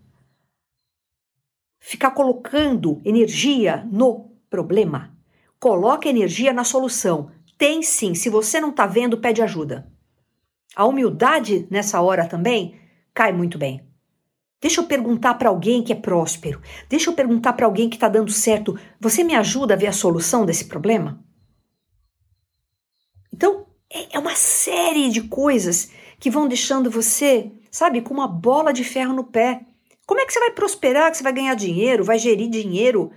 ficar 1.79 2.11
colocando 2.11 3.01
energia 3.05 3.87
no 3.93 4.33
problema. 4.51 5.17
Coloque 5.61 6.09
energia 6.09 6.53
na 6.53 6.65
solução. 6.65 7.31
Tem 7.57 7.81
sim, 7.81 8.13
se 8.17 8.29
você 8.29 8.59
não 8.61 8.71
está 8.71 8.89
vendo, 8.89 9.19
pede 9.19 9.41
ajuda. 9.41 9.89
A 10.75 10.85
humildade 10.85 11.69
nessa 11.71 12.01
hora 12.01 12.27
também 12.27 12.75
cai 13.15 13.33
muito 13.33 13.57
bem. 13.57 13.81
Deixa 14.61 14.81
eu 14.81 14.87
perguntar 14.89 15.35
para 15.35 15.49
alguém 15.49 15.81
que 15.81 15.93
é 15.93 15.97
próspero. 15.97 16.61
Deixa 16.89 17.09
eu 17.09 17.15
perguntar 17.15 17.53
para 17.53 17.67
alguém 17.67 17.89
que 17.89 17.95
está 17.95 18.09
dando 18.09 18.33
certo. 18.33 18.77
Você 18.99 19.23
me 19.23 19.37
ajuda 19.37 19.75
a 19.75 19.77
ver 19.77 19.87
a 19.87 19.93
solução 19.93 20.45
desse 20.45 20.65
problema? 20.65 21.25
Então, 23.33 23.71
é, 23.93 24.17
é 24.17 24.19
uma 24.19 24.35
série 24.35 25.11
de 25.11 25.23
coisas 25.23 25.93
que 26.21 26.31
vão 26.31 26.47
deixando 26.47 26.91
você, 26.91 27.51
sabe, 27.71 28.03
com 28.03 28.13
uma 28.13 28.29
bola 28.29 28.73
de 28.73 28.85
ferro 28.85 29.15
no 29.15 29.25
pé. 29.25 29.63
Como 30.07 30.21
é 30.21 30.27
que 30.27 30.33
você 30.33 30.39
vai 30.39 30.51
prosperar, 30.51 31.11
que 31.11 31.17
você 31.17 31.23
vai 31.23 31.33
ganhar 31.33 31.55
dinheiro, 31.55 32.05
vai 32.05 32.19
gerir 32.19 32.51
dinheiro? 32.51 33.11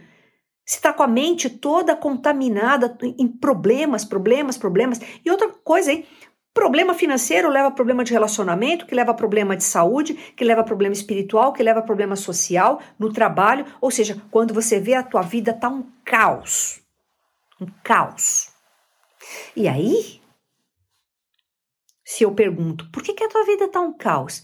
Se 0.66 0.78
está 0.78 0.94
com 0.94 1.04
a 1.04 1.08
mente 1.08 1.50
toda 1.50 1.96
contaminada 1.96 2.98
em 3.02 3.28
problemas, 3.28 4.06
problemas, 4.06 4.58
problemas. 4.58 5.02
E 5.24 5.30
outra 5.30 5.50
coisa, 5.50 5.92
hein? 5.92 6.06
Problema 6.54 6.94
financeiro 6.94 7.50
leva 7.50 7.70
a 7.70 7.72
problema 7.72 8.04
de 8.04 8.14
relacionamento, 8.14 8.86
que 8.86 8.94
leva 8.94 9.12
a 9.12 9.16
problema 9.16 9.58
de 9.58 9.64
saúde, 9.64 10.14
que 10.14 10.46
leva 10.46 10.62
a 10.62 10.64
problema 10.64 10.94
espiritual, 10.94 11.52
que 11.52 11.64
leva 11.64 11.80
a 11.80 11.84
problema 11.84 12.16
social, 12.16 12.80
no 12.98 13.12
trabalho. 13.12 13.66
Ou 13.82 13.90
seja, 13.90 14.22
quando 14.30 14.54
você 14.54 14.80
vê 14.80 14.94
a 14.94 15.04
tua 15.04 15.24
vida 15.24 15.52
tá 15.52 15.68
um 15.68 15.84
caos. 16.06 16.80
Um 17.60 17.66
caos. 17.84 18.50
E 19.56 19.68
aí, 19.68 20.22
se 22.14 22.24
eu 22.24 22.32
pergunto, 22.32 22.88
por 22.92 23.02
que, 23.02 23.12
que 23.12 23.24
a 23.24 23.28
tua 23.28 23.44
vida 23.44 23.68
tá 23.68 23.82
um 23.82 23.92
caos? 23.92 24.44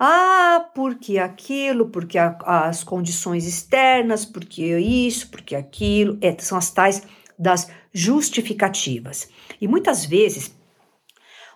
Ah, 0.00 0.68
porque 0.74 1.16
aquilo, 1.16 1.88
porque 1.88 2.18
a, 2.18 2.36
as 2.66 2.82
condições 2.82 3.46
externas, 3.46 4.24
porque 4.24 4.76
isso, 4.78 5.30
porque 5.30 5.54
aquilo, 5.54 6.18
é, 6.20 6.36
são 6.40 6.58
as 6.58 6.72
tais 6.72 7.06
das 7.38 7.70
justificativas. 7.92 9.28
E 9.60 9.68
muitas 9.68 10.04
vezes 10.04 10.52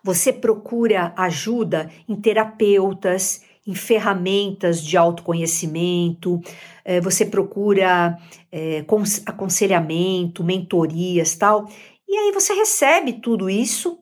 você 0.05 0.33
procura 0.33 1.13
ajuda 1.17 1.91
em 2.09 2.15
terapeutas, 2.15 3.43
em 3.67 3.75
ferramentas 3.75 4.81
de 4.81 4.97
autoconhecimento, 4.97 6.41
é, 6.85 7.01
você 7.01 7.27
procura 7.27 8.17
é, 8.53 8.85
aconselhamento, 9.27 10.45
mentorias, 10.45 11.35
tal, 11.35 11.69
e 12.09 12.17
aí 12.17 12.33
você 12.33 12.55
recebe 12.55 13.15
tudo 13.15 13.51
isso 13.51 13.99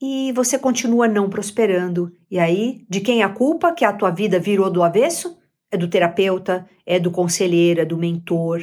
e 0.00 0.32
você 0.32 0.58
continua 0.58 1.08
não 1.08 1.28
prosperando. 1.28 2.12
E 2.30 2.38
aí, 2.38 2.86
de 2.88 3.00
quem 3.00 3.20
é 3.20 3.24
a 3.24 3.32
culpa 3.32 3.72
que 3.72 3.84
a 3.84 3.92
tua 3.92 4.10
vida 4.10 4.38
virou 4.38 4.70
do 4.70 4.82
avesso? 4.82 5.38
É 5.70 5.76
do 5.76 5.88
terapeuta, 5.88 6.68
é 6.86 6.98
do 6.98 7.10
conselheiro, 7.10 7.80
é 7.80 7.84
do 7.84 7.98
mentor. 7.98 8.60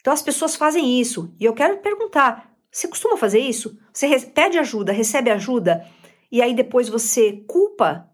Então 0.00 0.12
as 0.12 0.22
pessoas 0.22 0.56
fazem 0.56 1.00
isso. 1.00 1.34
E 1.38 1.44
eu 1.44 1.54
quero 1.54 1.78
perguntar: 1.78 2.52
você 2.70 2.88
costuma 2.88 3.16
fazer 3.16 3.40
isso? 3.40 3.78
Você 3.92 4.18
pede 4.20 4.58
ajuda, 4.58 4.92
recebe 4.92 5.30
ajuda, 5.30 5.86
e 6.30 6.40
aí 6.40 6.54
depois 6.54 6.88
você 6.88 7.44
culpa 7.46 8.10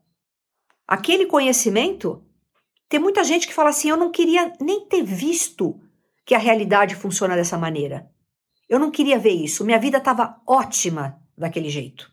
aquele 0.86 1.26
conhecimento? 1.26 2.24
Tem 2.88 2.98
muita 2.98 3.22
gente 3.22 3.46
que 3.46 3.54
fala 3.54 3.70
assim: 3.70 3.90
eu 3.90 3.96
não 3.96 4.10
queria 4.10 4.52
nem 4.60 4.86
ter 4.86 5.02
visto 5.02 5.80
que 6.26 6.34
a 6.34 6.38
realidade 6.38 6.94
funciona 6.94 7.36
dessa 7.36 7.56
maneira. 7.56 8.10
Eu 8.68 8.78
não 8.78 8.90
queria 8.90 9.18
ver 9.18 9.32
isso. 9.32 9.64
Minha 9.64 9.78
vida 9.78 9.98
estava 9.98 10.40
ótima 10.46 11.20
daquele 11.36 11.70
jeito. 11.70 12.12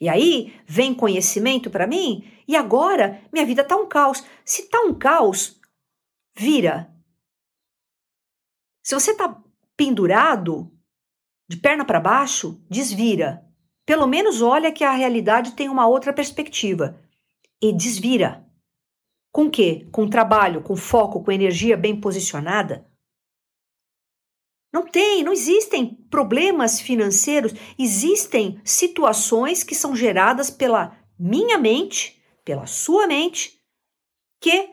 E 0.00 0.08
aí 0.08 0.60
vem 0.66 0.94
conhecimento 0.94 1.70
para 1.70 1.86
mim 1.86 2.28
e 2.46 2.56
agora 2.56 3.22
minha 3.32 3.46
vida 3.46 3.62
está 3.62 3.76
um 3.76 3.88
caos. 3.88 4.24
Se 4.44 4.62
está 4.62 4.80
um 4.80 4.94
caos, 4.94 5.60
vira. 6.36 6.92
Se 8.82 8.94
você 8.94 9.12
está 9.12 9.42
pendurado 9.76 10.70
de 11.48 11.56
perna 11.56 11.84
para 11.84 12.00
baixo, 12.00 12.60
desvira. 12.68 13.46
Pelo 13.86 14.06
menos 14.06 14.42
olha 14.42 14.72
que 14.72 14.82
a 14.82 14.92
realidade 14.92 15.52
tem 15.52 15.68
uma 15.68 15.86
outra 15.86 16.12
perspectiva 16.12 16.98
e 17.62 17.72
desvira. 17.72 18.44
Com 19.32 19.50
quê? 19.50 19.88
Com 19.92 20.08
trabalho, 20.08 20.62
com 20.62 20.76
foco, 20.76 21.22
com 21.22 21.32
energia 21.32 21.76
bem 21.76 21.98
posicionada. 21.98 22.86
Não 24.74 24.82
tem, 24.82 25.22
não 25.22 25.32
existem 25.32 25.94
problemas 26.10 26.80
financeiros, 26.80 27.52
existem 27.78 28.60
situações 28.64 29.62
que 29.62 29.72
são 29.72 29.94
geradas 29.94 30.50
pela 30.50 30.98
minha 31.16 31.56
mente, 31.56 32.20
pela 32.44 32.66
sua 32.66 33.06
mente, 33.06 33.64
que 34.40 34.70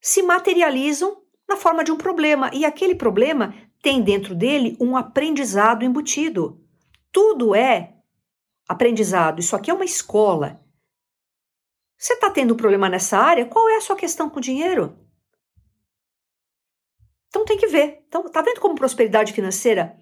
se 0.00 0.24
materializam 0.24 1.22
na 1.48 1.54
forma 1.54 1.84
de 1.84 1.92
um 1.92 1.96
problema. 1.96 2.50
E 2.52 2.64
aquele 2.64 2.96
problema 2.96 3.54
tem 3.80 4.02
dentro 4.02 4.34
dele 4.34 4.76
um 4.80 4.96
aprendizado 4.96 5.84
embutido. 5.84 6.60
Tudo 7.12 7.54
é 7.54 7.94
aprendizado. 8.68 9.38
Isso 9.38 9.54
aqui 9.54 9.70
é 9.70 9.74
uma 9.74 9.84
escola. 9.84 10.60
Você 11.96 12.14
está 12.14 12.28
tendo 12.28 12.54
um 12.54 12.56
problema 12.56 12.88
nessa 12.88 13.16
área? 13.18 13.46
Qual 13.46 13.68
é 13.68 13.76
a 13.76 13.80
sua 13.80 13.94
questão 13.94 14.28
com 14.28 14.38
o 14.38 14.42
dinheiro? 14.42 14.98
Tem 17.46 17.56
que 17.56 17.68
ver. 17.68 18.04
Então, 18.08 18.28
tá 18.28 18.42
vendo 18.42 18.60
como 18.60 18.74
prosperidade 18.74 19.32
financeira 19.32 19.96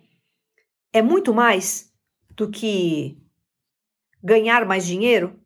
é 0.92 1.02
muito 1.02 1.34
mais 1.34 1.92
do 2.30 2.48
que 2.48 3.18
ganhar 4.22 4.64
mais 4.64 4.86
dinheiro? 4.86 5.38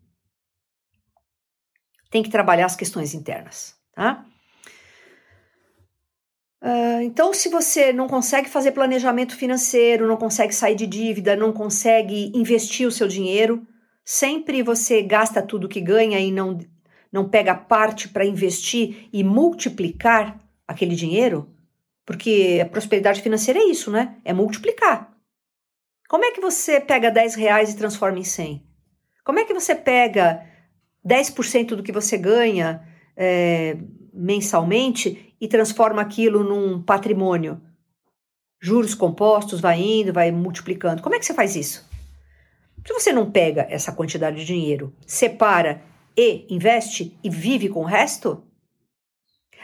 Tem 2.10 2.22
que 2.22 2.30
trabalhar 2.30 2.66
as 2.66 2.76
questões 2.76 3.14
internas, 3.14 3.74
tá? 3.92 4.24
Uh, 6.62 7.00
então, 7.02 7.32
se 7.32 7.48
você 7.48 7.92
não 7.92 8.08
consegue 8.08 8.48
fazer 8.48 8.72
planejamento 8.72 9.36
financeiro, 9.36 10.06
não 10.06 10.16
consegue 10.16 10.54
sair 10.54 10.74
de 10.74 10.86
dívida, 10.86 11.36
não 11.36 11.52
consegue 11.52 12.30
investir 12.34 12.86
o 12.86 12.92
seu 12.92 13.08
dinheiro, 13.08 13.66
sempre 14.04 14.62
você 14.62 15.02
gasta 15.02 15.40
tudo 15.40 15.68
que 15.68 15.80
ganha 15.80 16.18
e 16.18 16.30
não, 16.30 16.58
não 17.12 17.28
pega 17.28 17.54
parte 17.54 18.08
para 18.08 18.26
investir 18.26 19.08
e 19.12 19.22
multiplicar 19.22 20.38
aquele 20.66 20.94
dinheiro, 20.94 21.48
porque 22.08 22.58
a 22.62 22.64
prosperidade 22.66 23.20
financeira 23.20 23.60
é 23.60 23.64
isso, 23.64 23.90
né? 23.90 24.16
É 24.24 24.32
multiplicar. 24.32 25.14
Como 26.08 26.24
é 26.24 26.30
que 26.32 26.40
você 26.40 26.80
pega 26.80 27.10
10 27.10 27.34
reais 27.34 27.70
e 27.70 27.76
transforma 27.76 28.18
em 28.18 28.24
100? 28.24 28.66
Como 29.22 29.38
é 29.38 29.44
que 29.44 29.52
você 29.52 29.74
pega 29.74 30.42
10% 31.06 31.76
do 31.76 31.82
que 31.82 31.92
você 31.92 32.16
ganha 32.16 32.82
é, 33.14 33.76
mensalmente 34.10 35.34
e 35.38 35.46
transforma 35.46 36.00
aquilo 36.00 36.42
num 36.42 36.82
patrimônio? 36.82 37.60
Juros 38.58 38.94
compostos, 38.94 39.60
vai 39.60 39.78
indo, 39.78 40.10
vai 40.10 40.32
multiplicando. 40.32 41.02
Como 41.02 41.14
é 41.14 41.18
que 41.18 41.26
você 41.26 41.34
faz 41.34 41.56
isso? 41.56 41.86
Se 42.86 42.92
você 42.94 43.12
não 43.12 43.30
pega 43.30 43.66
essa 43.68 43.92
quantidade 43.92 44.38
de 44.38 44.46
dinheiro, 44.46 44.96
separa 45.06 45.82
e 46.16 46.46
investe 46.48 47.18
e 47.22 47.28
vive 47.28 47.68
com 47.68 47.80
o 47.80 47.84
resto? 47.84 48.47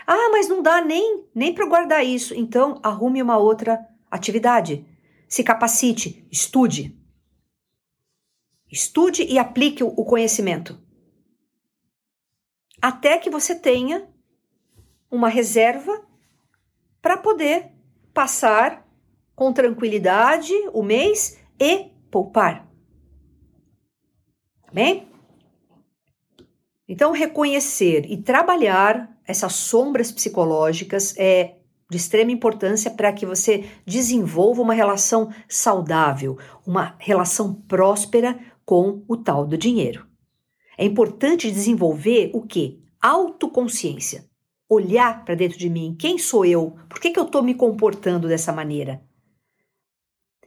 Ah, 0.06 0.28
mas 0.30 0.48
não 0.48 0.62
dá 0.62 0.80
nem, 0.80 1.24
nem 1.34 1.54
para 1.54 1.66
guardar 1.66 2.04
isso. 2.04 2.34
Então, 2.34 2.80
arrume 2.82 3.22
uma 3.22 3.38
outra 3.38 3.86
atividade. 4.10 4.86
Se 5.28 5.42
capacite, 5.42 6.26
estude. 6.30 6.98
Estude 8.70 9.24
e 9.24 9.38
aplique 9.38 9.82
o 9.82 10.04
conhecimento. 10.04 10.78
Até 12.80 13.18
que 13.18 13.30
você 13.30 13.54
tenha 13.54 14.08
uma 15.10 15.28
reserva 15.28 16.06
para 17.00 17.16
poder 17.16 17.70
passar 18.12 18.86
com 19.34 19.52
tranquilidade 19.52 20.52
o 20.72 20.82
mês 20.82 21.38
e 21.58 21.90
poupar. 22.10 22.68
Bem? 24.72 25.08
Então, 26.88 27.12
reconhecer 27.12 28.04
e 28.10 28.16
trabalhar 28.16 29.10
essas 29.26 29.54
sombras 29.54 30.12
psicológicas 30.12 31.14
é 31.16 31.56
de 31.90 31.96
extrema 31.96 32.30
importância 32.30 32.90
para 32.90 33.12
que 33.12 33.26
você 33.26 33.64
desenvolva 33.86 34.62
uma 34.62 34.74
relação 34.74 35.32
saudável, 35.48 36.38
uma 36.66 36.94
relação 36.98 37.54
próspera 37.54 38.38
com 38.64 39.02
o 39.06 39.16
tal 39.16 39.46
do 39.46 39.56
dinheiro. 39.56 40.06
É 40.76 40.84
importante 40.84 41.50
desenvolver 41.50 42.30
o 42.34 42.42
que? 42.42 42.82
Autoconsciência. 43.00 44.24
Olhar 44.68 45.24
para 45.24 45.34
dentro 45.34 45.58
de 45.58 45.70
mim. 45.70 45.94
Quem 45.98 46.18
sou 46.18 46.44
eu? 46.44 46.76
Por 46.88 47.00
que, 47.00 47.10
que 47.10 47.18
eu 47.18 47.24
estou 47.24 47.42
me 47.42 47.54
comportando 47.54 48.26
dessa 48.26 48.52
maneira? 48.52 49.02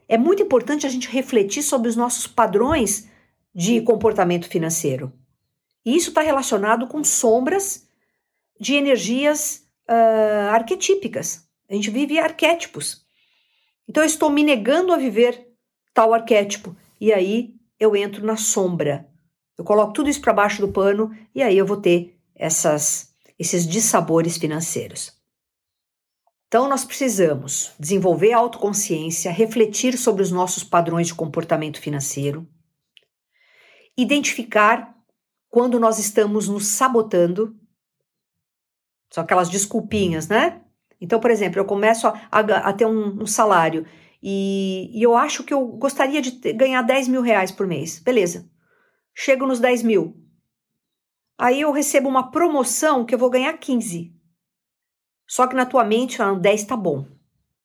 É 0.08 0.18
muito 0.18 0.42
importante 0.42 0.86
a 0.86 0.90
gente 0.90 1.08
refletir 1.08 1.62
sobre 1.62 1.88
os 1.88 1.96
nossos 1.96 2.26
padrões 2.26 3.08
de 3.54 3.80
comportamento 3.80 4.48
financeiro. 4.48 5.12
E 5.84 5.96
isso 5.96 6.10
está 6.10 6.20
relacionado 6.20 6.86
com 6.86 7.02
sombras 7.02 7.88
de 8.60 8.74
energias 8.74 9.66
uh, 9.88 10.50
arquetípicas. 10.52 11.46
A 11.68 11.74
gente 11.74 11.90
vive 11.90 12.18
arquétipos. 12.18 13.04
Então 13.88 14.02
eu 14.02 14.06
estou 14.06 14.30
me 14.30 14.42
negando 14.42 14.92
a 14.92 14.96
viver 14.96 15.48
tal 15.94 16.12
arquétipo. 16.12 16.76
E 17.00 17.12
aí 17.12 17.54
eu 17.78 17.94
entro 17.94 18.24
na 18.24 18.36
sombra. 18.36 19.08
Eu 19.56 19.64
coloco 19.64 19.92
tudo 19.92 20.08
isso 20.08 20.20
para 20.20 20.32
baixo 20.32 20.60
do 20.60 20.72
pano 20.72 21.16
e 21.34 21.42
aí 21.42 21.56
eu 21.56 21.66
vou 21.66 21.76
ter 21.76 22.18
essas, 22.34 23.12
esses 23.38 23.66
dissabores 23.66 24.36
financeiros. 24.36 25.18
Então, 26.48 26.66
nós 26.66 26.82
precisamos 26.82 27.72
desenvolver 27.78 28.32
a 28.32 28.38
autoconsciência, 28.38 29.30
refletir 29.30 29.98
sobre 29.98 30.22
os 30.22 30.30
nossos 30.30 30.64
padrões 30.64 31.08
de 31.08 31.14
comportamento 31.14 31.78
financeiro, 31.78 32.48
identificar 33.94 34.96
quando 35.48 35.78
nós 35.80 35.98
estamos 35.98 36.48
nos 36.48 36.66
sabotando. 36.66 37.56
São 39.10 39.24
aquelas 39.24 39.48
desculpinhas, 39.48 40.28
né? 40.28 40.62
Então, 41.00 41.20
por 41.20 41.30
exemplo, 41.30 41.58
eu 41.58 41.64
começo 41.64 42.06
a, 42.06 42.20
a, 42.30 42.40
a 42.40 42.72
ter 42.72 42.86
um, 42.86 43.22
um 43.22 43.26
salário 43.26 43.86
e, 44.22 44.90
e, 44.92 45.02
eu 45.02 45.16
acho 45.16 45.44
que 45.44 45.54
eu 45.54 45.66
gostaria 45.66 46.20
de 46.20 46.32
ter, 46.32 46.52
ganhar 46.52 46.82
10 46.82 47.08
mil 47.08 47.22
reais 47.22 47.52
por 47.52 47.66
mês. 47.66 48.00
Beleza. 48.00 48.50
Chego 49.14 49.46
nos 49.46 49.60
10 49.60 49.82
mil. 49.82 50.16
Aí 51.38 51.60
eu 51.60 51.70
recebo 51.70 52.08
uma 52.08 52.30
promoção 52.30 53.04
que 53.04 53.14
eu 53.14 53.18
vou 53.18 53.30
ganhar 53.30 53.56
15. 53.56 54.12
Só 55.26 55.46
que 55.46 55.54
na 55.54 55.66
tua 55.66 55.84
mente, 55.84 56.20
ah, 56.20 56.34
10 56.34 56.64
tá 56.64 56.76
bom. 56.76 57.06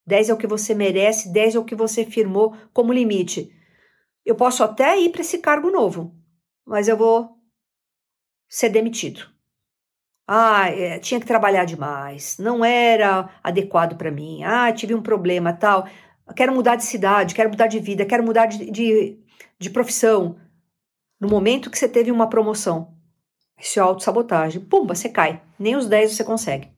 10 0.06 0.28
é 0.28 0.34
o 0.34 0.36
que 0.36 0.46
você 0.46 0.74
merece, 0.74 1.32
10 1.32 1.56
é 1.56 1.58
o 1.58 1.64
que 1.64 1.74
você 1.74 2.04
firmou 2.04 2.54
como 2.72 2.92
limite. 2.92 3.50
Eu 4.24 4.36
posso 4.36 4.62
até 4.62 4.98
ir 5.00 5.10
para 5.10 5.22
esse 5.22 5.38
cargo 5.38 5.70
novo, 5.70 6.14
mas 6.64 6.88
eu 6.88 6.96
vou 6.96 7.33
ser 8.54 8.68
demitido. 8.68 9.28
Ah, 10.28 10.70
é, 10.70 11.00
tinha 11.00 11.18
que 11.18 11.26
trabalhar 11.26 11.64
demais, 11.64 12.38
não 12.38 12.64
era 12.64 13.28
adequado 13.42 13.96
para 13.96 14.12
mim. 14.12 14.44
Ah, 14.44 14.72
tive 14.72 14.94
um 14.94 15.02
problema 15.02 15.52
tal. 15.52 15.88
Quero 16.36 16.54
mudar 16.54 16.76
de 16.76 16.84
cidade, 16.84 17.34
quero 17.34 17.50
mudar 17.50 17.66
de 17.66 17.80
vida, 17.80 18.06
quero 18.06 18.22
mudar 18.22 18.46
de, 18.46 18.70
de, 18.70 19.18
de 19.58 19.70
profissão. 19.70 20.38
No 21.20 21.28
momento 21.28 21.68
que 21.68 21.76
você 21.76 21.88
teve 21.88 22.12
uma 22.12 22.28
promoção, 22.28 22.94
isso 23.58 23.80
é 23.80 23.82
autossabotagem. 23.82 24.60
Pumba, 24.62 24.94
você 24.94 25.08
cai. 25.08 25.42
Nem 25.58 25.74
os 25.74 25.88
10 25.88 26.12
você 26.12 26.22
consegue. 26.22 26.70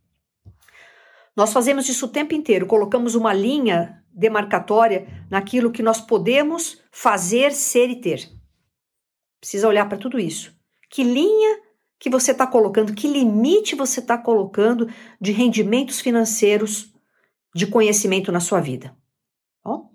Nós 1.36 1.52
fazemos 1.52 1.86
isso 1.90 2.06
o 2.06 2.10
tempo 2.10 2.32
inteiro, 2.32 2.66
colocamos 2.66 3.14
uma 3.14 3.34
linha 3.34 4.02
demarcatória 4.10 5.06
naquilo 5.30 5.70
que 5.70 5.82
nós 5.82 6.00
podemos 6.00 6.82
fazer, 6.90 7.52
ser 7.52 7.90
e 7.90 8.00
ter. 8.00 8.30
Precisa 9.38 9.68
olhar 9.68 9.86
para 9.86 9.98
tudo 9.98 10.18
isso. 10.18 10.56
Que 10.88 11.04
linha 11.04 11.65
que 11.98 12.10
você 12.10 12.32
está 12.32 12.46
colocando, 12.46 12.94
que 12.94 13.08
limite 13.08 13.74
você 13.74 14.00
está 14.00 14.18
colocando 14.18 14.88
de 15.20 15.32
rendimentos 15.32 16.00
financeiros, 16.00 16.92
de 17.54 17.66
conhecimento 17.66 18.30
na 18.30 18.40
sua 18.40 18.60
vida. 18.60 18.94
Bom? 19.64 19.90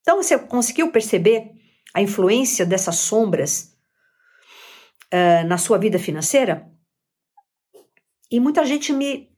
Então 0.00 0.16
você 0.16 0.38
conseguiu 0.38 0.90
perceber 0.90 1.52
a 1.94 2.00
influência 2.00 2.64
dessas 2.64 2.96
sombras 2.96 3.76
uh, 5.12 5.46
na 5.46 5.58
sua 5.58 5.78
vida 5.78 5.98
financeira? 5.98 6.70
E 8.30 8.40
muita 8.40 8.64
gente 8.64 8.92
me 8.92 9.30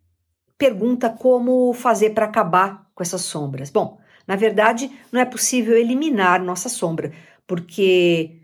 pergunta 0.57 1.11
como 1.11 1.73
fazer 1.73 2.11
para 2.11 2.27
acabar 2.27 2.89
com 2.95 3.03
essas 3.03 3.23
sombras. 3.23 3.71
Bom, 3.71 3.99
na 4.27 4.37
verdade, 4.37 4.91
não 5.11 5.21
é 5.21 5.25
possível 5.25 5.77
eliminar 5.77 6.41
nossa 6.41 6.69
sombra, 6.69 7.13
porque 7.47 8.41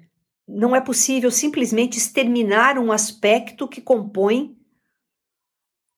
não 0.53 0.75
é 0.75 0.81
possível 0.81 1.31
simplesmente 1.31 1.99
exterminar 1.99 2.79
um 2.79 2.91
aspecto 2.91 3.69
que 3.69 3.81
compõe 3.81 4.57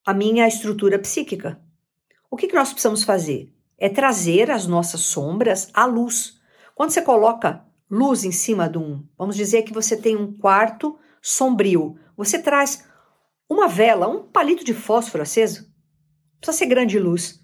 a 0.05 0.13
minha 0.13 0.47
estrutura 0.47 0.99
psíquica. 0.99 1.61
O 2.29 2.37
que, 2.37 2.47
que 2.47 2.55
nós 2.55 2.69
precisamos 2.69 3.03
fazer? 3.03 3.53
É 3.77 3.89
trazer 3.89 4.51
as 4.51 4.67
nossas 4.67 5.01
sombras 5.01 5.69
à 5.73 5.85
luz. 5.85 6.39
Quando 6.75 6.91
você 6.91 7.01
coloca 7.01 7.65
luz 7.89 8.23
em 8.23 8.31
cima 8.31 8.69
de 8.69 8.77
um, 8.77 9.07
vamos 9.17 9.35
dizer 9.35 9.63
que 9.63 9.73
você 9.73 9.95
tem 9.95 10.15
um 10.15 10.33
quarto 10.37 10.97
sombrio, 11.21 11.97
você 12.15 12.41
traz 12.41 12.87
uma 13.49 13.67
vela, 13.67 14.07
um 14.07 14.23
palito 14.23 14.63
de 14.63 14.73
fósforo 14.73 15.23
aceso, 15.23 15.71
precisa 16.39 16.57
ser 16.57 16.65
grande 16.67 16.99
luz. 16.99 17.39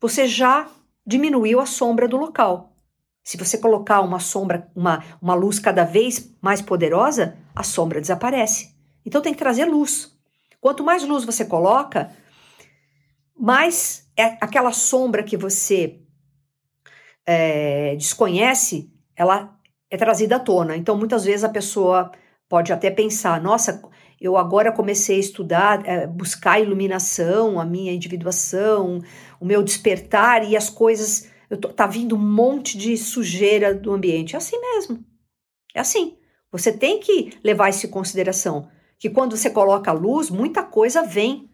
Você 0.00 0.26
já 0.26 0.70
diminuiu 1.06 1.60
a 1.60 1.66
sombra 1.66 2.06
do 2.06 2.16
local. 2.16 2.76
Se 3.28 3.36
você 3.36 3.58
colocar 3.58 4.00
uma 4.00 4.18
sombra, 4.18 4.70
uma, 4.74 5.04
uma 5.20 5.34
luz 5.34 5.58
cada 5.58 5.84
vez 5.84 6.34
mais 6.40 6.62
poderosa, 6.62 7.36
a 7.54 7.62
sombra 7.62 8.00
desaparece. 8.00 8.74
Então 9.04 9.20
tem 9.20 9.34
que 9.34 9.38
trazer 9.38 9.66
luz. 9.66 10.18
Quanto 10.58 10.82
mais 10.82 11.06
luz 11.06 11.26
você 11.26 11.44
coloca, 11.44 12.10
mais 13.38 14.10
é 14.16 14.38
aquela 14.40 14.72
sombra 14.72 15.22
que 15.22 15.36
você 15.36 16.00
é, 17.26 17.94
desconhece, 17.96 18.90
ela 19.14 19.54
é 19.90 19.98
trazida 19.98 20.36
à 20.36 20.40
tona. 20.40 20.74
Então 20.74 20.96
muitas 20.96 21.26
vezes 21.26 21.44
a 21.44 21.50
pessoa 21.50 22.10
pode 22.48 22.72
até 22.72 22.90
pensar: 22.90 23.42
nossa, 23.42 23.82
eu 24.18 24.38
agora 24.38 24.72
comecei 24.72 25.16
a 25.16 25.20
estudar, 25.20 25.86
é, 25.86 26.06
buscar 26.06 26.52
a 26.52 26.60
iluminação, 26.60 27.60
a 27.60 27.64
minha 27.66 27.92
individuação, 27.92 29.02
o 29.38 29.44
meu 29.44 29.62
despertar 29.62 30.48
e 30.48 30.56
as 30.56 30.70
coisas 30.70 31.28
eu 31.50 31.56
tô, 31.56 31.68
tá 31.68 31.86
vindo 31.86 32.14
um 32.14 32.18
monte 32.18 32.76
de 32.76 32.96
sujeira 32.96 33.74
do 33.74 33.92
ambiente. 33.92 34.34
É 34.34 34.38
assim 34.38 34.60
mesmo. 34.60 35.04
É 35.74 35.80
assim. 35.80 36.16
Você 36.50 36.72
tem 36.72 37.00
que 37.00 37.38
levar 37.42 37.68
isso 37.68 37.86
em 37.86 37.90
consideração. 37.90 38.68
Que 38.98 39.10
quando 39.10 39.36
você 39.36 39.50
coloca 39.50 39.90
a 39.90 39.94
luz, 39.94 40.30
muita 40.30 40.62
coisa 40.62 41.02
vem 41.02 41.50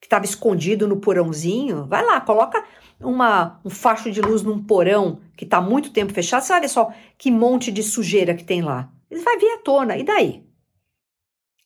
que 0.00 0.06
estava 0.06 0.24
escondido 0.24 0.86
no 0.86 0.98
porãozinho. 0.98 1.86
Vai 1.86 2.04
lá, 2.04 2.20
coloca 2.20 2.64
uma, 3.00 3.60
um 3.64 3.70
facho 3.70 4.10
de 4.10 4.20
luz 4.20 4.42
num 4.42 4.62
porão 4.62 5.20
que 5.36 5.44
está 5.44 5.60
muito 5.60 5.90
tempo 5.90 6.12
fechado. 6.12 6.42
Você 6.42 6.52
vai 6.52 6.60
ver 6.60 6.68
só 6.68 6.92
que 7.18 7.30
monte 7.30 7.72
de 7.72 7.82
sujeira 7.82 8.34
que 8.34 8.44
tem 8.44 8.62
lá. 8.62 8.90
Ele 9.10 9.20
vai 9.20 9.38
vir 9.38 9.50
à 9.52 9.58
tona. 9.58 9.96
E 9.96 10.04
daí? 10.04 10.44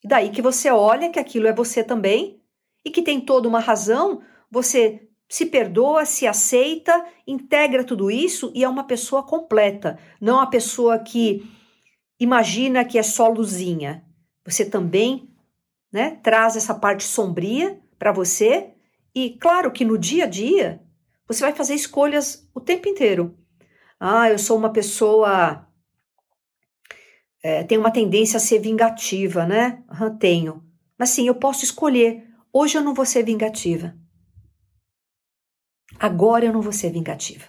E 0.03 0.07
daí 0.07 0.29
que 0.29 0.41
você 0.41 0.69
olha 0.71 1.09
que 1.09 1.19
aquilo 1.19 1.47
é 1.47 1.53
você 1.53 1.83
também 1.83 2.41
e 2.83 2.89
que 2.89 3.01
tem 3.01 3.21
toda 3.21 3.47
uma 3.47 3.59
razão 3.59 4.21
você 4.49 5.07
se 5.31 5.45
perdoa, 5.45 6.03
se 6.03 6.27
aceita, 6.27 7.05
integra 7.25 7.85
tudo 7.85 8.11
isso 8.11 8.51
e 8.53 8.65
é 8.65 8.67
uma 8.67 8.83
pessoa 8.83 9.23
completa, 9.23 9.97
não 10.19 10.41
a 10.41 10.45
pessoa 10.45 10.99
que 10.99 11.49
imagina 12.19 12.83
que 12.83 12.97
é 12.97 13.03
só 13.03 13.29
luzinha. 13.29 14.03
Você 14.45 14.65
também 14.65 15.33
né, 15.89 16.19
traz 16.21 16.57
essa 16.57 16.75
parte 16.75 17.05
sombria 17.05 17.79
para 17.97 18.11
você 18.11 18.73
e, 19.15 19.37
claro, 19.39 19.71
que 19.71 19.85
no 19.85 19.97
dia 19.97 20.25
a 20.25 20.27
dia 20.27 20.83
você 21.25 21.39
vai 21.39 21.53
fazer 21.53 21.75
escolhas 21.75 22.45
o 22.53 22.59
tempo 22.59 22.89
inteiro. 22.89 23.33
Ah, 23.97 24.29
eu 24.29 24.37
sou 24.37 24.57
uma 24.57 24.73
pessoa. 24.73 25.65
É, 27.41 27.63
tenho 27.63 27.79
uma 27.79 27.91
tendência 27.91 28.35
a 28.35 28.41
ser 28.41 28.59
vingativa, 28.59 29.45
né? 29.45 29.81
Uhum, 29.89 30.17
tenho. 30.17 30.61
Mas 30.97 31.11
sim, 31.11 31.25
eu 31.25 31.35
posso 31.35 31.63
escolher. 31.63 32.27
Hoje 32.51 32.77
eu 32.77 32.81
não 32.81 32.93
vou 32.93 33.05
ser 33.05 33.23
vingativa. 33.23 33.95
Agora 36.03 36.43
eu 36.43 36.51
não 36.51 36.63
vou 36.63 36.71
ser 36.73 36.89
vingativa. 36.89 37.45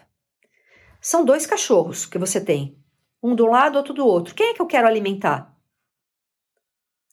São 1.00 1.24
dois 1.24 1.46
cachorros 1.46 2.05
que 2.05 2.18
você 2.18 2.38
tem, 2.38 2.76
um 3.22 3.34
do 3.34 3.46
lado, 3.46 3.76
outro 3.76 3.94
do 3.94 4.07
outro. 4.07 4.34
Quem 4.34 4.50
é 4.50 4.53
que 4.53 4.61
eu 4.61 4.66
quero 4.66 4.86
alimentar? 4.86 5.57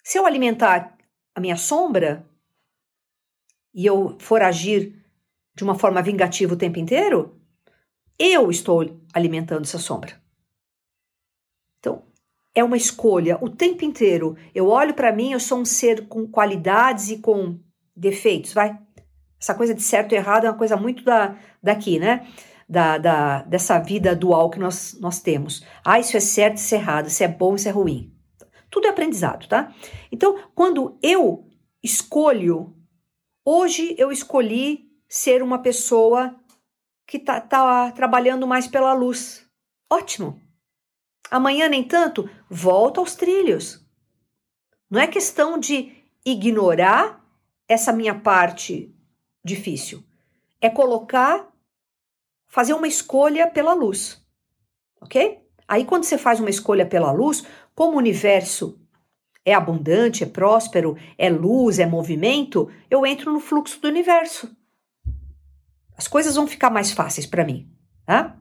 Se 0.03 0.19
eu 0.19 0.25
alimentar 0.25 0.97
a 1.33 1.39
minha 1.39 1.55
sombra 1.55 2.29
e 3.73 3.85
eu 3.85 4.17
for 4.19 4.41
agir 4.41 5.01
de 5.55 5.63
uma 5.63 5.79
forma 5.79 6.01
vingativa 6.01 6.55
o 6.55 6.57
tempo 6.57 6.77
inteiro, 6.77 7.39
eu 8.17 8.51
estou 8.51 9.01
alimentando 9.13 9.61
essa 9.61 9.79
sombra. 9.79 10.21
Então, 11.79 12.03
é 12.53 12.61
uma 12.65 12.75
escolha 12.75 13.37
o 13.39 13.49
tempo 13.49 13.85
inteiro. 13.85 14.35
Eu 14.53 14.67
olho 14.67 14.93
para 14.93 15.13
mim, 15.13 15.31
eu 15.31 15.39
sou 15.39 15.59
um 15.59 15.65
ser 15.65 16.05
com 16.09 16.27
qualidades 16.27 17.07
e 17.07 17.19
com 17.19 17.57
defeitos, 17.95 18.51
vai? 18.51 18.77
Essa 19.39 19.53
coisa 19.53 19.73
de 19.73 19.81
certo 19.81 20.13
e 20.13 20.15
errado 20.15 20.45
é 20.45 20.49
uma 20.49 20.57
coisa 20.57 20.75
muito 20.75 21.03
da, 21.03 21.35
daqui, 21.63 21.97
né? 21.97 22.27
Da, 22.67 22.97
da, 22.97 23.41
dessa 23.43 23.79
vida 23.79 24.15
dual 24.15 24.49
que 24.49 24.59
nós, 24.59 24.97
nós 24.99 25.19
temos. 25.19 25.65
Ah, 25.83 25.99
isso 25.99 26.15
é 26.15 26.19
certo, 26.19 26.57
isso 26.57 26.75
é 26.75 26.77
errado, 26.77 27.07
isso 27.07 27.23
é 27.23 27.27
bom, 27.27 27.55
isso 27.55 27.67
é 27.67 27.71
ruim. 27.71 28.13
Tudo 28.69 28.85
é 28.85 28.89
aprendizado, 28.89 29.47
tá? 29.47 29.73
Então, 30.11 30.37
quando 30.53 30.97
eu 31.01 31.47
escolho, 31.81 32.75
hoje 33.43 33.95
eu 33.97 34.11
escolhi 34.11 34.87
ser 35.07 35.41
uma 35.41 35.59
pessoa 35.59 36.35
que 37.07 37.17
tá, 37.17 37.41
tá 37.41 37.91
trabalhando 37.91 38.45
mais 38.45 38.67
pela 38.67 38.93
luz. 38.93 39.47
Ótimo. 39.89 40.39
Amanhã, 41.31 41.67
nem 41.67 41.83
tanto, 41.83 42.29
volta 42.47 42.99
aos 42.99 43.15
trilhos. 43.15 43.83
Não 44.89 44.99
é 44.99 45.07
questão 45.07 45.57
de 45.57 45.95
ignorar 46.23 47.25
essa 47.67 47.91
minha 47.91 48.13
parte 48.13 48.95
difícil. 49.43 50.03
É 50.61 50.69
colocar, 50.69 51.51
fazer 52.47 52.73
uma 52.73 52.87
escolha 52.87 53.47
pela 53.47 53.73
luz. 53.73 54.25
Ok? 55.01 55.41
Aí, 55.67 55.85
quando 55.85 56.03
você 56.03 56.17
faz 56.17 56.39
uma 56.39 56.49
escolha 56.49 56.85
pela 56.85 57.11
luz, 57.11 57.45
como 57.75 57.95
o 57.95 57.99
universo 57.99 58.79
é 59.45 59.53
abundante, 59.53 60.23
é 60.23 60.27
próspero, 60.27 60.97
é 61.17 61.29
luz, 61.29 61.79
é 61.79 61.85
movimento, 61.85 62.69
eu 62.89 63.05
entro 63.05 63.31
no 63.31 63.39
fluxo 63.39 63.79
do 63.81 63.87
universo. 63.87 64.55
As 65.95 66.07
coisas 66.07 66.35
vão 66.35 66.47
ficar 66.47 66.69
mais 66.69 66.91
fáceis 66.91 67.25
para 67.25 67.45
mim, 67.45 67.69
tá? 68.05 68.39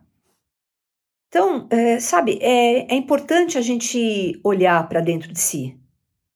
Então, 1.29 1.67
é, 1.71 2.01
sabe, 2.01 2.39
é, 2.41 2.93
é 2.93 2.97
importante 2.97 3.59
a 3.59 3.61
gente 3.61 4.41
olhar 4.43 4.89
para 4.89 5.01
dentro 5.01 5.33
de 5.33 5.39
si. 5.39 5.79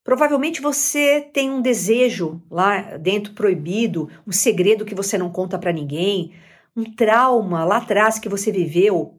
Provavelmente 0.05 0.61
você 0.61 1.20
tem 1.32 1.50
um 1.50 1.62
desejo 1.62 2.42
lá 2.50 2.96
dentro 2.98 3.34
proibido, 3.34 4.09
um 4.26 4.32
segredo 4.32 4.84
que 4.84 4.94
você 4.94 5.16
não 5.16 5.30
conta 5.30 5.59
para 5.59 5.72
ninguém, 5.72 6.34
um 6.76 6.84
trauma 6.84 7.64
lá 7.64 7.76
atrás 7.76 8.18
que 8.18 8.28
você 8.28 8.50
viveu, 8.50 9.18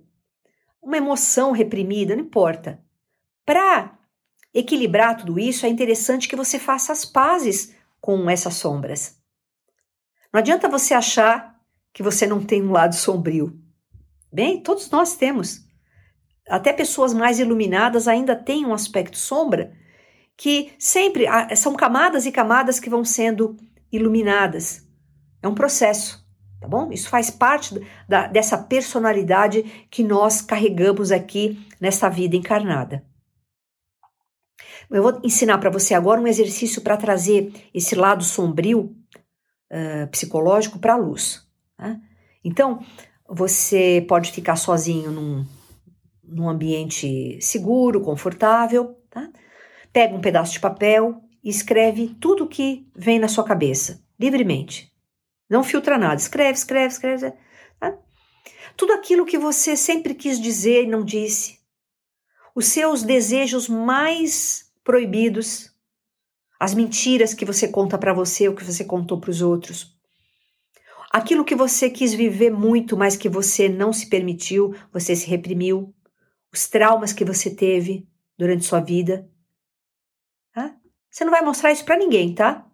uma 0.81 0.97
emoção 0.97 1.51
reprimida, 1.51 2.15
não 2.15 2.23
importa. 2.23 2.83
Para 3.45 3.97
equilibrar 4.53 5.17
tudo 5.17 5.39
isso, 5.39 5.65
é 5.65 5.69
interessante 5.69 6.27
que 6.27 6.35
você 6.35 6.59
faça 6.59 6.91
as 6.91 7.05
pazes 7.05 7.73
com 8.01 8.29
essas 8.29 8.55
sombras. 8.55 9.17
Não 10.33 10.39
adianta 10.39 10.67
você 10.67 10.93
achar 10.93 11.57
que 11.93 12.03
você 12.03 12.27
não 12.27 12.43
tem 12.43 12.61
um 12.61 12.71
lado 12.71 12.95
sombrio. 12.95 13.57
Bem, 14.31 14.61
todos 14.61 14.89
nós 14.89 15.15
temos. 15.15 15.63
Até 16.49 16.73
pessoas 16.73 17.13
mais 17.13 17.39
iluminadas 17.39 18.07
ainda 18.07 18.35
têm 18.35 18.65
um 18.65 18.73
aspecto 18.73 19.17
sombra 19.17 19.73
que 20.37 20.73
sempre 20.79 21.25
são 21.55 21.75
camadas 21.75 22.25
e 22.25 22.31
camadas 22.31 22.79
que 22.79 22.89
vão 22.89 23.05
sendo 23.05 23.55
iluminadas. 23.91 24.87
É 25.41 25.47
um 25.47 25.55
processo 25.55 26.23
tá 26.63 26.69
bom? 26.69 26.93
Isso 26.93 27.09
faz 27.09 27.29
parte 27.29 27.77
da, 28.07 28.25
dessa 28.25 28.57
personalidade 28.57 29.85
que 29.91 30.01
nós 30.01 30.41
carregamos 30.41 31.11
aqui 31.11 31.59
nessa 31.79 32.09
vida 32.09 32.37
encarnada. 32.37 33.03
Eu 34.89 35.03
vou 35.03 35.19
ensinar 35.23 35.57
para 35.57 35.69
você 35.69 35.93
agora 35.93 36.21
um 36.21 36.27
exercício 36.27 36.81
para 36.81 36.95
trazer 36.95 37.51
esse 37.73 37.95
lado 37.95 38.23
sombrio 38.23 38.95
uh, 39.71 40.07
psicológico 40.09 40.79
para 40.79 40.93
a 40.93 40.97
luz. 40.97 41.45
Tá? 41.75 41.99
Então, 42.45 42.79
você 43.27 44.05
pode 44.07 44.31
ficar 44.31 44.55
sozinho 44.55 45.11
num, 45.11 45.45
num 46.23 46.47
ambiente 46.47 47.37
seguro, 47.41 47.99
confortável, 47.99 48.97
tá? 49.09 49.29
Pega 49.93 50.15
um 50.15 50.21
pedaço 50.21 50.53
de 50.53 50.59
papel 50.59 51.21
e 51.43 51.49
escreve 51.49 52.17
tudo 52.19 52.45
o 52.45 52.47
que 52.47 52.89
vem 52.95 53.19
na 53.19 53.27
sua 53.27 53.43
cabeça, 53.43 54.03
livremente. 54.19 54.91
Não 55.47 55.63
filtra 55.63 55.99
nada. 55.99 56.15
Escreve, 56.15 56.57
escreve, 56.57 56.93
escreve. 56.93 57.33
Tá? 57.79 57.95
Tudo 58.75 58.93
aquilo 58.93 59.25
que 59.25 59.37
você 59.37 59.77
sempre 59.77 60.15
quis 60.15 60.41
dizer 60.41 60.83
e 60.83 60.87
não 60.87 61.05
disse. 61.05 61.59
Os 62.55 62.65
seus 62.65 63.03
desejos 63.03 63.69
mais 63.69 64.71
proibidos. 64.83 65.71
As 66.59 66.73
mentiras 66.73 67.35
que 67.35 67.45
você 67.45 67.67
conta 67.67 67.97
para 67.97 68.13
você, 68.13 68.49
o 68.49 68.55
que 68.55 68.63
você 68.63 68.83
contou 68.83 69.19
para 69.19 69.29
os 69.29 69.41
outros. 69.41 69.95
Aquilo 71.11 71.45
que 71.45 71.53
você 71.53 71.87
quis 71.87 72.15
viver 72.15 72.49
muito, 72.49 72.97
mas 72.97 73.15
que 73.15 73.29
você 73.29 73.69
não 73.69 73.93
se 73.93 74.07
permitiu, 74.07 74.73
você 74.91 75.15
se 75.15 75.27
reprimiu. 75.27 75.93
Os 76.51 76.67
traumas 76.67 77.13
que 77.13 77.23
você 77.23 77.53
teve 77.53 78.07
durante 78.35 78.65
sua 78.65 78.79
vida. 78.79 79.29
Você 81.13 81.23
não 81.23 81.31
vai 81.31 81.43
mostrar 81.43 81.71
isso 81.71 81.85
para 81.85 81.95
ninguém, 81.95 82.33
tá? 82.33 82.67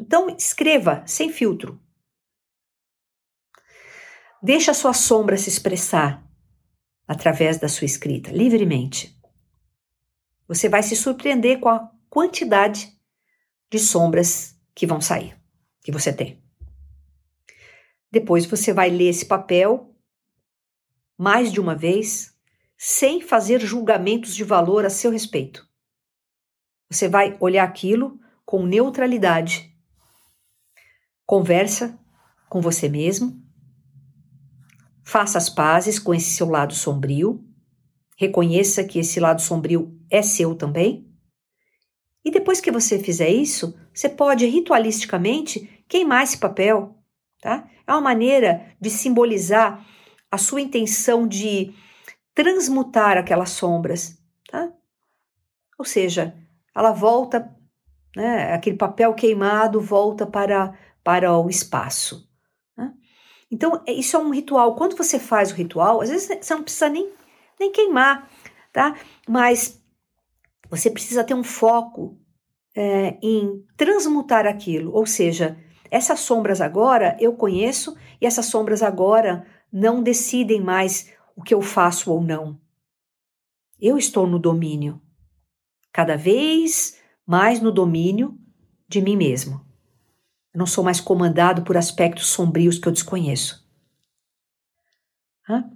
Então 0.00 0.30
escreva 0.30 1.02
sem 1.08 1.28
filtro. 1.32 1.82
Deixa 4.40 4.70
a 4.70 4.74
sua 4.74 4.92
sombra 4.92 5.36
se 5.36 5.48
expressar 5.48 6.24
através 7.06 7.58
da 7.58 7.66
sua 7.66 7.86
escrita, 7.86 8.30
livremente. 8.30 9.20
Você 10.46 10.68
vai 10.68 10.84
se 10.84 10.94
surpreender 10.94 11.58
com 11.58 11.68
a 11.68 11.90
quantidade 12.08 12.96
de 13.68 13.80
sombras 13.80 14.56
que 14.72 14.86
vão 14.86 15.00
sair, 15.00 15.36
que 15.82 15.90
você 15.90 16.12
tem. 16.12 16.40
Depois 18.08 18.46
você 18.46 18.72
vai 18.72 18.88
ler 18.88 19.08
esse 19.08 19.26
papel 19.26 19.92
mais 21.18 21.52
de 21.52 21.60
uma 21.60 21.74
vez, 21.74 22.38
sem 22.78 23.20
fazer 23.20 23.60
julgamentos 23.60 24.32
de 24.32 24.44
valor 24.44 24.86
a 24.86 24.90
seu 24.90 25.10
respeito. 25.10 25.69
Você 26.90 27.08
vai 27.08 27.36
olhar 27.40 27.64
aquilo 27.64 28.18
com 28.44 28.66
neutralidade. 28.66 29.72
Conversa 31.24 31.98
com 32.48 32.60
você 32.60 32.88
mesmo 32.88 33.40
Faça 35.10 35.38
as 35.38 35.50
pazes 35.50 35.98
com 35.98 36.14
esse 36.14 36.30
seu 36.30 36.48
lado 36.48 36.72
sombrio. 36.72 37.44
Reconheça 38.16 38.84
que 38.84 39.00
esse 39.00 39.18
lado 39.18 39.42
sombrio 39.42 39.98
é 40.08 40.22
seu 40.22 40.54
também. 40.54 41.04
E 42.24 42.30
depois 42.30 42.60
que 42.60 42.70
você 42.70 42.96
fizer 42.96 43.28
isso, 43.28 43.76
você 43.92 44.08
pode 44.08 44.46
ritualisticamente 44.46 45.84
queimar 45.88 46.22
esse 46.22 46.38
papel, 46.38 46.96
tá? 47.40 47.68
É 47.84 47.90
uma 47.90 48.00
maneira 48.00 48.72
de 48.80 48.88
simbolizar 48.88 49.84
a 50.30 50.38
sua 50.38 50.60
intenção 50.60 51.26
de 51.26 51.74
transmutar 52.32 53.18
aquelas 53.18 53.50
sombras, 53.50 54.16
tá? 54.48 54.72
Ou 55.76 55.84
seja, 55.84 56.36
ela 56.74 56.92
volta, 56.92 57.54
né, 58.16 58.52
aquele 58.52 58.76
papel 58.76 59.14
queimado 59.14 59.80
volta 59.80 60.26
para, 60.26 60.74
para 61.02 61.36
o 61.36 61.48
espaço. 61.48 62.30
Então, 63.50 63.82
é, 63.86 63.92
isso 63.92 64.16
é 64.16 64.20
um 64.20 64.30
ritual. 64.30 64.76
Quando 64.76 64.96
você 64.96 65.18
faz 65.18 65.50
o 65.50 65.54
ritual, 65.54 66.00
às 66.00 66.08
vezes 66.08 66.28
você 66.40 66.54
não 66.54 66.62
precisa 66.62 66.88
nem, 66.88 67.10
nem 67.58 67.72
queimar, 67.72 68.30
tá? 68.72 68.96
Mas 69.28 69.82
você 70.70 70.88
precisa 70.88 71.24
ter 71.24 71.34
um 71.34 71.42
foco 71.42 72.16
é, 72.76 73.18
em 73.20 73.64
transmutar 73.76 74.46
aquilo. 74.46 74.92
Ou 74.92 75.04
seja, 75.04 75.58
essas 75.90 76.20
sombras 76.20 76.60
agora 76.60 77.16
eu 77.18 77.34
conheço 77.34 77.96
e 78.20 78.26
essas 78.26 78.46
sombras 78.46 78.82
agora 78.82 79.44
não 79.72 80.02
decidem 80.02 80.60
mais 80.60 81.12
o 81.34 81.42
que 81.42 81.52
eu 81.52 81.60
faço 81.60 82.12
ou 82.12 82.22
não. 82.22 82.58
Eu 83.80 83.98
estou 83.98 84.26
no 84.26 84.38
domínio, 84.38 85.00
cada 85.92 86.16
vez 86.16 86.98
mais 87.26 87.60
no 87.60 87.70
domínio 87.70 88.38
de 88.88 89.00
mim 89.00 89.16
mesmo. 89.16 89.64
Eu 90.52 90.58
não 90.58 90.66
sou 90.66 90.82
mais 90.82 91.00
comandado 91.00 91.62
por 91.62 91.76
aspectos 91.76 92.26
sombrios 92.26 92.78
que 92.78 92.88
eu 92.88 92.92
desconheço. 92.92 93.64
Hã? 95.48 95.70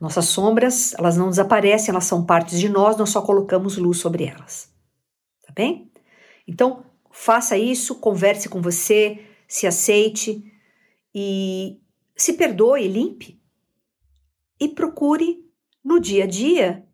Nossas 0.00 0.26
sombras, 0.26 0.94
elas 0.94 1.16
não 1.16 1.28
desaparecem, 1.28 1.90
elas 1.90 2.04
são 2.04 2.24
partes 2.24 2.58
de 2.58 2.68
nós, 2.68 2.96
nós 2.96 3.10
só 3.10 3.20
colocamos 3.20 3.76
luz 3.76 3.98
sobre 3.98 4.24
elas. 4.24 4.72
Tá 5.46 5.52
bem? 5.52 5.92
Então, 6.46 6.84
faça 7.10 7.58
isso, 7.58 7.96
converse 7.96 8.48
com 8.48 8.62
você, 8.62 9.22
se 9.46 9.66
aceite 9.66 10.42
e 11.14 11.80
se 12.16 12.32
perdoe, 12.34 12.88
limpe. 12.88 13.40
E 14.58 14.68
procure, 14.68 15.44
no 15.84 16.00
dia 16.00 16.24
a 16.24 16.26
dia, 16.26 16.86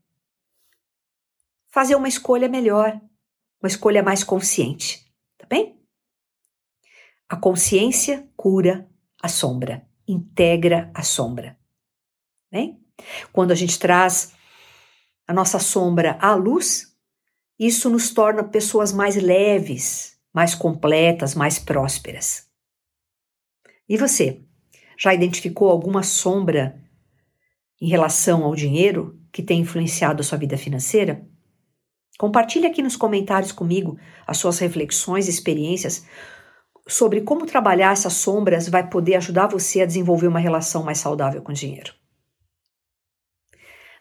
fazer 1.76 1.94
uma 1.94 2.08
escolha 2.08 2.48
melhor, 2.48 2.98
uma 3.62 3.68
escolha 3.68 4.02
mais 4.02 4.24
consciente. 4.24 5.12
Tá 5.36 5.46
bem? 5.46 5.78
A 7.28 7.36
consciência 7.36 8.26
cura 8.34 8.88
a 9.22 9.28
sombra, 9.28 9.86
integra 10.08 10.90
a 10.94 11.02
sombra. 11.02 11.58
Bem? 12.50 12.82
Quando 13.30 13.50
a 13.50 13.54
gente 13.54 13.78
traz 13.78 14.34
a 15.28 15.34
nossa 15.34 15.58
sombra 15.58 16.16
à 16.18 16.34
luz, 16.34 16.96
Isso 17.58 17.88
nos 17.88 18.10
torna 18.10 18.44
pessoas 18.44 18.92
mais 18.92 19.16
leves, 19.16 20.18
mais 20.32 20.54
completas, 20.54 21.34
mais 21.34 21.58
prósperas. 21.58 22.46
E 23.88 23.96
você? 23.96 24.42
Já 24.98 25.14
identificou 25.14 25.70
alguma 25.70 26.02
sombra 26.02 26.82
em 27.80 27.88
relação 27.88 28.44
ao 28.44 28.54
dinheiro 28.54 29.18
que 29.32 29.42
tem 29.42 29.60
influenciado 29.60 30.20
a 30.20 30.24
sua 30.24 30.38
vida 30.38 30.56
financeira? 30.58 31.26
Compartilhe 32.18 32.66
aqui 32.66 32.82
nos 32.82 32.96
comentários 32.96 33.52
comigo 33.52 33.98
as 34.26 34.38
suas 34.38 34.58
reflexões 34.58 35.26
e 35.26 35.30
experiências 35.30 36.06
sobre 36.88 37.20
como 37.22 37.46
trabalhar 37.46 37.92
essas 37.92 38.14
sombras 38.14 38.68
vai 38.68 38.88
poder 38.88 39.16
ajudar 39.16 39.48
você 39.48 39.82
a 39.82 39.86
desenvolver 39.86 40.28
uma 40.28 40.38
relação 40.38 40.82
mais 40.84 40.98
saudável 40.98 41.42
com 41.42 41.52
o 41.52 41.54
dinheiro. 41.54 41.92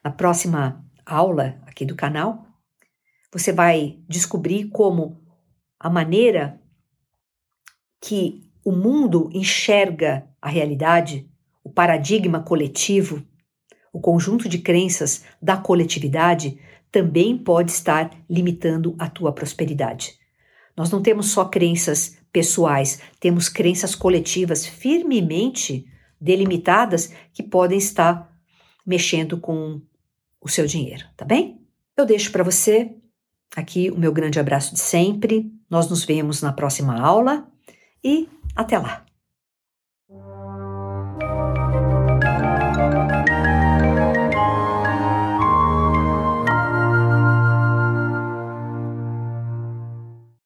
Na 0.04 0.12
próxima 0.12 0.86
aula 1.06 1.60
aqui 1.66 1.84
do 1.84 1.96
canal, 1.96 2.46
você 3.34 3.52
vai 3.52 4.00
descobrir 4.08 4.70
como 4.70 5.22
a 5.80 5.90
maneira 5.90 6.62
que 8.00 8.44
o 8.64 8.72
mundo 8.72 9.30
enxerga 9.34 10.28
a 10.42 10.48
realidade, 10.48 11.30
o 11.64 11.72
paradigma 11.72 12.40
coletivo, 12.40 13.26
o 13.92 14.00
conjunto 14.00 14.48
de 14.48 14.60
crenças 14.60 15.26
da 15.42 15.58
coletividade 15.58 16.60
também 16.96 17.38
pode 17.38 17.72
estar 17.72 18.10
limitando 18.30 18.96
a 18.98 19.10
tua 19.10 19.34
prosperidade. 19.34 20.14
Nós 20.78 20.90
não 20.90 21.02
temos 21.02 21.30
só 21.30 21.44
crenças 21.44 22.18
pessoais, 22.32 23.02
temos 23.20 23.50
crenças 23.50 23.94
coletivas 23.94 24.66
firmemente 24.66 25.86
delimitadas 26.22 27.12
que 27.34 27.44
podem 27.44 27.78
estar 27.78 28.34
mexendo 28.86 29.38
com 29.38 29.82
o 30.40 30.48
seu 30.48 30.66
dinheiro, 30.66 31.04
tá 31.18 31.26
bem? 31.26 31.60
Eu 31.98 32.06
deixo 32.06 32.32
para 32.32 32.46
você 32.46 32.96
aqui 33.54 33.92
o 33.92 34.00
meu 34.00 34.14
grande 34.14 34.40
abraço 34.40 34.74
de 34.74 34.80
sempre. 34.80 35.52
Nós 35.70 35.90
nos 35.90 36.06
vemos 36.06 36.42
na 36.42 36.54
próxima 36.54 36.98
aula 36.98 37.46
e 38.02 38.30
até 38.56 38.78
lá! 38.80 39.05